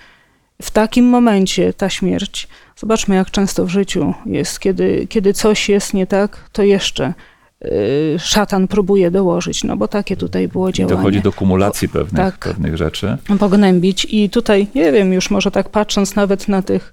W 0.63 0.71
takim 0.71 1.05
momencie 1.09 1.73
ta 1.73 1.91
śmierć. 1.91 2.49
Zobaczmy, 2.77 3.15
jak 3.15 3.31
często 3.31 3.67
w 3.67 3.69
życiu 3.69 4.15
jest, 4.27 4.61
kiedy, 4.61 5.07
kiedy 5.07 5.33
coś 5.33 5.69
jest 5.69 5.95
nie 5.95 6.07
tak, 6.07 6.51
to 6.53 6.63
jeszcze 6.63 7.15
y, 7.65 8.17
szatan 8.19 8.69
próbuje 8.69 9.11
dołożyć, 9.11 9.65
no 9.65 9.77
bo 9.77 9.89
takie 9.89 10.17
tutaj 10.17 10.49
było 10.49 10.73
działanie 10.73 10.97
dochodzi 10.97 11.21
do 11.21 11.33
kumulacji 11.33 11.89
pewnych, 11.89 12.25
Tak. 12.25 12.39
pewnych 12.39 12.77
rzeczy. 12.77 13.19
pognębić. 13.39 14.07
I 14.11 14.31
tutaj, 14.31 14.67
nie 14.75 14.93
wiem, 14.93 15.13
już 15.13 15.31
może 15.31 15.51
tak 15.51 15.69
patrząc 15.69 16.15
nawet 16.15 16.49
na 16.49 16.63
tych 16.63 16.93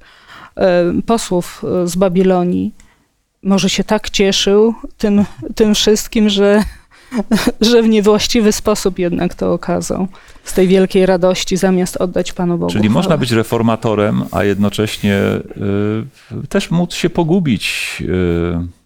e, 0.58 0.84
posłów 1.06 1.64
e, 1.84 1.88
z 1.88 1.96
Babilonii, 1.96 2.72
może 3.44 3.70
się 3.70 3.84
tak 3.84 4.10
cieszył 4.10 4.74
tym, 4.98 5.26
tym 5.56 5.76
wszystkim, 5.76 6.30
że 6.30 6.64
że 7.72 7.82
w 7.82 7.90
niewłaściwy 7.90 8.52
sposób 8.52 9.00
jednak 9.00 9.36
to 9.36 9.54
okazał. 9.54 10.08
Z 10.44 10.54
tej 10.54 10.68
wielkiej 10.68 11.06
radości, 11.06 11.58
zamiast 11.58 11.98
oddać 11.98 12.34
Panu 12.34 12.58
Bogu. 12.58 12.72
Czyli 12.72 12.84
chwałę. 12.84 12.94
można 12.94 13.18
być 13.18 13.32
reformatorem, 13.32 14.24
a 14.32 14.44
jednocześnie 14.44 15.18
y, 16.44 16.48
też 16.48 16.72
móc 16.72 16.94
się 16.94 17.10
pogubić 17.10 17.98
y, 18.02 18.84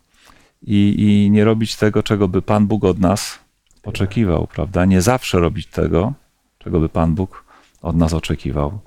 i, 0.67 1.27
nie 1.31 1.45
robić 1.45 1.75
tego, 1.75 2.03
czego 2.03 2.27
by 2.27 2.41
Pan 2.41 2.67
Bóg 2.67 2.83
od 2.83 2.99
nas 2.99 3.39
oczekiwał, 3.85 4.47
prawda? 4.47 4.85
Nie 4.85 5.01
zawsze 5.01 5.39
robić 5.39 5.67
tego, 5.67 6.13
czego 6.57 6.79
by 6.79 6.89
Pan 6.89 7.15
Bóg 7.15 7.43
od 7.81 7.95
nas 7.95 8.13
oczekiwał. 8.13 8.79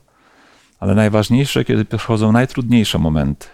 Ale 0.81 0.95
najważniejsze, 0.95 1.65
kiedy 1.65 1.85
przychodzą 1.85 2.33
najtrudniejsze 2.33 2.99
momenty, 2.99 3.47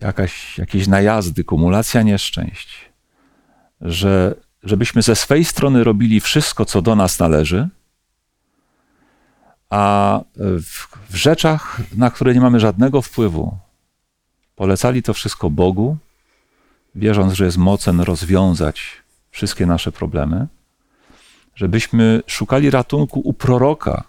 jakaś, 0.00 0.58
jakieś 0.58 0.86
najazdy, 0.86 1.44
kumulacja 1.44 2.02
nieszczęść, 2.02 2.89
że 3.80 4.34
żebyśmy 4.62 5.02
ze 5.02 5.16
swej 5.16 5.44
strony 5.44 5.84
robili 5.84 6.20
wszystko, 6.20 6.64
co 6.64 6.82
do 6.82 6.96
nas 6.96 7.18
należy, 7.18 7.68
a 9.70 10.20
w, 10.36 10.88
w 11.10 11.14
rzeczach, 11.14 11.80
na 11.96 12.10
które 12.10 12.34
nie 12.34 12.40
mamy 12.40 12.60
żadnego 12.60 13.02
wpływu, 13.02 13.58
polecali 14.56 15.02
to 15.02 15.14
wszystko 15.14 15.50
Bogu, 15.50 15.96
wierząc, 16.94 17.32
że 17.32 17.44
jest 17.44 17.58
mocen 17.58 18.00
rozwiązać 18.00 19.02
wszystkie 19.30 19.66
nasze 19.66 19.92
problemy, 19.92 20.46
żebyśmy 21.54 22.22
szukali 22.26 22.70
ratunku 22.70 23.20
u 23.20 23.32
proroka, 23.32 24.04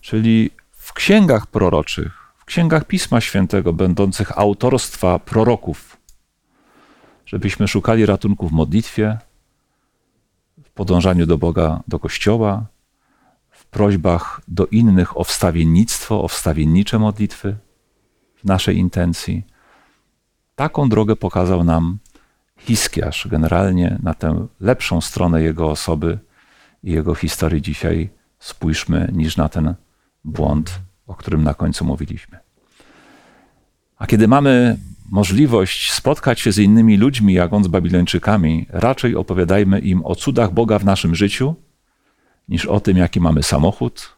czyli 0.00 0.50
w 0.72 0.92
księgach 0.92 1.46
proroczych, 1.46 2.32
w 2.38 2.44
księgach 2.44 2.84
Pisma 2.84 3.20
Świętego, 3.20 3.72
będących 3.72 4.38
autorstwa 4.38 5.18
proroków, 5.18 5.97
żebyśmy 7.28 7.68
szukali 7.68 8.06
ratunku 8.06 8.48
w 8.48 8.52
modlitwie, 8.52 9.18
w 10.64 10.70
podążaniu 10.70 11.26
do 11.26 11.38
Boga, 11.38 11.82
do 11.88 11.98
Kościoła, 11.98 12.66
w 13.50 13.66
prośbach 13.66 14.40
do 14.48 14.66
innych 14.66 15.16
o 15.16 15.24
wstawiennictwo, 15.24 16.22
o 16.22 16.28
wstawiennicze 16.28 16.98
modlitwy 16.98 17.56
w 18.34 18.44
naszej 18.44 18.76
intencji. 18.76 19.46
Taką 20.56 20.88
drogę 20.88 21.16
pokazał 21.16 21.64
nam 21.64 21.98
Hiskiarz 22.58 23.28
generalnie 23.28 23.98
na 24.02 24.14
tę 24.14 24.46
lepszą 24.60 25.00
stronę 25.00 25.42
jego 25.42 25.70
osoby 25.70 26.18
i 26.84 26.92
jego 26.92 27.14
historii 27.14 27.62
dzisiaj 27.62 28.10
spójrzmy 28.38 29.10
niż 29.12 29.36
na 29.36 29.48
ten 29.48 29.74
błąd, 30.24 30.80
o 31.06 31.14
którym 31.14 31.44
na 31.44 31.54
końcu 31.54 31.84
mówiliśmy. 31.84 32.38
A 33.98 34.06
kiedy 34.06 34.28
mamy 34.28 34.78
możliwość 35.10 35.92
spotkać 35.92 36.40
się 36.40 36.52
z 36.52 36.58
innymi 36.58 36.96
ludźmi, 36.96 37.34
jak 37.34 37.52
on 37.52 37.64
z 37.64 37.68
Babilończykami, 37.68 38.66
raczej 38.70 39.16
opowiadajmy 39.16 39.78
im 39.78 40.06
o 40.06 40.14
cudach 40.14 40.52
Boga 40.52 40.78
w 40.78 40.84
naszym 40.84 41.14
życiu, 41.14 41.54
niż 42.48 42.66
o 42.66 42.80
tym, 42.80 42.96
jaki 42.96 43.20
mamy 43.20 43.42
samochód, 43.42 44.16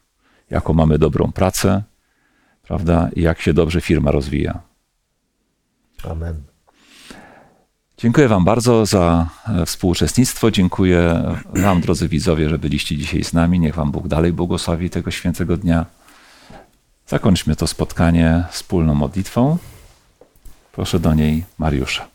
jaką 0.49 0.73
mamy 0.73 0.97
dobrą 0.97 1.31
pracę, 1.31 1.83
prawda, 2.63 3.09
i 3.15 3.21
jak 3.21 3.41
się 3.41 3.53
dobrze 3.53 3.81
firma 3.81 4.11
rozwija. 4.11 4.61
Amen. 6.03 6.43
Dziękuję 7.97 8.27
Wam 8.27 8.45
bardzo 8.45 8.85
za 8.85 9.29
e, 9.47 9.65
współuczestnictwo. 9.65 10.51
Dziękuję 10.51 11.23
Wam, 11.53 11.81
drodzy 11.81 12.07
widzowie, 12.07 12.49
że 12.49 12.59
byliście 12.59 12.97
dzisiaj 12.97 13.23
z 13.23 13.33
nami. 13.33 13.59
Niech 13.59 13.75
Wam 13.75 13.91
Bóg 13.91 14.07
dalej 14.07 14.33
błogosławi 14.33 14.89
tego 14.89 15.11
świętego 15.11 15.57
dnia. 15.57 15.85
Zakończmy 17.07 17.55
to 17.55 17.67
spotkanie 17.67 18.43
wspólną 18.51 18.95
modlitwą. 18.95 19.57
Proszę 20.71 20.99
do 20.99 21.13
niej 21.13 21.43
Mariusza. 21.57 22.07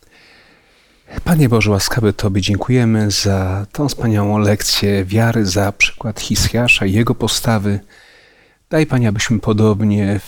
Panie 1.25 1.49
Boże, 1.49 1.71
łaskawy 1.71 2.13
Tobie 2.13 2.41
dziękujemy 2.41 3.11
za 3.11 3.67
tą 3.73 3.89
wspaniałą 3.89 4.39
lekcję 4.39 5.05
wiary, 5.05 5.47
za 5.47 5.73
przykład 5.73 6.21
Hiskiasza 6.21 6.87
i 6.87 6.93
jego 6.93 7.15
postawy. 7.15 7.81
Daj 8.71 8.87
Panie, 8.87 9.09
abyśmy 9.09 9.39
podobnie 9.39 10.21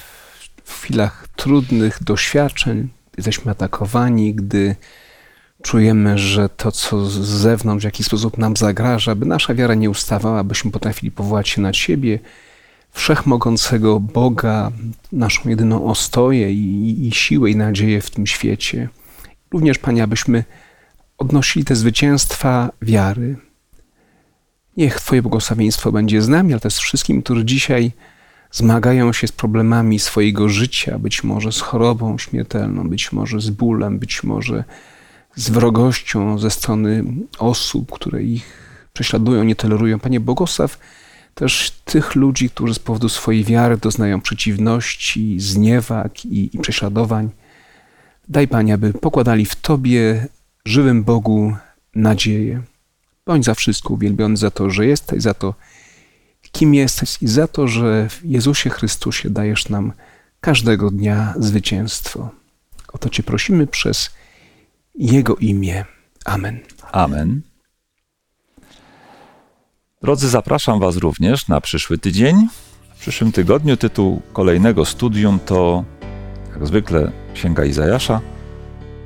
w 0.65 0.81
chwilach 0.81 1.29
trudnych 1.37 2.03
doświadczeń, 2.03 2.89
jesteśmy 3.17 3.53
atakowani, 3.53 4.35
gdy 4.35 4.77
czujemy, 5.63 6.19
że 6.19 6.49
to, 6.49 6.73
co 6.73 7.07
z 7.07 7.15
zewnątrz 7.27 7.83
w 7.83 7.85
jakiś 7.85 8.07
sposób 8.07 8.39
nam 8.39 8.57
zagraża, 8.57 9.15
by 9.15 9.27
nasza 9.27 9.55
wiara 9.55 9.75
nie 9.75 9.91
ustawała, 9.91 10.45
byśmy 10.45 10.71
potrafili 10.71 11.11
powołać 11.11 11.49
się 11.49 11.61
na 11.61 11.73
siebie, 11.73 12.19
wszechmogącego 12.99 14.01
Boga, 14.01 14.71
naszą 15.13 15.49
jedyną 15.49 15.85
ostoję 15.85 16.53
i, 16.53 17.07
i 17.09 17.13
siłę 17.13 17.51
i 17.51 17.57
nadzieję 17.57 18.01
w 18.01 18.11
tym 18.11 18.27
świecie. 18.27 18.89
Również, 19.53 19.79
Panie, 19.79 20.03
abyśmy 20.03 20.45
odnosili 21.19 21.65
te 21.65 21.77
zwycięstwa 21.77 22.73
wiary. 22.83 23.37
Niech 24.77 25.01
Twoje 25.01 25.23
błogosławieństwo 25.23 25.93
będzie 25.93 26.23
z 26.23 26.29
nami, 26.29 26.53
ale 26.53 26.61
też 26.61 26.77
wszystkim, 26.77 27.23
którzy 27.23 27.45
dzisiaj 27.45 27.93
zmagają 28.51 29.13
się 29.13 29.27
z 29.27 29.33
problemami 29.33 29.99
swojego 29.99 30.49
życia, 30.49 30.99
być 30.99 31.25
może 31.25 31.53
z 31.53 31.61
chorobą 31.61 32.19
śmiertelną, 32.19 32.89
być 32.89 33.13
może 33.13 33.41
z 33.41 33.51
bólem, 33.51 33.99
być 33.99 34.25
może 34.25 34.65
z 35.37 35.51
wrogością 35.51 36.39
ze 36.39 36.51
strony 36.51 37.05
osób, 37.39 37.93
które 37.93 38.23
ich 38.23 38.45
prześladują, 38.93 39.45
nie 39.45 39.57
tolerują. 39.57 39.99
Panie, 39.99 40.21
błogosław 40.21 40.79
też 41.39 41.73
tych 41.85 42.15
ludzi, 42.15 42.51
którzy 42.51 42.75
z 42.75 42.79
powodu 42.79 43.09
swojej 43.09 43.45
wiary 43.45 43.77
doznają 43.77 44.21
przeciwności, 44.21 45.41
zniewag 45.41 46.25
i, 46.25 46.57
i 46.57 46.59
prześladowań. 46.59 47.31
Daj, 48.29 48.49
Panie, 48.49 48.75
aby 48.75 48.93
pokładali 48.93 49.45
w 49.45 49.57
Tobie, 49.57 50.27
żywym 50.65 51.05
Bogu, 51.05 51.57
nadzieję. 51.95 52.63
Bądź 53.27 53.45
za 53.45 53.55
wszystko 53.55 53.95
uwielbiony 53.95 54.37
za 54.37 54.51
to, 54.51 54.71
że 54.71 54.87
jesteś, 54.87 55.23
za 55.23 55.35
to, 55.35 55.55
kim 56.53 56.75
jesteś 56.75 57.23
i 57.23 57.29
za 57.29 57.49
to, 57.49 57.69
że 57.69 58.09
w 58.09 58.25
Jezusie 58.25 58.71
Chrystusie 58.71 59.31
dajesz 59.31 59.69
nam 59.69 59.93
każdego 60.41 60.91
dnia 60.91 61.35
zwycięstwo. 61.39 62.31
O 62.93 62.99
to 62.99 63.09
Cię 63.09 63.23
prosimy 63.23 63.67
przez 63.67 64.11
Jego 64.95 65.37
imię. 65.37 65.85
Amen. 66.25 66.59
Amen. 66.93 67.48
Drodzy, 70.03 70.29
zapraszam 70.29 70.81
Was 70.81 70.97
również 70.97 71.49
na 71.49 71.61
przyszły 71.61 71.99
tydzień. 71.99 72.49
W 72.95 73.01
przyszłym 73.01 73.33
tygodniu 73.33 73.77
tytuł 73.77 74.23
kolejnego 74.33 74.85
studium 74.85 75.39
to, 75.47 75.85
jak 76.53 76.67
zwykle, 76.67 77.13
Księga 77.35 77.65
Izajasza. 77.65 78.21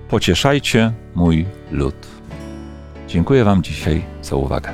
Pocieszajcie 0.09 0.93
mój 1.15 1.47
lud. 1.71 1.95
Dziękuję 3.09 3.45
Wam 3.45 3.63
dzisiaj 3.63 4.05
za 4.23 4.37
uwagę. 4.37 4.73